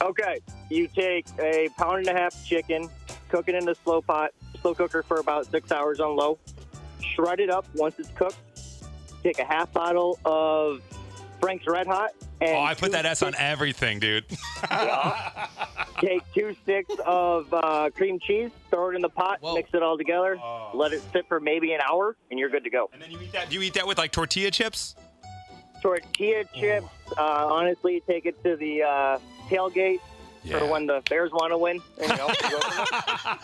Okay, 0.00 0.40
you 0.70 0.88
take 0.88 1.26
a 1.38 1.68
pound 1.76 2.06
and 2.08 2.16
a 2.16 2.20
half 2.20 2.34
chicken, 2.44 2.88
cook 3.28 3.48
it 3.48 3.54
in 3.54 3.68
a 3.68 3.74
slow 3.76 4.02
pot, 4.02 4.32
slow 4.60 4.74
cooker 4.74 5.02
for 5.04 5.18
about 5.20 5.46
six 5.50 5.70
hours 5.70 6.00
on 6.00 6.16
low. 6.16 6.38
Shred 7.14 7.38
it 7.38 7.48
up 7.50 7.66
once 7.74 7.94
it's 7.98 8.10
cooked. 8.16 8.36
Take 9.24 9.38
a 9.40 9.44
half 9.44 9.72
bottle 9.72 10.18
of 10.24 10.80
Frank's 11.40 11.66
Red 11.66 11.86
Hot. 11.88 12.10
And 12.40 12.50
Oh, 12.56 12.60
I 12.60 12.74
put 12.74 12.92
that 12.92 13.06
S 13.06 13.22
on 13.22 13.34
everything, 13.36 13.98
dude. 13.98 14.24
Take 16.00 16.22
two 16.34 16.54
sticks 16.62 16.94
of 17.06 17.52
uh, 17.52 17.88
cream 17.94 18.18
cheese, 18.20 18.50
throw 18.70 18.90
it 18.90 18.96
in 18.96 19.02
the 19.02 19.08
pot, 19.08 19.38
mix 19.54 19.70
it 19.72 19.82
all 19.82 19.96
together, 19.96 20.38
let 20.74 20.92
it 20.92 21.02
sit 21.12 21.26
for 21.28 21.40
maybe 21.40 21.72
an 21.72 21.80
hour, 21.80 22.16
and 22.30 22.38
you're 22.38 22.50
good 22.50 22.64
to 22.64 22.70
go. 22.70 22.90
And 22.92 23.00
then 23.00 23.10
you 23.10 23.20
eat 23.20 23.32
that. 23.32 23.48
Do 23.48 23.54
you 23.56 23.62
eat 23.62 23.74
that 23.74 23.86
with 23.86 23.96
like 23.98 24.12
tortilla 24.12 24.50
chips? 24.50 24.94
Tortilla 25.80 26.44
chips. 26.54 26.86
Uh, 27.16 27.22
honestly, 27.50 28.02
take 28.06 28.26
it 28.26 28.42
to 28.44 28.56
the 28.56 28.82
uh, 28.82 29.18
tailgate 29.48 30.00
for 30.46 30.66
when 30.66 30.86
the 30.86 31.02
Bears 31.08 31.30
want 31.32 31.52
to 31.52 31.58
win. 31.58 31.80
You 32.00 32.08
know, 32.08 32.16
go 32.16 32.60
from 32.60 33.38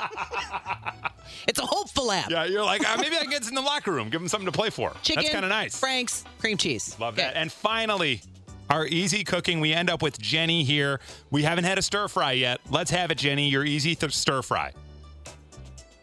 there. 0.76 1.10
It's 1.48 1.58
a 1.58 1.66
hopeful 1.66 2.12
app. 2.12 2.30
Yeah, 2.30 2.44
you're 2.44 2.64
like, 2.64 2.86
uh, 2.88 2.96
maybe 3.00 3.16
I 3.16 3.20
can 3.20 3.30
get 3.30 3.46
in 3.48 3.54
the 3.54 3.60
locker 3.60 3.92
room, 3.92 4.10
give 4.10 4.20
them 4.20 4.28
something 4.28 4.46
to 4.46 4.52
play 4.52 4.70
for. 4.70 4.92
Chicken, 5.02 5.22
That's 5.22 5.32
kind 5.32 5.44
of 5.44 5.48
nice. 5.48 5.78
Frank's, 5.78 6.24
cream 6.38 6.56
cheese. 6.56 6.96
Love 6.98 7.16
that. 7.16 7.36
And 7.36 7.50
finally, 7.50 8.22
our 8.68 8.86
easy 8.86 9.24
cooking. 9.24 9.60
We 9.60 9.72
end 9.72 9.90
up 9.90 10.02
with 10.02 10.20
Jenny 10.20 10.64
here. 10.64 11.00
We 11.30 11.42
haven't 11.42 11.64
had 11.64 11.78
a 11.78 11.82
stir 11.82 12.08
fry 12.08 12.32
yet. 12.32 12.60
Let's 12.70 12.90
have 12.90 13.10
it, 13.10 13.18
Jenny. 13.18 13.48
Your 13.48 13.64
easy 13.64 13.94
th- 13.94 14.12
stir 14.14 14.42
fry. 14.42 14.72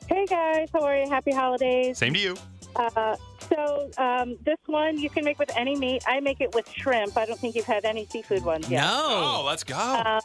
Hey 0.08 0.26
guys, 0.26 0.70
how 0.74 0.84
are 0.84 0.98
you? 0.98 1.10
Happy 1.10 1.32
holidays. 1.32 1.98
Same 1.98 2.14
to 2.14 2.20
you. 2.20 2.38
Uh, 2.76 3.16
so 3.50 3.90
um, 3.98 4.38
this 4.46 4.58
one 4.68 4.98
you 4.98 5.10
can 5.10 5.26
make 5.26 5.40
with 5.40 5.52
any 5.56 5.76
meat. 5.76 6.04
I 6.08 6.20
make 6.20 6.42
it 6.42 6.54
with 6.54 6.70
shrimp. 6.70 7.18
I 7.18 7.26
don't 7.26 7.40
think 7.40 7.56
you've 7.56 7.66
had 7.66 7.86
any 7.86 8.06
seafood 8.06 8.44
ones 8.46 8.70
yet. 8.70 8.84
Oh, 8.86 9.44
let's 9.46 9.64
go. 9.64 9.76
Uh, 9.76 10.20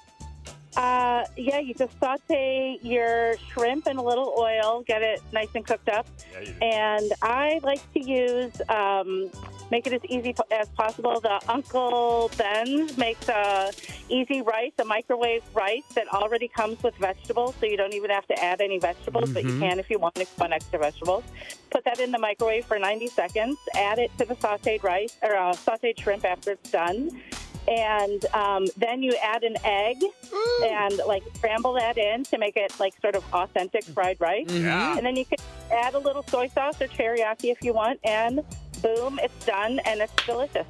uh, 0.77 1.25
yeah, 1.37 1.59
you 1.59 1.75
just 1.75 1.99
saute 2.01 2.79
your 2.83 3.35
shrimp 3.53 3.87
in 3.87 3.97
a 3.99 4.03
little 4.03 4.35
oil, 4.39 4.83
get 4.87 5.03
it 5.03 5.21
nice 5.33 5.49
and 5.55 5.67
cooked 5.67 5.89
up. 5.89 6.07
and 6.63 7.13
I 7.23 7.61
like 7.63 7.81
to 7.93 8.01
use, 8.01 8.53
um, 8.69 9.31
make 9.71 9.87
it 9.87 9.93
as 9.93 10.05
easy 10.09 10.35
as 10.51 10.69
possible. 10.71 11.21
The 11.21 11.41
Uncle 11.49 12.31
Ben's 12.37 12.97
makes 12.97 13.29
a 13.29 13.71
easy 14.09 14.43
rice, 14.43 14.73
a 14.79 14.85
microwave 14.85 15.43
rice 15.55 15.85
that 15.95 16.09
already 16.09 16.49
comes 16.49 16.83
with 16.83 16.95
vegetables, 16.97 17.55
so 17.61 17.67
you 17.67 17.77
don't 17.77 17.95
even 17.95 18.11
have 18.11 18.27
to 18.29 18.43
add 18.43 18.61
any 18.61 18.79
vegetables, 18.79 19.31
but 19.31 19.45
you 19.45 19.53
Mhm. 19.53 19.61
can 19.61 19.79
if 19.79 19.91
you 19.91 19.99
want, 19.99 20.15
to 20.17 20.27
want 20.39 20.53
extra 20.53 20.79
vegetables. 20.79 21.25
Put 21.71 21.85
that 21.85 22.01
in 22.01 22.13
the 22.13 22.19
microwave 22.19 22.65
for 22.67 22.79
90 22.79 23.07
seconds. 23.09 23.59
Add 23.75 23.99
it 23.99 24.11
to 24.19 24.25
the 24.25 24.35
sautéed 24.37 24.83
rice 24.83 25.17
or 25.23 25.35
uh, 25.37 25.53
sautéed 25.53 25.99
shrimp 25.99 26.25
after 26.25 26.53
it's 26.53 26.71
done. 26.71 27.11
And 27.69 28.25
um, 28.35 28.67
then 28.77 29.03
you 29.03 29.15
add 29.23 29.45
an 29.45 29.57
egg 29.65 29.99
mm. 30.01 30.63
and 30.63 31.01
like 31.07 31.23
scramble 31.35 31.75
that 31.75 31.97
in 31.97 32.25
to 32.25 32.39
make 32.39 32.57
it 32.57 32.79
like 32.81 32.95
sort 33.01 33.15
of 33.15 33.25
authentic 33.33 33.85
fried 33.85 34.17
rice. 34.21 34.47
Mm-hmm. 34.49 34.65
Yeah. 34.65 34.97
And 34.97 35.07
then 35.07 35.17
you 35.17 35.25
can 35.25 35.39
add 35.73 35.95
a 35.95 35.99
little 35.99 36.25
soy 36.25 36.49
sauce 36.49 36.81
or 36.81 36.89
teriyaki 36.89 37.53
if 37.53 37.63
you 37.63 37.73
want, 37.73 38.01
and 38.05 38.43
boom, 38.83 39.21
it's 39.23 39.47
done 39.47 39.81
and 39.85 40.01
it's 40.01 40.15
delicious. 40.27 40.67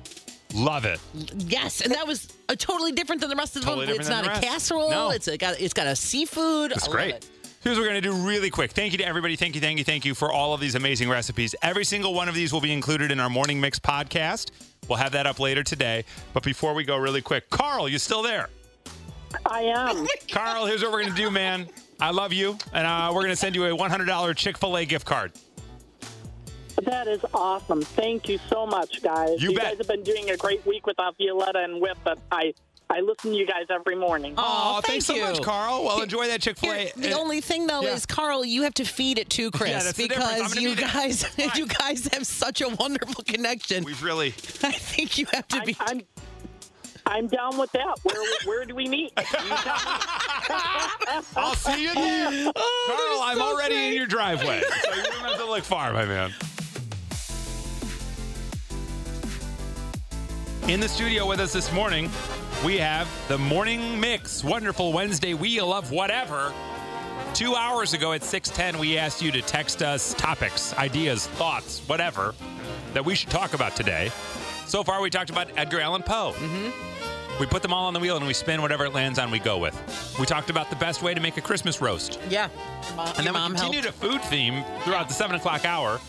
Love 0.55 0.85
it. 0.85 1.01
Yes, 1.15 1.81
and 1.81 1.95
that 1.95 2.07
was 2.07 2.29
a 2.49 2.57
totally 2.57 2.93
different 2.93 3.21
than 3.21 3.31
the 3.31 3.37
rest 3.37 3.57
of 3.57 3.63
Totally 3.63 3.87
them. 3.87 3.97
It's 3.97 4.09
not 4.09 4.25
the 4.25 4.31
a 4.31 4.33
rest. 4.35 4.43
casserole. 4.43 4.91
No. 4.91 5.11
It's 5.11 5.29
a, 5.29 5.39
got 5.39 5.59
it's 5.59 5.73
got 5.73 5.87
a 5.87 5.97
seafood. 5.97 6.73
It's 6.73 6.89
great. 6.89 7.15
it. 7.15 7.29
Here's 7.63 7.77
what 7.77 7.85
we're 7.85 7.91
going 7.91 8.03
to 8.03 8.09
do 8.09 8.15
really 8.15 8.51
quick. 8.51 8.73
Thank 8.73 8.91
you 8.91 8.99
to 8.99 9.07
everybody. 9.07 9.37
Thank 9.37 9.55
you, 9.55 9.61
thank 9.61 9.79
you, 9.79 9.85
thank 9.85 10.05
you 10.05 10.17
for 10.17 10.33
all 10.33 10.53
of 10.53 10.61
these 10.61 10.75
amazing 10.75 11.09
recipes. 11.09 11.55
Every 11.63 11.85
single 11.85 12.13
one 12.13 12.29
of 12.29 12.35
these 12.35 12.53
will 12.53 12.61
be 12.61 12.73
included 12.73 13.13
in 13.13 13.21
our 13.21 13.31
Morning 13.31 13.61
Mix 13.61 13.79
podcast. 13.79 14.51
We'll 14.89 14.99
have 14.99 15.13
that 15.13 15.29
up 15.29 15.39
later 15.39 15.63
today. 15.63 16.05
But 16.33 16.43
before 16.43 16.75
we 16.75 16.83
go, 16.83 16.97
really 16.97 17.23
quick, 17.23 17.51
Carl, 17.51 17.89
you 17.89 18.01
still 18.01 18.21
there? 18.21 18.49
I 19.47 19.63
am. 19.63 20.09
Carl, 20.29 20.67
here's 20.67 20.83
what 20.83 20.91
we're 20.91 21.03
going 21.03 21.15
to 21.15 21.23
do, 21.23 21.31
man. 21.31 21.69
I 22.01 22.11
love 22.11 22.33
you, 22.33 22.59
and 22.73 22.85
uh, 22.85 23.13
we're 23.15 23.21
going 23.21 23.31
to 23.31 23.37
send 23.37 23.55
you 23.55 23.65
a 23.67 23.79
$100 23.79 24.37
Chick 24.37 24.59
fil 24.59 24.77
A 24.77 24.85
gift 24.85 25.07
card. 25.07 25.31
That 26.83 27.07
is 27.07 27.21
awesome. 27.33 27.83
Thank 27.83 28.29
you 28.29 28.41
so 28.49 28.67
much, 28.67 29.03
guys. 29.05 29.41
You 29.41 29.55
bet. 29.55 29.65
guys 29.65 29.79
have 29.79 29.87
been 29.87 30.03
doing 30.03 30.31
a 30.31 30.37
great 30.37 30.67
week 30.67 30.85
without 30.85 31.17
Violetta 31.17 31.61
and 31.61 31.81
Whip, 31.81 31.99
but 32.03 32.19
I 32.33 32.55
I 32.93 33.01
listen 33.01 33.31
to 33.31 33.37
you 33.37 33.47
guys 33.47 33.65
every 33.71 33.97
morning. 33.97 34.35
Oh, 34.37 34.83
thanks 34.85 35.07
so 35.07 35.15
thank 35.15 35.27
much, 35.27 35.39
you. 35.39 35.45
Carl. 35.45 35.83
Well, 35.83 36.03
enjoy 36.03 36.27
that 36.27 36.43
Chick 36.43 36.59
fil 36.59 36.73
A. 36.73 36.77
Here, 36.77 36.91
the 36.95 37.15
uh, 37.15 37.19
only 37.19 37.41
thing 37.41 37.67
though 37.67 37.81
yeah. 37.81 37.95
is, 37.95 38.05
Carl, 38.05 38.45
you 38.45 38.65
have 38.65 38.75
to 38.75 38.85
feed 38.85 39.19
it 39.19 39.31
to 39.31 39.51
Chris 39.51 39.71
Yeah, 39.71 39.83
that's 39.83 39.97
the 39.97 40.09
difference. 40.09 40.29
I'm 40.29 40.37
because 40.37 40.55
gonna 40.55 40.69
you 40.69 40.77
be 40.77 40.83
there. 40.83 40.91
guys, 40.93 41.25
you 41.57 41.67
guys 41.67 42.07
have 42.13 42.27
such 42.27 42.61
a 42.61 42.69
wonderful 42.69 43.25
connection. 43.25 43.85
We've 43.85 44.03
really. 44.03 44.29
I 44.63 44.73
think 44.73 45.17
you 45.17 45.25
have 45.33 45.49
to 45.49 45.63
be. 45.63 45.75
I'm, 45.81 46.03
I'm 47.07 47.29
down 47.29 47.57
with 47.57 47.73
that. 47.73 47.97
Where 48.03 48.23
where 48.45 48.65
do 48.67 48.75
we 48.75 48.87
meet? 48.89 49.13
I'll 51.35 51.55
see 51.55 51.85
you 51.85 51.95
there. 51.95 52.53
Oh, 52.55 53.21
Carl, 53.23 53.23
I'm 53.23 53.41
already 53.41 53.87
in 53.87 53.95
your 53.95 54.07
driveway. 54.07 54.61
So 54.83 54.95
you 54.95 55.03
don't 55.03 55.15
have 55.15 55.39
to 55.39 55.47
look 55.47 55.65
far, 55.65 55.95
my 55.95 56.05
man. 56.05 56.33
In 60.69 60.79
the 60.79 60.89
studio 60.89 61.27
with 61.27 61.41
us 61.41 61.53
this 61.53 61.73
morning, 61.73 62.09
we 62.65 62.79
have 62.79 63.09
the 63.27 63.37
Morning 63.37 63.99
Mix, 63.99 64.45
wonderful 64.45 64.93
Wednesday 64.93 65.35
wheel 65.35 65.73
of 65.73 65.91
whatever. 65.91 66.53
Two 67.35 67.57
hours 67.57 67.95
ago 67.95 68.13
at 68.13 68.23
610, 68.23 68.81
we 68.81 68.97
asked 68.97 69.21
you 69.21 69.33
to 69.33 69.43
text 69.43 69.83
us 69.83 70.15
topics, 70.15 70.73
ideas, 70.79 71.27
thoughts, 71.27 71.81
whatever, 71.89 72.33
that 72.95 73.05
we 73.05 73.17
should 73.17 73.29
talk 73.29 73.55
about 73.55 73.75
today. 73.75 74.11
So 74.67 74.85
far, 74.85 75.03
we 75.03 75.11
talked 75.11 75.31
about 75.31 75.49
Edgar 75.57 75.81
Allan 75.81 76.05
Poe. 76.05 76.33
Mm-hmm. 76.37 77.41
We 77.41 77.47
put 77.47 77.63
them 77.63 77.73
all 77.73 77.87
on 77.87 77.93
the 77.93 78.01
wheel 78.01 78.17
and 78.17 78.27
we 78.27 78.33
spin 78.33 78.63
whatever 78.63 78.85
it 78.85 78.95
lands 78.95 79.19
on, 79.19 79.33
we 79.33 79.41
go 79.41 79.59
with. 79.59 79.75
We 80.19 80.27
talked 80.27 80.49
about 80.49 80.71
the 80.71 80.77
best 80.77 81.03
way 81.03 81.13
to 81.13 81.21
make 81.21 81.37
a 81.37 81.41
Christmas 81.41 81.81
roast. 81.81 82.21
Yeah. 82.31 82.49
And 83.17 83.27
then 83.27 83.35
we 83.35 83.41
continued 83.41 83.87
a 83.87 83.93
food 83.93 84.23
theme 84.23 84.63
throughout 84.85 85.09
the 85.09 85.15
seven 85.15 85.35
o'clock 85.35 85.65
hour. 85.65 86.01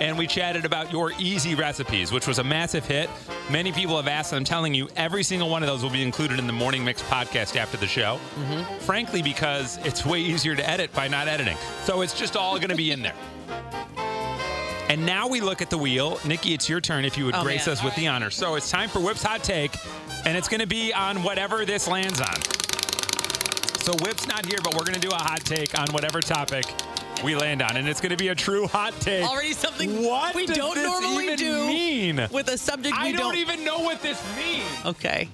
And 0.00 0.16
we 0.16 0.26
chatted 0.28 0.64
about 0.64 0.92
your 0.92 1.12
easy 1.18 1.54
recipes, 1.56 2.12
which 2.12 2.26
was 2.28 2.38
a 2.38 2.44
massive 2.44 2.86
hit. 2.86 3.10
Many 3.50 3.72
people 3.72 3.96
have 3.96 4.06
asked, 4.06 4.32
and 4.32 4.38
I'm 4.38 4.44
telling 4.44 4.72
you, 4.72 4.88
every 4.96 5.24
single 5.24 5.48
one 5.48 5.62
of 5.62 5.68
those 5.68 5.82
will 5.82 5.90
be 5.90 6.02
included 6.02 6.38
in 6.38 6.46
the 6.46 6.52
Morning 6.52 6.84
Mix 6.84 7.02
podcast 7.02 7.56
after 7.56 7.76
the 7.76 7.86
show. 7.88 8.20
Mm-hmm. 8.38 8.78
Frankly, 8.80 9.22
because 9.22 9.78
it's 9.84 10.06
way 10.06 10.20
easier 10.20 10.54
to 10.54 10.68
edit 10.68 10.92
by 10.92 11.08
not 11.08 11.26
editing. 11.26 11.56
So 11.84 12.02
it's 12.02 12.16
just 12.16 12.36
all 12.36 12.56
going 12.58 12.68
to 12.70 12.76
be 12.76 12.90
in 12.92 13.02
there. 13.02 13.14
And 14.90 15.04
now 15.04 15.28
we 15.28 15.42
look 15.42 15.60
at 15.60 15.68
the 15.68 15.76
wheel. 15.76 16.18
Nikki, 16.24 16.54
it's 16.54 16.66
your 16.66 16.80
turn 16.80 17.04
if 17.04 17.18
you 17.18 17.26
would 17.26 17.34
Oh, 17.34 17.42
grace 17.42 17.66
man. 17.66 17.74
us 17.74 17.84
with 17.84 17.94
the 17.94 18.06
honor. 18.08 18.30
So 18.30 18.54
it's 18.54 18.70
time 18.70 18.88
for 18.88 19.00
Whip's 19.00 19.22
Hot 19.22 19.42
Take, 19.44 19.72
and 20.24 20.34
it's 20.34 20.48
going 20.48 20.62
to 20.62 20.66
be 20.66 20.94
on 20.94 21.22
whatever 21.22 21.66
this 21.66 21.86
lands 21.86 22.22
on. 22.22 22.34
So 23.80 23.92
Whip's 24.02 24.26
not 24.26 24.46
here, 24.46 24.56
but 24.64 24.72
we're 24.72 24.84
going 24.86 24.94
to 24.98 25.06
do 25.06 25.10
a 25.10 25.18
hot 25.18 25.40
take 25.44 25.78
on 25.78 25.88
whatever 25.92 26.22
topic 26.22 26.64
we 27.24 27.34
land 27.34 27.62
on, 27.62 27.76
and 27.76 27.88
it's 27.88 28.00
going 28.00 28.10
to 28.10 28.16
be 28.16 28.28
a 28.28 28.34
true 28.34 28.66
hot 28.66 28.94
take. 29.00 29.24
Already 29.24 29.52
something 29.52 30.04
What 30.04 30.34
we 30.34 30.46
don't 30.46 30.74
this 30.74 30.84
normally 30.84 31.24
even 31.24 31.36
do 31.38 31.66
mean? 31.66 32.28
with 32.30 32.48
a 32.48 32.58
subject 32.58 32.96
we 33.00 33.08
I 33.08 33.12
don't 33.12 33.20
don't 33.20 33.36
even 33.36 33.64
know 33.64 33.80
what 33.80 34.00
this 34.02 34.22
means. 34.36 34.64
Okay. 34.86 35.28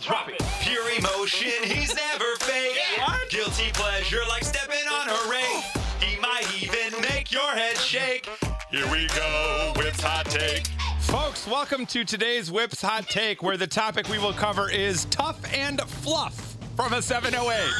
Drop 0.00 0.28
it. 0.28 0.42
Pure 0.60 0.90
emotion, 0.98 1.50
he's 1.64 1.94
never 1.94 2.36
fake. 2.40 2.78
Guilty 3.30 3.70
pleasure 3.74 4.20
like 4.28 4.44
stepping 4.44 4.86
on 4.90 5.08
a 5.08 5.30
rake. 5.30 5.64
He 6.00 6.18
might 6.20 6.46
even 6.62 7.00
make 7.02 7.30
your 7.32 7.50
head 7.52 7.76
shake. 7.76 8.28
Here 8.70 8.90
we 8.90 9.06
go, 9.08 9.72
Whip's 9.76 10.02
Hot 10.02 10.26
Take. 10.26 10.66
Folks, 11.00 11.46
welcome 11.46 11.86
to 11.86 12.04
today's 12.04 12.50
Whip's 12.50 12.82
Hot 12.82 13.06
Take, 13.08 13.42
where 13.42 13.56
the 13.56 13.66
topic 13.66 14.08
we 14.08 14.18
will 14.18 14.34
cover 14.34 14.70
is 14.70 15.06
tough 15.06 15.40
and 15.54 15.80
fluff 15.82 16.56
from 16.76 16.92
a 16.92 17.02
708. 17.02 17.70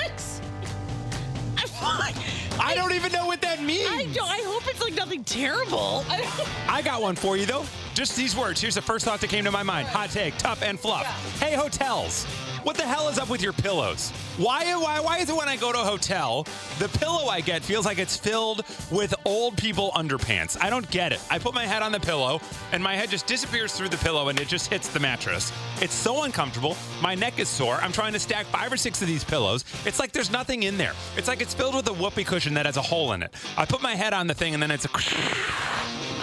what? 1.68 2.14
I 2.58 2.74
don't 2.74 2.92
even 2.92 3.12
know 3.12 3.26
what 3.26 3.40
that 3.42 3.62
means. 3.62 3.88
I 3.90 4.04
don't. 4.12 4.28
I 4.28 4.40
hope 4.44 4.62
it's 4.66 4.82
like 4.82 4.94
nothing 4.94 5.24
terrible. 5.24 6.04
I 6.08 6.56
I 6.68 6.82
got 6.82 7.02
one 7.02 7.16
for 7.16 7.36
you, 7.36 7.46
though. 7.46 7.64
Just 7.94 8.16
these 8.16 8.36
words. 8.36 8.60
Here's 8.60 8.74
the 8.74 8.82
first 8.82 9.04
thought 9.04 9.20
that 9.20 9.30
came 9.30 9.44
to 9.44 9.50
my 9.50 9.62
mind. 9.62 9.88
Hot 9.88 10.10
take, 10.10 10.36
tough 10.38 10.62
and 10.62 10.78
fluff. 10.78 11.06
Hey, 11.40 11.54
hotels. 11.54 12.26
What 12.66 12.76
the 12.76 12.82
hell 12.82 13.08
is 13.08 13.16
up 13.16 13.30
with 13.30 13.42
your 13.42 13.52
pillows? 13.52 14.10
Why, 14.38 14.64
why, 14.74 14.98
why 14.98 15.18
is 15.18 15.30
it 15.30 15.36
when 15.36 15.48
I 15.48 15.54
go 15.54 15.70
to 15.70 15.78
a 15.80 15.84
hotel, 15.84 16.48
the 16.80 16.88
pillow 16.88 17.28
I 17.28 17.40
get 17.40 17.62
feels 17.62 17.86
like 17.86 17.98
it's 17.98 18.16
filled 18.16 18.64
with 18.90 19.14
old 19.24 19.56
people 19.56 19.92
underpants? 19.94 20.60
I 20.60 20.68
don't 20.68 20.90
get 20.90 21.12
it. 21.12 21.20
I 21.30 21.38
put 21.38 21.54
my 21.54 21.64
head 21.64 21.82
on 21.84 21.92
the 21.92 22.00
pillow, 22.00 22.40
and 22.72 22.82
my 22.82 22.96
head 22.96 23.08
just 23.08 23.28
disappears 23.28 23.72
through 23.72 23.90
the 23.90 23.96
pillow, 23.98 24.30
and 24.30 24.40
it 24.40 24.48
just 24.48 24.68
hits 24.68 24.88
the 24.88 24.98
mattress. 24.98 25.52
It's 25.80 25.94
so 25.94 26.24
uncomfortable. 26.24 26.76
My 27.00 27.14
neck 27.14 27.38
is 27.38 27.48
sore. 27.48 27.76
I'm 27.76 27.92
trying 27.92 28.14
to 28.14 28.18
stack 28.18 28.46
five 28.46 28.72
or 28.72 28.76
six 28.76 29.00
of 29.00 29.06
these 29.06 29.22
pillows. 29.22 29.64
It's 29.84 30.00
like 30.00 30.10
there's 30.10 30.32
nothing 30.32 30.64
in 30.64 30.76
there. 30.76 30.94
It's 31.16 31.28
like 31.28 31.40
it's 31.40 31.54
filled 31.54 31.76
with 31.76 31.86
a 31.86 31.92
whoopee 31.92 32.24
cushion 32.24 32.54
that 32.54 32.66
has 32.66 32.76
a 32.76 32.82
hole 32.82 33.12
in 33.12 33.22
it. 33.22 33.32
I 33.56 33.64
put 33.64 33.80
my 33.80 33.94
head 33.94 34.12
on 34.12 34.26
the 34.26 34.34
thing, 34.34 34.54
and 34.54 34.62
then 34.62 34.72
it's 34.72 34.86
a. 34.86 35.75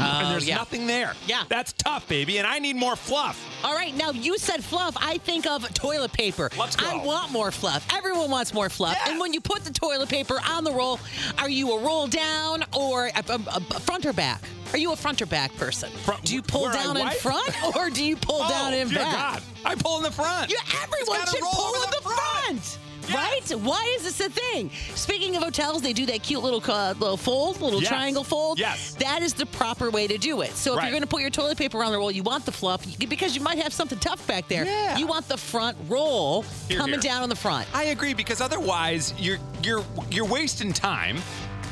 Um, 0.04 0.24
and 0.26 0.32
there's 0.34 0.48
yeah. 0.48 0.56
nothing 0.58 0.88
there. 0.88 1.14
Yeah. 1.28 1.44
That's 1.50 1.74
tough, 1.74 2.08
baby, 2.08 2.38
and 2.38 2.48
I 2.48 2.60
need 2.60 2.76
more 2.76 2.96
fluff. 2.96 3.40
All 3.64 3.74
right, 3.76 3.96
now 3.96 4.12
you 4.12 4.38
said 4.38 4.64
fluff. 4.64 4.96
I 5.00 5.18
think 5.20 5.46
of 5.48 5.72
toilet 5.74 6.12
paper. 6.14 6.50
Let's 6.58 6.76
go. 6.76 6.86
I 6.86 7.04
want 7.04 7.32
more 7.32 7.52
fluff. 7.52 7.86
Everyone 7.94 8.30
wants 8.30 8.54
more 8.54 8.70
fluff. 8.70 8.98
And 9.08 9.20
when 9.20 9.34
you 9.34 9.42
put 9.42 9.64
the 9.64 9.72
toilet 9.74 10.10
paper 10.10 10.40
on 10.50 10.64
the 10.64 10.72
roll, 10.72 11.00
are 11.38 11.50
you 11.50 11.72
a 11.74 11.82
roll 11.82 12.08
down 12.08 12.64
or 12.74 13.08
a, 13.08 13.24
a- 13.30 13.42
a 13.56 13.62
front 13.80 14.06
or 14.06 14.14
back? 14.14 14.42
Are 14.74 14.78
you 14.78 14.92
a 14.92 14.96
front 14.96 15.22
or 15.22 15.28
back 15.28 15.56
person? 15.56 15.90
do 16.24 16.34
you 16.34 16.42
pull 16.42 16.72
down 16.72 16.98
in 16.98 17.08
front 17.12 17.76
or 17.76 17.90
do 17.90 18.04
you 18.04 18.16
pull 18.16 18.40
Oh, 18.42 18.50
down 18.50 18.74
in 18.74 18.88
dear 18.90 18.98
back? 19.00 19.34
God. 19.34 19.44
I 19.66 19.76
pull 19.76 19.98
in 19.98 20.04
the 20.04 20.12
front. 20.12 20.50
Yeah, 20.52 20.58
everyone 20.82 21.26
should 21.28 21.40
pull 21.42 21.74
in 21.76 21.82
the 21.82 21.98
the 22.02 22.10
front. 22.10 22.80
Right? 23.14 23.42
Why 23.62 23.96
is 23.98 24.04
this 24.04 24.20
a 24.20 24.30
thing? 24.30 24.70
Speaking 24.96 25.36
of 25.36 25.44
hotels, 25.44 25.82
they 25.82 25.94
do 25.94 26.06
that 26.08 26.24
cute 26.24 26.42
little 26.44 26.62
uh, 26.72 26.94
little 27.00 27.18
fold, 27.18 27.62
little 27.62 27.82
Yes. 27.82 27.90
triangle 27.90 28.24
fold. 28.24 28.60
Yes. 28.60 28.94
That 29.00 29.22
is 29.22 29.34
the 29.34 29.46
proper 29.46 29.90
way 29.90 30.08
to 30.08 30.18
do 30.18 30.42
it. 30.42 30.52
So 30.56 30.74
if 30.74 30.78
Right. 30.78 30.84
you're 30.86 30.92
going 30.92 31.02
to 31.02 31.08
put 31.08 31.22
your 31.22 31.30
toilet 31.30 31.58
paper 31.58 31.84
on 31.84 31.92
the 31.92 31.98
roll, 31.98 32.12
you 32.12 32.24
want 32.24 32.46
the 32.46 32.52
fluff 32.52 32.86
because 33.00 33.36
you 33.36 33.42
might 33.42 33.58
have 33.60 33.74
something 33.74 34.00
tough 34.00 34.26
back 34.28 34.48
there. 34.48 34.66
Yeah. 34.66 34.98
You 34.98 35.08
want 35.08 35.28
the 35.28 35.38
front 35.38 35.78
roll 35.88 36.44
Here, 36.68 36.78
coming 36.78 36.94
here. 37.02 37.12
down 37.12 37.24
on 37.24 37.30
the 37.30 37.36
front. 37.36 37.68
I 37.74 37.86
agree 37.86 38.14
because 38.14 38.42
otherwise 38.42 39.14
you're 39.18 39.40
you're 39.64 39.84
you're 40.12 40.26
wasting 40.26 40.72
time. 40.74 41.18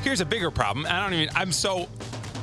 Here's 0.03 0.19
a 0.21 0.25
bigger 0.25 0.49
problem. 0.51 0.85
I 0.89 0.99
don't 1.01 1.13
even. 1.13 1.29
I'm 1.35 1.51
so. 1.51 1.87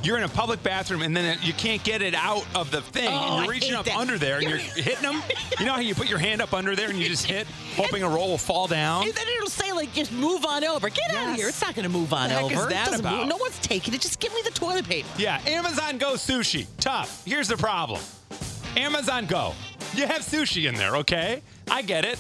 You're 0.03 0.16
in 0.16 0.22
a 0.24 0.28
public 0.28 0.62
bathroom 0.62 1.03
and 1.03 1.16
then 1.16 1.38
you 1.42 1.53
can't 1.53 1.82
get 1.82 2.03
it 2.03 2.14
out 2.14 2.46
of 2.55 2.70
the 2.70 2.80
thing, 2.80 3.09
Oh, 3.09 3.36
and 3.38 3.44
you're 3.44 3.53
reaching 3.53 3.74
up 3.74 3.84
that. 3.86 3.96
under 3.96 4.16
there 4.16 4.38
and 4.38 4.49
you're 4.49 4.59
hitting 4.59 5.03
them. 5.03 5.20
You 5.59 5.66
know 5.66 5.72
how 5.72 5.80
you 5.80 5.94
put 5.94 6.09
your 6.09 6.18
hand 6.18 6.40
up 6.40 6.55
under 6.55 6.76
there 6.76 6.88
and 6.88 6.99
you 6.99 7.09
just 7.09 7.26
hit, 7.26 7.46
hoping 7.76 8.03
a 8.03 8.09
roll 8.09 8.28
will 8.28 8.38
fall 8.38 8.66
down. 8.68 9.05
And 9.05 9.12
then 9.12 9.26
it'll 9.36 9.49
say 9.51 9.72
like, 9.72 9.92
just 9.92 10.12
move 10.12 10.44
on 10.44 10.64
over. 10.64 10.88
Get 10.88 11.12
out 11.14 11.30
of 11.30 11.36
here. 11.36 11.49
It's 11.49 11.61
not 11.61 11.74
going 11.74 11.84
to 11.84 11.90
move 11.90 12.12
on 12.14 12.30
over. 12.32 12.55
is 12.55 12.66
that 12.68 12.99
about? 12.99 13.18
move. 13.20 13.28
No 13.28 13.36
one's 13.38 13.59
taking 13.59 13.92
it. 13.94 14.01
Just 14.01 14.20
give 14.20 14.32
me 14.34 14.40
the 14.44 14.51
toilet 14.53 14.88
paper. 14.88 15.09
Yeah, 15.18 15.40
Amazon 15.46 15.99
Go 15.99 16.14
sushi. 16.14 16.66
Tough. 16.78 17.24
Here's 17.24 17.49
the 17.49 17.57
problem 17.57 18.01
Amazon 18.76 19.26
Go. 19.26 19.53
You 19.94 20.07
have 20.07 20.22
sushi 20.22 20.68
in 20.68 20.74
there, 20.76 20.96
okay? 20.96 21.42
I 21.70 21.82
get 21.82 22.05
it. 22.05 22.18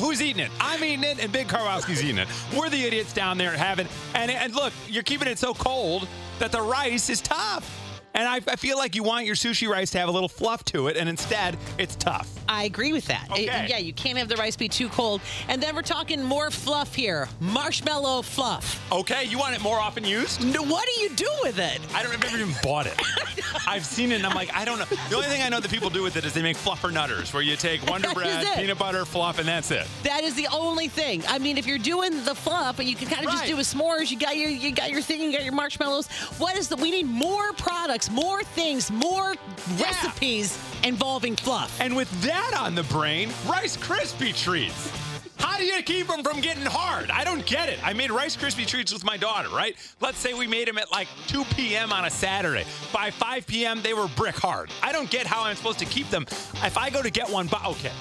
Who's 0.00 0.20
eating 0.20 0.44
it? 0.44 0.50
I'm 0.60 0.82
eating 0.84 1.04
it, 1.04 1.22
and 1.22 1.32
Big 1.32 1.48
Karwowski's 1.48 2.02
eating 2.02 2.18
it. 2.18 2.28
We're 2.56 2.68
the 2.70 2.84
idiots 2.84 3.12
down 3.12 3.38
there 3.38 3.52
having. 3.52 3.88
And, 4.14 4.30
and 4.30 4.54
look, 4.54 4.72
you're 4.88 5.02
keeping 5.02 5.28
it 5.28 5.38
so 5.38 5.54
cold 5.54 6.06
that 6.38 6.52
the 6.52 6.60
rice 6.60 7.08
is 7.10 7.20
tough. 7.20 7.89
And 8.14 8.26
I, 8.28 8.36
I 8.36 8.56
feel 8.56 8.76
like 8.76 8.94
you 8.96 9.02
want 9.02 9.24
your 9.26 9.34
sushi 9.36 9.68
rice 9.68 9.90
to 9.92 9.98
have 9.98 10.08
a 10.08 10.12
little 10.12 10.28
fluff 10.28 10.64
to 10.66 10.88
it, 10.88 10.96
and 10.96 11.08
instead, 11.08 11.56
it's 11.78 11.94
tough. 11.96 12.28
I 12.48 12.64
agree 12.64 12.92
with 12.92 13.06
that. 13.06 13.28
Okay. 13.30 13.44
It- 13.44 13.70
yeah, 13.70 13.78
you 13.78 13.92
can't 13.92 14.18
have 14.18 14.28
the 14.28 14.36
rice 14.36 14.56
be 14.56 14.68
too 14.68 14.88
cold. 14.88 15.20
And 15.48 15.62
then 15.62 15.74
we're 15.76 15.82
talking 15.82 16.22
more 16.22 16.50
fluff 16.50 16.94
here. 16.94 17.28
Marshmallow 17.38 18.22
fluff. 18.22 18.82
Okay, 18.92 19.24
you 19.24 19.38
want 19.38 19.54
it 19.54 19.62
more 19.62 19.78
often 19.78 20.04
used? 20.04 20.44
No, 20.44 20.62
what 20.62 20.86
do 20.94 21.00
you 21.02 21.10
do 21.10 21.30
with 21.42 21.58
it? 21.58 21.78
I 21.94 22.02
don't 22.02 22.10
never 22.20 22.36
even 22.36 22.52
bought 22.62 22.86
it. 22.86 23.00
I've 23.66 23.84
seen 23.86 24.10
it 24.12 24.16
and 24.16 24.26
I'm 24.26 24.34
like, 24.34 24.52
I 24.54 24.64
don't 24.64 24.78
know. 24.78 24.84
The 25.08 25.14
only 25.16 25.28
thing 25.28 25.42
I 25.42 25.48
know 25.48 25.60
that 25.60 25.70
people 25.70 25.90
do 25.90 26.02
with 26.02 26.16
it 26.16 26.24
is 26.24 26.32
they 26.34 26.42
make 26.42 26.56
fluffer 26.56 26.92
nutters 26.92 27.32
where 27.32 27.42
you 27.42 27.56
take 27.56 27.84
Wonder 27.88 28.12
Bread, 28.14 28.46
peanut 28.56 28.78
butter, 28.78 29.04
fluff, 29.04 29.38
and 29.38 29.46
that's 29.46 29.70
it. 29.70 29.86
That 30.02 30.24
is 30.24 30.34
the 30.34 30.48
only 30.52 30.88
thing. 30.88 31.22
I 31.28 31.38
mean, 31.38 31.56
if 31.58 31.66
you're 31.66 31.78
doing 31.78 32.24
the 32.24 32.34
fluff, 32.34 32.78
and 32.80 32.88
you 32.88 32.96
can 32.96 33.08
kind 33.08 33.24
of 33.26 33.32
just 33.32 33.46
do 33.46 33.56
a 33.56 33.60
s'mores, 33.60 34.10
you 34.10 34.18
got 34.18 34.36
your 34.36 34.50
you 34.50 34.72
got 34.72 34.90
your 34.90 35.02
thing, 35.02 35.20
you 35.22 35.32
got 35.32 35.44
your 35.44 35.52
marshmallows. 35.54 36.08
What 36.38 36.56
is 36.56 36.68
the? 36.68 36.76
We 36.76 36.90
need 36.90 37.06
more 37.06 37.52
products, 38.00 38.10
more 38.10 38.42
things, 38.42 38.90
more 38.90 39.34
recipes 39.78 40.58
involving 40.84 41.36
fluff. 41.36 41.78
And 41.80 41.96
with 41.96 42.10
that 42.22 42.56
on 42.58 42.74
the 42.74 42.82
brain, 42.84 43.30
Rice 43.46 43.76
Krispie 43.76 44.36
treats. 44.36 44.92
How 45.38 45.56
do 45.56 45.64
you 45.64 45.82
keep 45.82 46.06
them 46.06 46.22
from 46.22 46.40
getting 46.40 46.66
hard? 46.66 47.10
I 47.10 47.24
don't 47.24 47.44
get 47.46 47.68
it. 47.70 47.78
I 47.82 47.94
made 47.94 48.10
Rice 48.10 48.36
Krispie 48.36 48.66
treats 48.66 48.92
with 48.92 49.04
my 49.04 49.16
daughter, 49.16 49.48
right? 49.48 49.74
Let's 50.00 50.18
say 50.18 50.34
we 50.34 50.46
made 50.46 50.68
them 50.68 50.76
at 50.76 50.90
like 50.92 51.08
2 51.28 51.44
p.m. 51.56 51.92
on 51.92 52.04
a 52.04 52.10
Saturday. 52.10 52.64
By 52.92 53.10
5 53.10 53.46
p.m., 53.46 53.80
they 53.82 53.94
were 53.94 54.08
brick 54.08 54.36
hard. 54.36 54.70
I 54.82 54.92
don't 54.92 55.10
get 55.10 55.26
how 55.26 55.42
I'm 55.44 55.56
supposed 55.56 55.78
to 55.78 55.86
keep 55.86 56.10
them. 56.10 56.26
If 56.62 56.76
I 56.76 56.90
go 56.90 57.02
to 57.02 57.10
get 57.10 57.28
one, 57.28 57.46
but 57.46 57.64
okay, 57.66 57.92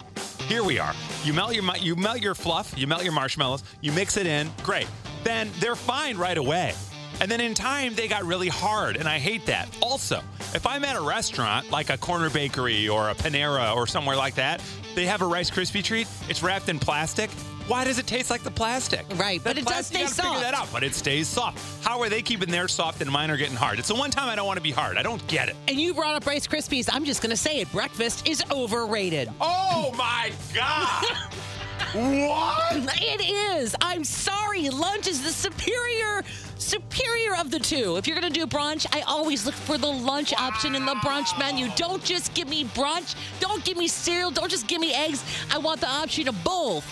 here 0.48 0.64
we 0.64 0.80
are. 0.80 0.94
You 1.24 1.34
melt 1.34 1.54
your 1.54 1.64
you 1.78 1.96
melt 1.96 2.22
your 2.22 2.36
fluff, 2.36 2.74
you 2.78 2.88
melt 2.88 3.04
your 3.04 3.14
marshmallows, 3.14 3.64
you 3.82 3.94
mix 3.94 4.18
it 4.18 4.28
in, 4.28 4.50
great. 4.64 4.88
Then 5.24 5.50
they're 5.60 5.76
fine 5.76 6.18
right 6.18 6.38
away. 6.38 6.74
And 7.22 7.30
then 7.30 7.42
in 7.42 7.54
time, 7.54 7.96
they 7.96 8.08
got 8.08 8.24
really 8.24 8.48
hard, 8.48 8.96
and 8.96 9.08
I 9.08 9.20
hate 9.20 9.46
that. 9.48 9.68
Also, 9.82 10.22
if 10.54 10.66
I'm 10.66 10.86
at 10.86 10.96
a 10.96 11.02
restaurant 11.02 11.70
like 11.70 11.90
a 11.90 11.98
corner 11.98 12.30
bakery 12.30 12.88
or 12.88 13.10
a 13.10 13.16
Panera 13.16 13.76
or 13.76 13.86
somewhere 13.88 14.16
like 14.16 14.36
that, 14.36 14.62
they 14.96 15.06
have 15.06 15.22
a 15.22 15.26
Rice 15.26 15.52
Krispie 15.52 15.84
treat. 15.84 16.08
It's 16.30 16.42
wrapped 16.42 16.70
in 16.70 16.80
plastic. 16.80 17.30
Why 17.68 17.84
does 17.84 18.00
it 18.00 18.08
taste 18.08 18.32
like 18.32 18.42
the 18.42 18.50
plastic? 18.50 19.06
Right, 19.16 19.40
but 19.44 19.56
That 19.56 19.62
it 19.62 19.66
does 19.66 19.92
plastic- 19.92 20.00
you 20.00 20.08
stay 20.08 20.24
gotta 20.24 20.36
Figure 20.36 20.52
that 20.52 20.56
soft. 20.58 20.68
out, 20.70 20.74
but 20.74 20.84
it 20.84 20.96
stays 20.96 21.28
soft. 21.28 21.86
How 21.86 22.02
are 22.02 22.10
they 22.10 22.22
keeping 22.24 22.50
theirs 22.50 22.72
soft 22.74 23.00
and 23.02 23.12
mine 23.12 23.30
are 23.30 23.38
getting 23.38 23.56
hard? 23.56 23.78
It's 23.78 23.90
the 23.90 23.96
one 23.96 24.10
time 24.10 24.28
I 24.28 24.36
don't 24.36 24.48
want 24.48 24.58
to 24.58 24.64
be 24.64 24.72
hard. 24.72 24.98
I 24.98 25.04
don't 25.04 25.26
get 25.28 25.50
it. 25.50 25.56
And 25.68 25.80
you 25.80 25.94
brought 25.94 26.16
up 26.16 26.26
Rice 26.26 26.48
Krispies. 26.48 26.90
I'm 26.92 27.06
just 27.06 27.22
going 27.22 27.30
to 27.30 27.38
say 27.38 27.60
it. 27.60 27.72
Breakfast 27.72 28.28
is 28.28 28.42
overrated. 28.52 29.30
Oh 29.40 29.94
my 29.98 30.32
God! 30.56 31.06
what? 31.94 32.96
It 33.02 33.22
is. 33.22 33.76
I'm 33.82 34.04
sorry. 34.04 34.70
Lunch 34.70 35.08
is 35.08 35.24
the 35.24 35.32
superior, 35.32 36.24
superior 36.58 37.36
of 37.36 37.52
the 37.52 37.60
two. 37.60 37.98
If 37.98 38.08
you're 38.08 38.20
going 38.20 38.32
to 38.32 38.40
do 38.40 38.46
brunch, 38.46 38.86
I 38.94 39.02
always 39.02 39.46
look 39.46 39.56
for 39.56 39.78
the 39.78 39.88
lunch 39.88 40.34
option 40.34 40.76
in 40.76 40.86
the 40.86 40.96
brunch 40.96 41.38
menu. 41.40 41.70
Don't 41.76 42.04
just 42.04 42.34
give 42.34 42.48
me 42.48 42.66
brunch. 42.66 43.16
Don't 43.40 43.64
give 43.64 43.78
me 43.78 43.88
cereal. 43.88 44.32
Don't 44.32 44.50
just 44.50 44.68
give 44.68 44.80
me 44.80 44.94
eggs. 44.94 45.24
I 45.52 45.58
want 45.58 45.82
the 45.82 45.90
option 45.90 46.28
of 46.28 46.44
both. 46.44 46.86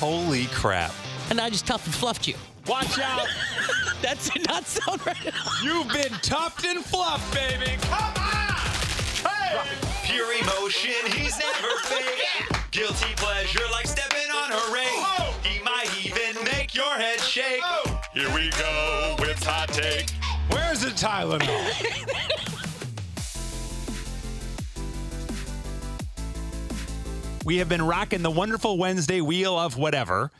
Holy 0.00 0.46
crap. 0.46 0.92
And 1.30 1.40
I 1.40 1.50
just 1.50 1.66
tough 1.66 1.84
and 1.86 1.94
fluffed 1.94 2.26
you. 2.26 2.34
Watch 2.66 2.98
out. 2.98 3.26
that 4.02 4.18
did 4.32 4.46
not 4.48 4.66
sound 4.66 5.04
right 5.06 5.26
at 5.26 5.34
all. 5.34 5.64
You've 5.64 5.88
been 5.92 6.12
tucked 6.20 6.64
and 6.64 6.84
fluffed, 6.84 7.32
baby. 7.34 7.76
Come 7.82 8.14
on! 8.16 8.56
Hey! 9.28 9.85
Pure 10.06 10.34
emotion, 10.34 10.92
he's 11.16 11.36
never 11.36 11.76
fake. 11.82 12.70
Guilty 12.70 13.12
pleasure 13.16 13.58
like 13.72 13.88
stepping 13.88 14.30
on 14.30 14.52
a 14.52 14.72
rake. 14.72 14.86
Oh! 14.88 15.34
He 15.42 15.60
might 15.64 15.88
even 16.06 16.44
make 16.44 16.76
your 16.76 16.94
head 16.94 17.20
shake. 17.20 17.60
Oh! 17.64 18.00
Here 18.14 18.32
we 18.32 18.50
go 18.50 19.16
with 19.18 19.42
hot 19.42 19.68
take. 19.70 20.12
Where's 20.48 20.82
the 20.82 20.90
Tylenol? 20.90 21.48
we 27.44 27.56
have 27.56 27.68
been 27.68 27.82
rocking 27.82 28.22
the 28.22 28.30
wonderful 28.30 28.78
Wednesday 28.78 29.20
wheel 29.20 29.58
of 29.58 29.76
whatever. 29.76 30.30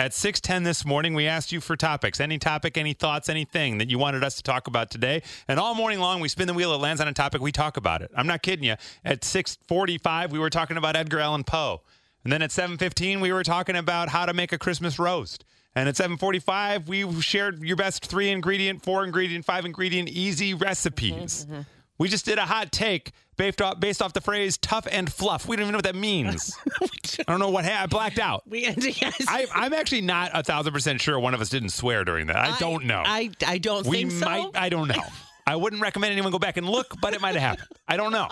At 0.00 0.12
6:10 0.12 0.62
this 0.62 0.84
morning, 0.84 1.14
we 1.14 1.26
asked 1.26 1.50
you 1.50 1.60
for 1.60 1.74
topics. 1.76 2.20
Any 2.20 2.38
topic, 2.38 2.78
any 2.78 2.92
thoughts, 2.92 3.28
anything 3.28 3.78
that 3.78 3.90
you 3.90 3.98
wanted 3.98 4.22
us 4.22 4.36
to 4.36 4.44
talk 4.44 4.68
about 4.68 4.92
today. 4.92 5.22
And 5.48 5.58
all 5.58 5.74
morning 5.74 5.98
long, 5.98 6.20
we 6.20 6.28
spin 6.28 6.46
the 6.46 6.54
wheel. 6.54 6.72
It 6.72 6.76
lands 6.76 7.00
on 7.00 7.08
a 7.08 7.12
topic. 7.12 7.40
We 7.40 7.50
talk 7.50 7.76
about 7.76 8.02
it. 8.02 8.12
I'm 8.16 8.28
not 8.28 8.42
kidding 8.42 8.64
you. 8.64 8.76
At 9.04 9.24
6:45, 9.24 10.30
we 10.30 10.38
were 10.38 10.50
talking 10.50 10.76
about 10.76 10.94
Edgar 10.94 11.18
Allan 11.18 11.42
Poe. 11.42 11.82
And 12.22 12.32
then 12.32 12.42
at 12.42 12.52
7:15, 12.52 13.20
we 13.20 13.32
were 13.32 13.42
talking 13.42 13.74
about 13.74 14.10
how 14.10 14.24
to 14.24 14.32
make 14.32 14.52
a 14.52 14.58
Christmas 14.58 15.00
roast. 15.00 15.44
And 15.74 15.88
at 15.88 15.96
7:45, 15.96 16.86
we 16.86 17.20
shared 17.20 17.60
your 17.64 17.76
best 17.76 18.06
three 18.06 18.28
ingredient, 18.28 18.84
four 18.84 19.04
ingredient, 19.04 19.44
five 19.46 19.64
ingredient 19.64 20.08
easy 20.08 20.54
recipes. 20.54 21.44
Mm-hmm, 21.44 21.52
mm-hmm. 21.54 21.62
We 21.98 22.08
just 22.08 22.24
did 22.24 22.38
a 22.38 22.46
hot 22.46 22.70
take 22.70 23.10
based 23.38 23.62
off, 23.62 23.80
based 23.80 24.02
off 24.02 24.12
the 24.12 24.20
phrase 24.20 24.58
tough 24.58 24.86
and 24.90 25.10
fluff. 25.10 25.48
We 25.48 25.56
don't 25.56 25.62
even 25.62 25.72
know 25.72 25.78
what 25.78 25.84
that 25.84 25.94
means. 25.94 26.54
I 26.82 27.22
don't 27.26 27.38
know 27.40 27.48
what 27.48 27.64
ha- 27.64 27.84
I 27.84 27.86
blacked 27.86 28.18
out. 28.18 28.42
We 28.46 28.66
yes. 28.66 29.14
I, 29.26 29.46
I'm 29.54 29.72
actually 29.72 30.02
not 30.02 30.32
a 30.34 30.42
thousand 30.42 30.74
percent 30.74 31.00
sure 31.00 31.18
one 31.18 31.32
of 31.32 31.40
us 31.40 31.48
didn't 31.48 31.70
swear 31.70 32.04
during 32.04 32.26
that. 32.26 32.36
I, 32.36 32.58
don't 32.58 32.84
know. 32.84 33.02
I, 33.06 33.30
I 33.46 33.56
don't 33.56 33.86
we 33.86 33.98
think 33.98 34.12
so. 34.12 34.26
might. 34.26 34.50
I 34.54 34.68
don't 34.68 34.88
know. 34.88 35.02
I 35.46 35.56
wouldn't 35.56 35.80
recommend 35.80 36.12
anyone 36.12 36.30
go 36.30 36.38
back 36.38 36.58
and 36.58 36.68
look, 36.68 36.94
but 37.00 37.14
it 37.14 37.22
might 37.22 37.34
have 37.34 37.42
happened. 37.42 37.68
I 37.88 37.96
don't 37.96 38.12
know. 38.12 38.28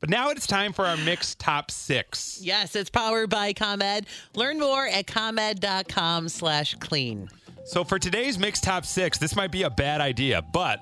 But 0.00 0.10
now 0.10 0.28
it's 0.28 0.46
time 0.46 0.74
for 0.74 0.84
our 0.84 0.98
mixed 0.98 1.38
top 1.38 1.70
six. 1.70 2.38
Yes, 2.42 2.76
it's 2.76 2.90
powered 2.90 3.30
by 3.30 3.54
ComEd. 3.54 4.04
Learn 4.34 4.60
more 4.60 4.86
at 4.86 5.06
ComEd.com 5.06 6.28
slash 6.28 6.74
clean. 6.74 7.30
So 7.64 7.84
for 7.84 7.98
today's 7.98 8.38
mixed 8.38 8.64
top 8.64 8.84
six, 8.84 9.16
this 9.16 9.34
might 9.34 9.50
be 9.50 9.62
a 9.62 9.70
bad 9.70 10.02
idea, 10.02 10.42
but 10.42 10.80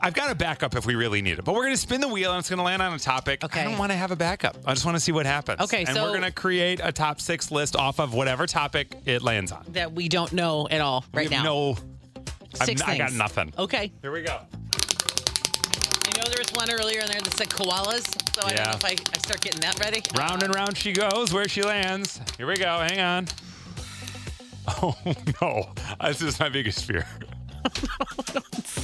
I've 0.00 0.14
got 0.14 0.30
a 0.30 0.34
backup 0.34 0.76
if 0.76 0.86
we 0.86 0.94
really 0.94 1.22
need 1.22 1.38
it. 1.38 1.44
But 1.44 1.54
we're 1.54 1.64
going 1.64 1.74
to 1.74 1.80
spin 1.80 2.00
the 2.00 2.08
wheel 2.08 2.30
and 2.32 2.38
it's 2.38 2.48
going 2.48 2.58
to 2.58 2.62
land 2.64 2.80
on 2.82 2.92
a 2.94 2.98
topic. 2.98 3.42
Okay. 3.42 3.60
I 3.60 3.64
don't 3.64 3.78
want 3.78 3.90
to 3.90 3.98
have 3.98 4.10
a 4.12 4.16
backup. 4.16 4.56
I 4.64 4.72
just 4.72 4.84
want 4.86 4.96
to 4.96 5.00
see 5.00 5.10
what 5.12 5.26
happens. 5.26 5.60
Okay, 5.60 5.84
and 5.84 5.94
so- 5.96 6.02
we're 6.04 6.10
going 6.10 6.22
to 6.22 6.30
create 6.30 6.80
a 6.82 6.92
top 6.92 7.20
six 7.20 7.50
list 7.50 7.74
off 7.74 7.98
of 7.98 8.14
whatever 8.14 8.46
topic 8.46 8.94
it 9.06 9.22
lands 9.22 9.50
on. 9.50 9.64
That 9.70 9.92
we 9.92 10.08
don't 10.08 10.32
know 10.32 10.68
at 10.70 10.80
all 10.80 11.04
right 11.12 11.28
now. 11.30 11.42
No, 11.42 11.68
I'm- 11.70 12.66
Six 12.66 12.80
I 12.82 12.96
got 12.96 13.08
things. 13.08 13.18
nothing. 13.18 13.52
Okay. 13.58 13.92
Here 14.02 14.10
we 14.12 14.22
go. 14.22 14.32
I 14.32 16.16
know 16.16 16.24
there 16.24 16.38
was 16.38 16.50
one 16.54 16.70
earlier 16.70 17.00
in 17.00 17.06
there 17.08 17.20
that 17.20 17.32
said 17.36 17.48
koalas, 17.50 18.06
so 18.34 18.42
I 18.42 18.48
don't 18.50 18.56
Yeah. 18.58 18.64
know 18.70 18.76
if 18.76 18.84
I, 18.84 18.90
I 18.90 19.18
start 19.18 19.40
getting 19.42 19.60
that 19.60 19.78
ready. 19.80 20.00
Round 20.16 20.42
and 20.42 20.54
round 20.54 20.76
she 20.76 20.92
goes, 20.92 21.32
where 21.32 21.46
she 21.48 21.62
lands. 21.62 22.20
Here 22.36 22.46
we 22.46 22.56
go. 22.56 22.78
Hang 22.80 23.00
on. 23.00 23.26
Oh 24.82 24.94
no, 25.40 25.72
this 26.02 26.20
is 26.20 26.38
my 26.38 26.50
biggest 26.50 26.84
fear. 26.84 27.06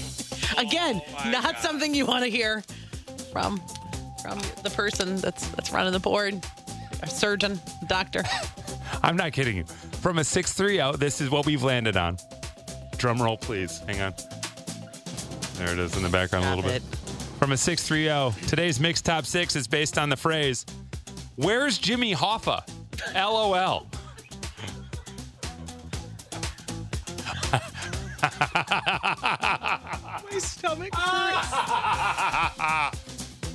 Again, 0.65 1.03
Oh 1.25 1.31
not 1.31 1.59
something 1.59 1.95
you 1.95 2.07
want 2.07 2.25
to 2.25 2.31
hear 2.31 2.63
from 3.33 3.61
from 4.23 4.39
the 4.63 4.71
person 4.75 5.17
that's 5.17 5.49
that's 5.49 5.73
running 5.73 5.93
the 5.93 6.01
board, 6.01 6.43
a 7.03 7.07
surgeon, 7.07 7.61
doctor. 7.87 8.23
I'm 9.03 9.17
not 9.17 9.33
kidding 9.33 9.57
you. 9.57 9.65
From 10.01 10.19
a 10.19 10.25
six 10.25 10.53
three 10.53 10.81
out, 10.81 10.99
this 10.99 11.21
is 11.21 11.31
what 11.31 11.45
we've 11.45 11.63
landed 11.63 11.97
on. 11.97 12.17
Drum 12.97 13.21
roll, 13.21 13.37
please. 13.37 13.81
Hang 13.81 14.01
on. 14.01 14.15
There 15.57 15.73
it 15.73 15.79
is 15.79 15.97
in 15.97 16.03
the 16.03 16.09
background 16.09 16.47
a 16.47 16.55
little 16.55 16.69
it. 16.71 16.83
bit. 16.83 16.99
From 17.39 17.53
a 17.53 17.57
630. 17.57 18.47
Today's 18.49 18.81
mixed 18.81 19.05
top 19.05 19.27
six 19.27 19.55
is 19.55 19.69
based 19.69 19.99
on 19.99 20.09
the 20.09 20.17
phrase, 20.17 20.65
Where's 21.37 21.79
Jimmy 21.79 22.15
Hoffa? 22.15 22.67
LOL. 23.15 23.87
My 29.23 30.39
stomach 30.39 30.95
hurts. 30.95 31.53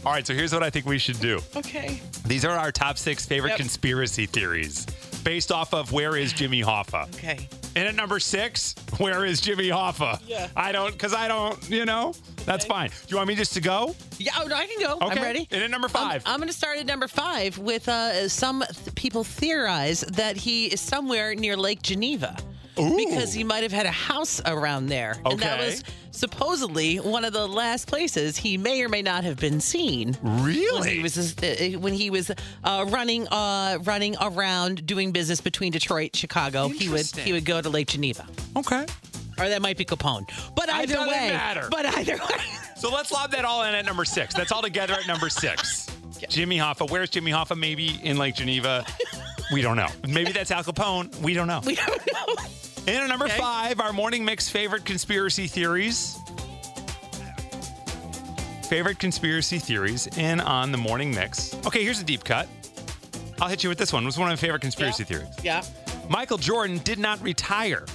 All 0.05 0.13
right, 0.13 0.25
so 0.25 0.33
here's 0.33 0.53
what 0.53 0.63
I 0.63 0.69
think 0.69 0.85
we 0.85 0.97
should 0.97 1.19
do. 1.19 1.39
Okay. 1.55 2.01
These 2.25 2.45
are 2.45 2.55
our 2.57 2.71
top 2.71 2.97
six 2.97 3.25
favorite 3.25 3.49
Yep. 3.51 3.57
conspiracy 3.59 4.25
theories 4.25 4.85
based 5.23 5.51
off 5.51 5.73
of 5.73 5.91
where 5.91 6.15
is 6.15 6.31
Jimmy 6.31 6.61
Hoffa. 6.63 7.13
Okay. 7.15 7.49
And 7.75 7.87
at 7.87 7.95
number 7.95 8.19
six, 8.19 8.73
where 8.97 9.25
is 9.25 9.41
Jimmy 9.41 9.67
Hoffa? 9.69 10.19
Yeah. 10.25 10.47
I 10.55 10.71
don't, 10.71 10.91
because 10.93 11.13
I 11.13 11.27
don't, 11.27 11.69
you 11.69 11.85
know, 11.85 12.13
that's 12.45 12.65
fine. 12.65 12.89
Do 12.89 12.95
you 13.09 13.17
want 13.17 13.27
me 13.27 13.35
just 13.35 13.53
to 13.53 13.61
go? 13.61 13.95
Yeah, 14.17 14.31
oh, 14.39 14.47
no, 14.47 14.55
I 14.55 14.65
can 14.65 14.79
go. 14.79 14.93
Okay. 15.05 15.17
I'm 15.17 15.21
ready. 15.21 15.47
And 15.51 15.61
at 15.63 15.69
number 15.69 15.87
five. 15.89 16.23
I'm, 16.25 16.37
going 16.39 16.47
to 16.47 16.53
start 16.55 16.77
at 16.79 16.85
number 16.85 17.07
five 17.07 17.57
with 17.57 17.87
uh, 17.89 18.27
some 18.29 18.63
th- 18.71 18.95
people 18.95 19.23
theorize 19.23 20.01
that 20.01 20.35
he 20.37 20.67
is 20.67 20.79
somewhere 20.81 21.35
near 21.35 21.55
Lake 21.57 21.81
Geneva. 21.81 22.35
Because 22.97 23.33
he 23.33 23.43
might 23.43 23.63
have 23.63 23.71
had 23.71 23.85
a 23.85 23.91
house 23.91 24.41
around 24.45 24.87
there. 24.87 25.17
And 25.25 25.39
that 25.39 25.59
was 25.59 25.83
supposedly 26.11 26.97
one 26.97 27.23
of 27.25 27.33
the 27.33 27.47
last 27.47 27.87
places 27.87 28.37
he 28.37 28.57
may 28.57 28.81
or 28.81 28.89
may 28.89 29.01
not 29.01 29.23
have 29.23 29.37
been 29.37 29.59
seen. 29.59 30.17
Really? 30.21 30.79
When 30.79 30.89
he 30.89 31.01
was, 31.01 31.37
uh, 31.43 31.77
when 31.79 31.93
he 31.93 32.09
was 32.09 32.31
uh, 32.63 32.85
running 32.89 33.27
uh, 33.27 33.79
running 33.83 34.15
around 34.21 34.85
doing 34.85 35.11
business 35.11 35.41
between 35.41 35.71
Detroit, 35.71 36.15
Chicago, 36.15 36.67
he 36.67 36.89
would 36.89 37.05
he 37.05 37.33
would 37.33 37.45
go 37.45 37.61
to 37.61 37.69
Lake 37.69 37.87
Geneva. 37.87 38.25
Okay. 38.55 38.85
Or 39.39 39.47
that 39.47 39.61
might 39.61 39.77
be 39.77 39.85
Capone. 39.85 40.29
But 40.53 40.69
either 40.69 40.95
doesn't 40.95 41.09
way, 41.09 41.29
matter. 41.29 41.69
but 41.71 41.85
either 41.85 42.15
way. 42.29 42.43
So 42.75 42.91
let's 42.91 43.11
lob 43.11 43.31
that 43.31 43.45
all 43.45 43.63
in 43.63 43.73
at 43.73 43.85
number 43.85 44.03
six. 44.03 44.33
That's 44.33 44.51
all 44.51 44.61
together 44.61 44.93
at 44.95 45.07
number 45.07 45.29
six. 45.29 45.87
Jimmy 46.29 46.57
Hoffa. 46.57 46.89
Where's 46.89 47.09
Jimmy 47.09 47.31
Hoffa? 47.31 47.57
Maybe 47.57 47.99
in 48.03 48.17
Lake 48.17 48.35
Geneva. 48.35 48.85
We 49.53 49.61
don't 49.61 49.77
know. 49.77 49.87
Maybe 50.07 50.31
that's 50.33 50.51
Al 50.51 50.63
Capone. 50.63 51.15
We 51.21 51.33
don't 51.33 51.47
know. 51.47 51.61
We 51.65 51.75
don't 51.75 52.01
know. 52.13 52.35
And 52.89 53.03
at 53.03 53.07
number 53.07 53.27
five, 53.27 53.79
our 53.79 53.93
morning 53.93 54.25
mix 54.25 54.49
favorite 54.49 54.83
conspiracy 54.83 55.45
theories. 55.45 56.17
Favorite 58.63 58.97
conspiracy 58.97 59.59
theories 59.59 60.07
in 60.17 60.39
on 60.39 60.71
the 60.71 60.77
morning 60.79 61.11
mix. 61.13 61.53
Okay, 61.67 61.83
here's 61.83 61.99
a 61.99 62.03
deep 62.03 62.23
cut. 62.23 62.47
I'll 63.39 63.47
hit 63.47 63.63
you 63.63 63.69
with 63.69 63.77
this 63.77 63.93
one. 63.93 64.01
It 64.01 64.05
was 64.07 64.17
one 64.17 64.27
of 64.27 64.31
my 64.31 64.41
favorite 64.41 64.61
conspiracy 64.61 65.03
theories. 65.03 65.27
Yeah. 65.43 65.63
Michael 66.09 66.39
Jordan 66.39 66.79
did 66.79 66.97
not 66.97 67.21
retire 67.21 67.85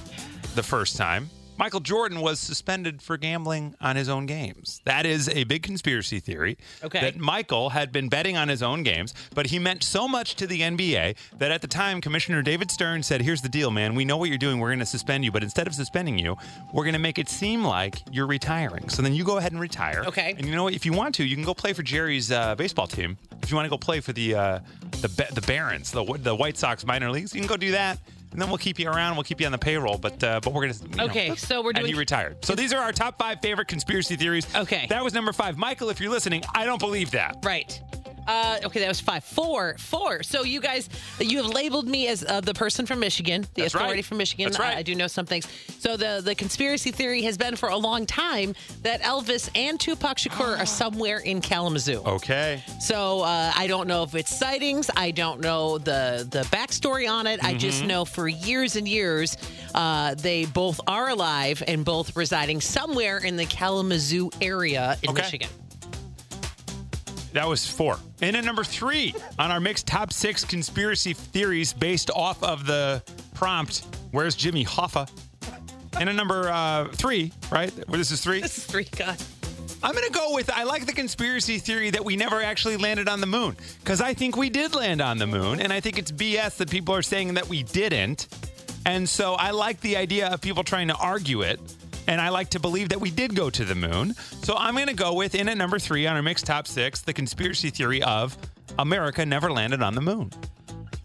the 0.55 0.63
first 0.63 0.95
time. 0.95 1.29
Michael 1.57 1.79
Jordan 1.79 2.19
was 2.19 2.39
suspended 2.39 3.01
for 3.01 3.17
gambling 3.17 3.75
on 3.79 3.95
his 3.95 4.09
own 4.09 4.25
games. 4.25 4.81
That 4.83 5.05
is 5.05 5.29
a 5.29 5.45
big 5.45 5.63
conspiracy 5.63 6.19
theory. 6.19 6.57
Okay. 6.83 6.99
That 6.99 7.17
Michael 7.17 7.69
had 7.69 7.91
been 7.91 8.09
betting 8.09 8.35
on 8.35 8.49
his 8.49 8.61
own 8.61 8.83
games, 8.83 9.13
but 9.33 9.47
he 9.47 9.59
meant 9.59 9.83
so 9.83 10.07
much 10.07 10.35
to 10.35 10.47
the 10.47 10.61
NBA 10.61 11.15
that 11.37 11.51
at 11.51 11.61
the 11.61 11.67
time, 11.67 12.01
Commissioner 12.01 12.41
David 12.41 12.71
Stern 12.71 13.03
said, 13.03 13.21
Here's 13.21 13.41
the 13.41 13.49
deal, 13.49 13.71
man. 13.71 13.95
We 13.95 14.03
know 14.03 14.17
what 14.17 14.29
you're 14.29 14.37
doing. 14.37 14.59
We're 14.59 14.69
going 14.69 14.79
to 14.79 14.85
suspend 14.85 15.23
you, 15.23 15.31
but 15.31 15.43
instead 15.43 15.67
of 15.67 15.73
suspending 15.73 16.19
you, 16.19 16.35
we're 16.73 16.83
going 16.83 16.93
to 16.93 16.99
make 16.99 17.17
it 17.17 17.29
seem 17.29 17.63
like 17.63 18.01
you're 18.11 18.27
retiring. 18.27 18.89
So 18.89 19.01
then 19.01 19.13
you 19.13 19.23
go 19.23 19.37
ahead 19.37 19.53
and 19.53 19.61
retire. 19.61 20.03
Okay. 20.07 20.35
And 20.37 20.45
you 20.45 20.55
know 20.55 20.63
what? 20.63 20.73
If 20.73 20.85
you 20.85 20.91
want 20.93 21.15
to, 21.15 21.23
you 21.23 21.35
can 21.35 21.45
go 21.45 21.53
play 21.53 21.73
for 21.73 21.83
Jerry's 21.83 22.31
uh, 22.31 22.55
baseball 22.55 22.87
team. 22.87 23.17
If 23.41 23.49
you 23.51 23.55
want 23.55 23.65
to 23.65 23.69
go 23.69 23.77
play 23.77 23.99
for 24.01 24.11
the 24.11 24.35
uh, 24.35 24.59
the 25.01 25.07
the 25.33 25.41
Barons, 25.41 25.91
the 25.91 26.03
the 26.19 26.35
White 26.35 26.57
Sox 26.57 26.85
minor 26.85 27.11
leagues, 27.11 27.33
you 27.33 27.39
can 27.39 27.47
go 27.47 27.57
do 27.57 27.71
that. 27.71 27.99
And 28.35 28.41
then 28.41 28.49
we'll 28.49 28.57
keep 28.57 28.79
you 28.79 28.89
around. 28.89 29.15
We'll 29.15 29.23
keep 29.23 29.39
you 29.39 29.45
on 29.45 29.53
the 29.53 29.57
payroll, 29.57 29.97
but 29.97 30.21
uh, 30.21 30.41
but 30.43 30.51
we're 30.51 30.67
gonna. 30.67 30.89
you 30.91 30.95
know. 30.97 31.05
Okay, 31.05 31.33
so 31.37 31.61
we're 31.61 31.69
And 31.69 31.77
doing- 31.79 31.93
he 31.93 31.97
retired. 31.97 32.43
So 32.43 32.53
these 32.53 32.73
are 32.73 32.81
our 32.81 32.91
top 32.91 33.17
five 33.17 33.39
favorite 33.41 33.69
conspiracy 33.69 34.17
theories. 34.17 34.45
Okay. 34.53 34.87
That 34.89 35.01
was 35.05 35.13
number 35.13 35.31
five. 35.31 35.57
Michael, 35.57 35.89
if 35.89 36.01
you're 36.01 36.11
listening, 36.11 36.43
I 36.53 36.65
don't 36.65 36.79
believe 36.81 37.11
that. 37.11 37.37
Right. 37.45 37.79
Uh, 38.27 38.59
okay, 38.65 38.79
that 38.79 38.87
was 38.87 38.99
five. 38.99 39.23
Four. 39.23 39.75
Four. 39.77 40.23
So 40.23 40.43
you 40.43 40.59
guys, 40.61 40.89
you 41.19 41.37
have 41.43 41.47
labeled 41.53 41.87
me 41.87 42.07
as 42.07 42.23
uh, 42.23 42.41
the 42.41 42.53
person 42.53 42.85
from 42.85 42.99
Michigan, 42.99 43.45
the 43.53 43.61
That's 43.63 43.73
authority 43.75 43.97
right. 43.97 44.05
from 44.05 44.17
Michigan. 44.17 44.45
That's 44.45 44.59
right. 44.59 44.75
I, 44.75 44.79
I 44.79 44.83
do 44.83 44.95
know 44.95 45.07
some 45.07 45.25
things. 45.25 45.47
So 45.79 45.97
the 45.97 46.21
the 46.23 46.35
conspiracy 46.35 46.91
theory 46.91 47.21
has 47.23 47.37
been 47.37 47.55
for 47.55 47.69
a 47.69 47.77
long 47.77 48.05
time 48.05 48.55
that 48.83 49.01
Elvis 49.01 49.49
and 49.55 49.79
Tupac 49.79 50.17
Shakur 50.17 50.57
are 50.59 50.65
somewhere 50.65 51.19
in 51.19 51.41
Kalamazoo. 51.41 52.01
Okay. 52.05 52.63
So 52.79 53.21
uh, 53.21 53.51
I 53.55 53.67
don't 53.67 53.87
know 53.87 54.03
if 54.03 54.15
it's 54.15 54.35
sightings. 54.37 54.89
I 54.95 55.11
don't 55.11 55.41
know 55.41 55.77
the 55.77 56.27
the 56.29 56.41
backstory 56.55 57.09
on 57.09 57.27
it. 57.27 57.43
I 57.43 57.53
just 57.53 57.83
Mhm. 57.83 57.87
know 57.87 58.05
for 58.05 58.27
years 58.27 58.75
and 58.75 58.87
years, 58.87 59.37
uh, 59.75 60.15
they 60.15 60.45
both 60.45 60.79
are 60.87 61.09
alive 61.09 61.61
and 61.67 61.83
both 61.85 62.15
residing 62.15 62.61
somewhere 62.61 63.17
in 63.19 63.35
the 63.35 63.45
Kalamazoo 63.45 64.29
area 64.41 64.97
in 65.03 65.09
Okay. 65.11 65.21
Michigan. 65.21 65.49
That 67.35 67.49
was 67.49 67.67
four. 67.67 67.99
And 68.21 68.37
at 68.37 68.45
number 68.45 68.63
three 68.63 69.13
on 69.37 69.51
our 69.51 69.59
mixed 69.59 69.87
top 69.87 70.13
six 70.13 70.45
conspiracy 70.45 71.11
theories 71.11 71.73
based 71.73 72.09
off 72.09 72.41
of 72.41 72.65
the 72.65 73.03
prompt, 73.33 73.85
Where's 74.11 74.35
Jimmy 74.35 74.63
Hoffa? 74.63 75.09
And 75.99 76.07
at 76.07 76.15
number 76.15 76.49
uh, 76.49 76.87
three, 76.93 77.33
right? 77.51 77.73
Well, 77.89 77.97
this 77.97 78.11
is 78.11 78.23
three. 78.23 78.39
This 78.39 78.57
is 78.57 78.65
three. 78.65 78.87
God. 78.95 79.21
I'm 79.83 79.91
going 79.91 80.05
to 80.05 80.13
go 80.13 80.33
with 80.33 80.49
I 80.49 80.63
like 80.63 80.85
the 80.85 80.93
conspiracy 80.93 81.57
theory 81.57 81.89
that 81.89 82.05
we 82.05 82.15
never 82.15 82.41
actually 82.41 82.77
landed 82.77 83.09
on 83.09 83.19
the 83.19 83.27
moon 83.27 83.57
because 83.83 83.99
I 83.99 84.13
think 84.13 84.37
we 84.37 84.49
did 84.49 84.73
land 84.73 85.01
on 85.01 85.17
the 85.17 85.27
moon. 85.27 85.59
And 85.59 85.73
I 85.73 85.81
think 85.81 85.99
it's 85.99 86.13
BS 86.13 86.55
that 86.57 86.69
people 86.69 86.95
are 86.95 87.01
saying 87.01 87.33
that 87.33 87.49
we 87.49 87.63
didn't. 87.63 88.29
And 88.85 89.09
so 89.09 89.33
I 89.33 89.51
like 89.51 89.81
the 89.81 89.97
idea 89.97 90.29
of 90.29 90.39
people 90.39 90.63
trying 90.63 90.87
to 90.87 90.95
argue 90.95 91.41
it. 91.41 91.59
And 92.07 92.21
I 92.21 92.29
like 92.29 92.49
to 92.51 92.59
believe 92.59 92.89
that 92.89 93.01
we 93.01 93.11
did 93.11 93.35
go 93.35 93.49
to 93.49 93.65
the 93.65 93.75
moon. 93.75 94.13
So 94.43 94.55
I'm 94.57 94.75
going 94.75 94.87
to 94.87 94.93
go 94.93 95.13
with 95.13 95.35
in 95.35 95.49
at 95.49 95.57
number 95.57 95.79
three 95.79 96.05
on 96.07 96.15
our 96.15 96.21
mixed 96.21 96.45
top 96.45 96.67
six 96.67 97.01
the 97.01 97.13
conspiracy 97.13 97.69
theory 97.69 98.03
of 98.03 98.37
America 98.77 99.25
never 99.25 99.51
landed 99.51 99.81
on 99.81 99.95
the 99.95 100.01
moon. 100.01 100.31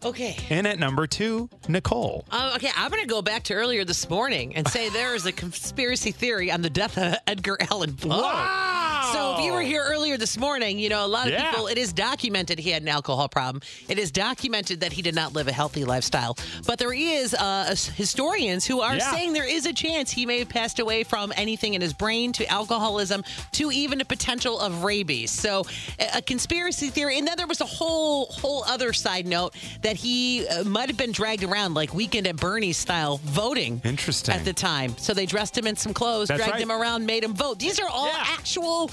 Okay. 0.02 0.36
In 0.48 0.64
at 0.64 0.78
number 0.78 1.06
two, 1.06 1.50
Nicole. 1.68 2.24
Uh, 2.30 2.52
okay, 2.56 2.70
I'm 2.74 2.90
going 2.90 3.02
to 3.02 3.08
go 3.08 3.20
back 3.20 3.42
to 3.44 3.54
earlier 3.54 3.84
this 3.84 4.08
morning 4.08 4.56
and 4.56 4.66
say 4.66 4.88
there 4.88 5.14
is 5.14 5.26
a 5.26 5.32
conspiracy 5.32 6.10
theory 6.10 6.50
on 6.50 6.62
the 6.62 6.70
death 6.70 6.96
of 6.96 7.16
Edgar 7.26 7.58
Allan 7.70 7.96
Poe. 7.96 8.08
Wow. 8.08 8.89
So 9.12 9.34
if 9.38 9.44
you 9.44 9.52
were 9.52 9.62
here 9.62 9.84
earlier 9.86 10.16
this 10.16 10.36
morning, 10.38 10.78
you 10.78 10.88
know, 10.88 11.04
a 11.04 11.08
lot 11.08 11.26
of 11.26 11.32
Yeah. 11.32 11.50
people, 11.50 11.66
it 11.66 11.78
is 11.78 11.92
documented 11.92 12.58
he 12.58 12.70
had 12.70 12.82
an 12.82 12.88
alcohol 12.88 13.28
problem. 13.28 13.62
It 13.88 13.98
is 13.98 14.10
documented 14.10 14.80
that 14.80 14.92
he 14.92 15.02
did 15.02 15.14
not 15.14 15.32
live 15.32 15.48
a 15.48 15.52
healthy 15.52 15.84
lifestyle. 15.84 16.36
But 16.66 16.78
there 16.78 16.92
is 16.92 17.34
uh, 17.34 17.66
s- 17.68 17.86
historians 17.86 18.64
who 18.66 18.80
are 18.80 18.96
Yeah. 18.96 19.10
saying 19.12 19.32
there 19.32 19.48
is 19.48 19.66
a 19.66 19.72
chance 19.72 20.10
he 20.10 20.26
may 20.26 20.38
have 20.40 20.48
passed 20.48 20.78
away 20.78 21.04
from 21.04 21.32
anything 21.36 21.74
in 21.74 21.80
his 21.80 21.92
brain 21.92 22.32
to 22.34 22.46
alcoholism 22.50 23.24
to 23.52 23.70
even 23.72 24.00
a 24.00 24.04
potential 24.04 24.58
of 24.58 24.84
rabies. 24.84 25.30
So 25.30 25.64
a, 25.98 26.18
a 26.18 26.22
conspiracy 26.22 26.88
theory. 26.90 27.18
And 27.18 27.26
then 27.26 27.36
there 27.36 27.46
was 27.46 27.60
a 27.60 27.66
whole, 27.66 28.26
whole 28.26 28.64
other 28.64 28.92
side 28.92 29.26
note 29.26 29.54
that 29.82 29.96
he 29.96 30.46
uh, 30.48 30.64
might 30.64 30.88
have 30.88 30.96
been 30.98 31.12
dragged 31.12 31.44
around 31.44 31.74
like 31.74 31.94
Weekend 31.94 32.26
at 32.26 32.36
Bernie's 32.36 32.76
style 32.76 33.20
voting. 33.24 33.80
Interesting. 33.84 34.34
At 34.34 34.44
the 34.44 34.52
time. 34.52 34.96
So 34.98 35.14
they 35.14 35.26
dressed 35.26 35.56
him 35.56 35.66
in 35.66 35.76
some 35.76 35.94
clothes, 35.94 36.28
That's 36.28 36.38
dragged 36.38 36.52
right. 36.54 36.62
him 36.62 36.70
around, 36.72 37.06
made 37.06 37.24
him 37.24 37.34
vote. 37.34 37.58
These 37.58 37.80
are 37.80 37.88
all 37.88 38.10
actual 38.14 38.90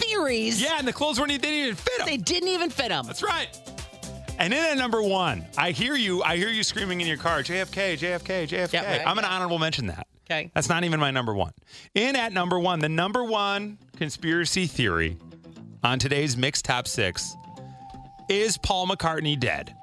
theories. 0.00 0.60
Yeah, 0.60 0.78
and 0.78 0.86
the 0.88 0.92
clothes 0.92 1.18
weren't 1.18 1.32
even, 1.32 1.42
they 1.42 1.48
didn't 1.50 1.64
even 1.66 1.76
fit 1.76 2.00
him. 2.00 2.06
They 2.06 2.16
didn't 2.16 2.48
even 2.48 2.70
fit 2.70 2.90
him. 2.90 3.06
That's 3.06 3.22
right. 3.22 3.48
And 4.38 4.54
in 4.54 4.58
at 4.58 4.78
number 4.78 5.02
one, 5.02 5.44
I 5.58 5.70
hear 5.72 5.94
you. 5.96 6.22
I 6.22 6.36
hear 6.36 6.48
you 6.48 6.62
screaming 6.62 7.00
in 7.02 7.06
your 7.06 7.18
car, 7.18 7.40
JFK, 7.42 7.98
JFK, 7.98 8.48
JFK. 8.48 8.72
Yeah, 8.72 8.90
right, 8.98 9.06
I'm 9.06 9.18
an 9.18 9.24
honorable 9.26 9.58
mention 9.58 9.86
that. 9.88 10.06
Okay. 10.30 10.50
That's 10.54 10.68
not 10.68 10.84
even 10.84 10.98
my 11.00 11.10
number 11.10 11.34
one. 11.34 11.52
In 11.94 12.16
at 12.16 12.32
number 12.32 12.58
one, 12.58 12.78
the 12.78 12.88
number 12.88 13.22
one 13.24 13.78
conspiracy 13.96 14.66
theory 14.66 15.18
on 15.82 15.98
today's 15.98 16.36
mixed 16.36 16.64
top 16.64 16.86
six 16.88 17.34
is 18.28 18.56
Paul 18.56 18.86
McCartney 18.86 19.38
dead? 19.38 19.74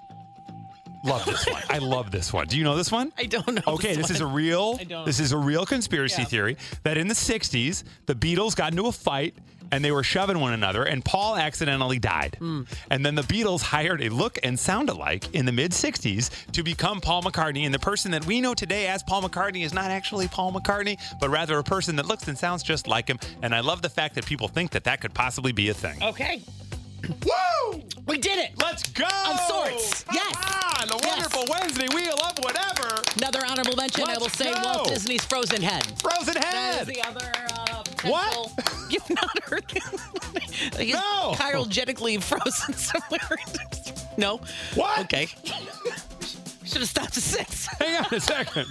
Love 1.05 1.25
this 1.25 1.45
one. 1.45 1.61
I 1.69 1.77
love 1.77 2.11
this 2.11 2.33
one. 2.33 2.47
Do 2.47 2.57
you 2.57 2.63
know 2.63 2.75
this 2.75 2.91
one? 2.91 3.13
I 3.17 3.25
don't 3.25 3.53
know. 3.53 3.73
Okay, 3.75 3.95
this, 3.95 4.09
is 4.09 4.21
a 4.21 4.25
real 4.25 4.77
I 4.79 4.83
don't. 4.85 5.05
this 5.05 5.19
is 5.19 5.31
a 5.33 5.37
real 5.37 5.65
conspiracy 5.65 6.23
Yeah. 6.23 6.27
theory 6.27 6.57
that 6.83 6.97
in 6.97 7.07
the 7.07 7.13
60s 7.13 7.83
the 8.07 8.15
Beatles 8.15 8.55
got 8.55 8.71
into 8.71 8.87
a 8.87 8.91
fight 8.91 9.35
and 9.71 9.83
they 9.83 9.91
were 9.91 10.03
shoving 10.03 10.39
one 10.39 10.53
another 10.53 10.83
and 10.83 11.03
Paul 11.03 11.35
accidentally 11.37 11.99
died. 11.99 12.35
Hmm. 12.39 12.63
And 12.89 13.05
then 13.05 13.15
the 13.15 13.21
Beatles 13.23 13.61
hired 13.61 14.01
a 14.01 14.09
look 14.09 14.37
and 14.43 14.59
sound 14.59 14.89
alike 14.89 15.33
in 15.33 15.45
the 15.45 15.51
mid 15.51 15.71
60s 15.71 16.51
to 16.51 16.63
become 16.63 17.01
Paul 17.01 17.21
McCartney 17.23 17.65
and 17.65 17.73
the 17.73 17.79
person 17.79 18.11
that 18.11 18.25
we 18.25 18.41
know 18.41 18.53
today 18.53 18.87
as 18.87 19.03
Paul 19.03 19.21
McCartney 19.23 19.63
is 19.65 19.73
not 19.73 19.91
actually 19.91 20.27
Paul 20.27 20.51
McCartney 20.53 20.97
but 21.19 21.29
rather 21.29 21.57
a 21.57 21.63
person 21.63 21.95
that 21.97 22.05
looks 22.07 22.27
and 22.27 22.37
sounds 22.37 22.63
just 22.63 22.87
like 22.87 23.07
him 23.07 23.19
and 23.41 23.53
I 23.55 23.59
love 23.61 23.81
the 23.81 23.89
fact 23.89 24.15
that 24.15 24.25
people 24.25 24.47
think 24.47 24.71
that 24.71 24.83
that 24.85 25.01
could 25.01 25.13
possibly 25.13 25.51
be 25.51 25.69
a 25.69 25.73
thing. 25.73 26.01
Okay. 26.03 26.41
Woo! 27.25 27.83
We 28.07 28.17
did 28.17 28.37
it. 28.39 28.51
Let's 28.61 28.83
go! 28.89 29.05
Of 29.05 29.39
sorts. 29.41 30.05
Yes. 30.11 30.35
On 30.81 30.89
a 30.89 30.95
Yes. 30.95 31.05
wonderful 31.05 31.45
Wednesday 31.49 31.87
wheel 31.93 32.13
of 32.23 32.37
whatever. 32.43 33.01
Another 33.17 33.45
honorable 33.45 33.75
mention, 33.75 34.03
I 34.03 34.07
Let's 34.13 34.19
will 34.21 34.29
say 34.29 34.53
go. 34.53 34.61
Walt 34.63 34.89
Disney's 34.89 35.23
Frozen 35.25 35.61
Head. 35.61 35.85
Frozen 36.01 36.35
head. 36.41 36.81
is 36.81 36.87
the 36.87 37.01
other 37.03 37.31
uh, 37.51 37.66
What? 38.03 38.51
You've 38.89 39.09
not 39.09 39.43
heard 39.43 39.63
He's 40.77 40.93
No. 40.93 41.33
Cryogenically 41.35 42.21
frozen 42.21 42.73
somewhere. 42.75 43.37
no. 44.17 44.39
What? 44.75 44.99
Okay. 45.01 45.27
Should 46.65 46.81
have 46.81 46.89
stopped 46.89 47.17
at 47.17 47.23
six. 47.23 47.67
Hang 47.79 48.03
on 48.05 48.13
a 48.13 48.19
second. 48.19 48.67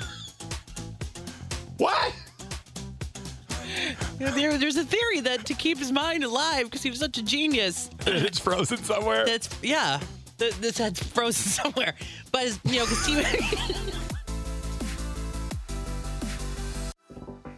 What? 1.79 2.14
There, 4.18 4.57
there's 4.57 4.77
a 4.77 4.85
theory 4.85 5.20
that 5.20 5.45
to 5.47 5.55
keep 5.55 5.79
his 5.79 5.93
mind 5.93 6.24
alive 6.24 6.64
because 6.64 6.83
he 6.83 6.91
was 6.91 6.99
such 6.99 7.18
a 7.18 7.22
genius. 7.22 7.91
it's 8.07 8.39
frozen 8.39 8.79
somewhere. 8.79 9.27
That's 9.27 9.49
yeah. 9.62 10.01
th- 10.39 10.55
This 10.57 10.79
head's 10.79 11.03
frozen 11.03 11.51
somewhere, 11.51 11.95
but 12.33 12.47
you 12.64 12.79
know, 12.79 12.87
because 12.87 13.05
he. 13.07 13.22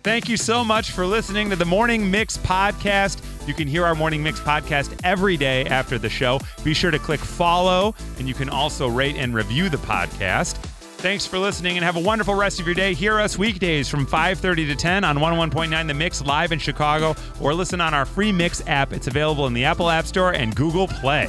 Thank 0.03 0.29
you 0.29 0.37
so 0.37 0.65
much 0.65 0.93
for 0.93 1.05
listening 1.05 1.51
to 1.51 1.57
the 1.57 1.65
Morning 1.65 2.11
Mix 2.11 2.39
podcast. 2.39 3.21
You 3.47 3.53
can 3.55 3.69
hear 3.69 3.85
our 3.85 3.95
Morning 3.95 4.23
Mix 4.23 4.41
podcast 4.41 4.99
every 5.05 5.37
day 5.37 5.67
after 5.67 5.99
the 5.99 6.09
show. 6.09 6.41
Be 6.65 6.73
sure 6.73 6.91
to 6.91 6.99
click 6.99 7.21
follow, 7.21 7.95
and 8.19 8.29
you 8.29 8.33
can 8.33 8.49
also 8.49 8.89
rate 8.89 9.17
and 9.17 9.35
review 9.35 9.69
the 9.69 9.77
podcast. 9.79 10.55
Thanks 10.99 11.27
for 11.27 11.39
listening 11.39 11.77
and 11.77 11.85
have 11.85 11.97
a 11.97 12.01
wonderful 12.01 12.35
rest 12.35 12.59
of 12.59 12.67
your 12.67 12.75
day. 12.75 12.95
Hear 12.95 13.21
us 13.21 13.39
weekdays 13.39 13.89
from 13.89 14.07
5:30 14.07 14.67
to 14.67 14.75
10 14.75 15.05
on 15.05 15.19
101.9 15.19 15.87
The 15.87 15.95
Mix 15.95 16.23
live 16.23 16.53
in 16.53 16.59
Chicago 16.59 17.15
or 17.41 17.53
listen 17.53 17.81
on 17.81 17.93
our 17.93 18.05
free 18.05 18.33
Mix 18.33 18.63
app. 18.67 18.93
It's 18.93 19.09
available 19.09 19.47
in 19.47 19.53
the 19.53 19.65
Apple 19.65 19.91
App 19.91 20.07
Store 20.07 20.33
and 20.33 20.55
Google 20.55 20.89
Play. 20.89 21.29